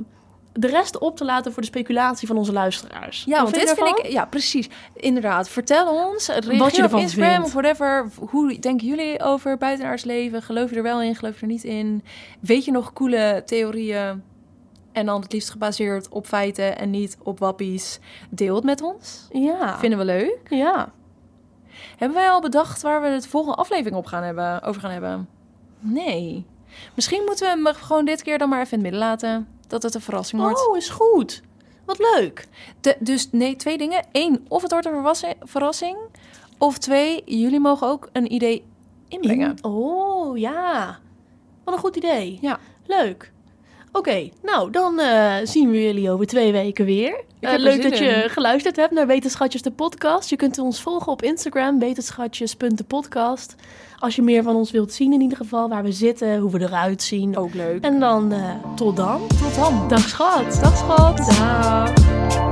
de 0.54 0.68
rest 0.68 0.98
op 0.98 1.18
te 1.18 1.26
laten 1.26 1.54
voor 1.54 1.62
de 1.62 1.68
speculatie 1.68 2.28
van 2.28 2.38
onze 2.38 2.54
luisteraars. 2.54 3.24
Ja, 3.24 3.44
Wat 3.44 3.52
want 3.52 3.68
dit 3.68 3.74
vind 3.78 4.00
ik... 4.00 4.08
Ja, 4.12 4.26
precies. 4.26 4.70
Inderdaad. 4.94 5.50
Vertel 5.50 6.08
ons. 6.08 6.28
Wat 6.28 6.46
je 6.46 6.78
op 6.78 6.84
ervan 6.84 7.00
Instagram 7.00 7.32
vindt. 7.32 7.46
of 7.46 7.54
whatever. 7.54 8.08
Hoe 8.30 8.60
denken 8.60 8.88
jullie 8.88 9.22
over 9.24 9.58
buitenaards 9.58 10.04
leven? 10.04 10.42
Geloof 10.42 10.70
je 10.70 10.76
er 10.76 10.84
wel 10.84 11.02
in? 11.02 11.16
Geloof 11.16 11.36
je 11.36 11.42
er 11.42 11.48
niet 11.48 11.64
in? 11.64 12.04
Weet 12.40 12.66
je 12.66 12.72
nog 12.72 12.94
coole 12.94 13.44
theorieën? 13.46 14.24
En 14.92 15.06
dan 15.06 15.22
het 15.22 15.34
liefst 15.34 15.50
gebaseerd 15.50 16.10
op 16.10 16.26
feiten 16.28 16.78
en 16.78 16.90
niet 16.90 17.18
op 17.24 17.40
wappies. 17.40 18.00
Deel 18.30 18.56
het 18.56 18.64
met 18.64 18.82
ons. 18.82 19.28
Ja. 19.32 19.78
Vinden 19.80 20.00
we 20.00 20.06
leuk. 20.06 20.40
Ja. 20.50 20.92
Hebben 21.98 22.18
wij 22.18 22.30
al 22.30 22.42
bedacht 22.42 22.82
waar 22.82 23.02
we 23.02 23.08
het 23.08 23.28
volgende 23.28 23.58
aflevering 23.58 23.96
op 23.96 24.06
gaan 24.06 24.24
hebben, 24.24 24.62
over 24.62 24.82
gaan 24.82 24.92
hebben? 24.92 25.30
Nee. 25.80 26.46
Misschien 26.96 27.24
moeten 27.26 27.46
we 27.46 27.52
hem 27.70 27.76
gewoon 27.76 28.06
dit 28.06 28.22
keer 28.24 28.38
dan 28.38 28.50
maar 28.50 28.60
even 28.62 28.78
in 28.78 28.84
het 28.84 28.92
midden 28.92 29.10
laten. 29.10 29.48
Dat 29.68 29.84
het 29.84 29.96
een 29.96 30.02
verrassing 30.02 30.42
wordt. 30.42 30.68
Oh, 30.68 30.78
is 30.78 30.90
goed. 30.90 31.42
Wat 31.86 32.00
leuk. 32.16 32.48
De- 32.82 32.98
dus 33.00 33.28
nee, 33.32 33.56
twee 33.56 33.78
dingen. 33.78 34.06
Eén, 34.12 34.46
of 34.48 34.62
het 34.62 34.72
wordt 34.72 34.86
een 34.86 34.94
verrassi- 34.94 35.34
verrassing. 35.42 35.98
Of 36.58 36.78
twee, 36.78 37.22
jullie 37.26 37.60
mogen 37.60 37.88
ook 37.88 38.10
een 38.14 38.34
idee 38.34 38.64
inbrengen. 39.08 39.50
In- 39.50 39.64
Oh, 39.64 40.38
ja. 40.38 41.00
Wat 41.64 41.74
een 41.74 41.80
goed 41.80 41.96
idee. 41.96 42.38
Ja. 42.42 42.60
Leuk. 42.86 43.32
Oké, 43.92 44.30
nou, 44.44 44.72
dan 44.72 45.00
eh, 45.00 45.36
zien 45.44 45.72
we 45.72 45.84
jullie 45.84 46.12
over 46.12 46.26
twee 46.26 46.52
weken 46.52 46.86
weer. 46.86 47.10
Ik 47.10 47.48
heb 47.48 47.52
er 47.52 47.60
leuk 47.60 47.82
dat 47.82 47.98
je 47.98 48.26
geluisterd 48.28 48.76
hebt 48.76 48.92
naar 48.92 49.08
Wetenschatjes 49.08 49.62
de 49.62 49.72
podcast. 49.72 50.30
Je 50.30 50.36
kunt 50.36 50.60
ons 50.60 50.82
volgen 50.82 51.12
op 51.12 51.22
Instagram, 51.22 51.80
wetenschatjes.de-podcast. 51.80 53.56
Als 53.98 54.16
je 54.16 54.22
meer 54.22 54.44
van 54.44 54.56
ons 54.56 54.72
wilt 54.72 54.94
zien 54.94 55.14
in 55.14 55.22
ieder 55.22 55.38
geval, 55.38 55.70
waar 55.70 55.84
we 55.84 55.92
zitten, 55.92 56.38
hoe 56.38 56.52
we 56.52 56.62
eruit 56.62 57.02
zien. 57.02 57.38
Ook 57.38 57.54
leuk. 57.54 57.84
En 57.84 58.00
dan, 58.00 58.32
eh, 58.32 58.56
tot 58.76 58.96
dan. 58.96 59.28
Tot 59.28 59.56
dan. 59.56 59.88
Dag 59.88 60.08
schat. 60.10 60.60
Dag 60.62 60.78
schat. 60.78 61.18
Dag. 61.18 62.51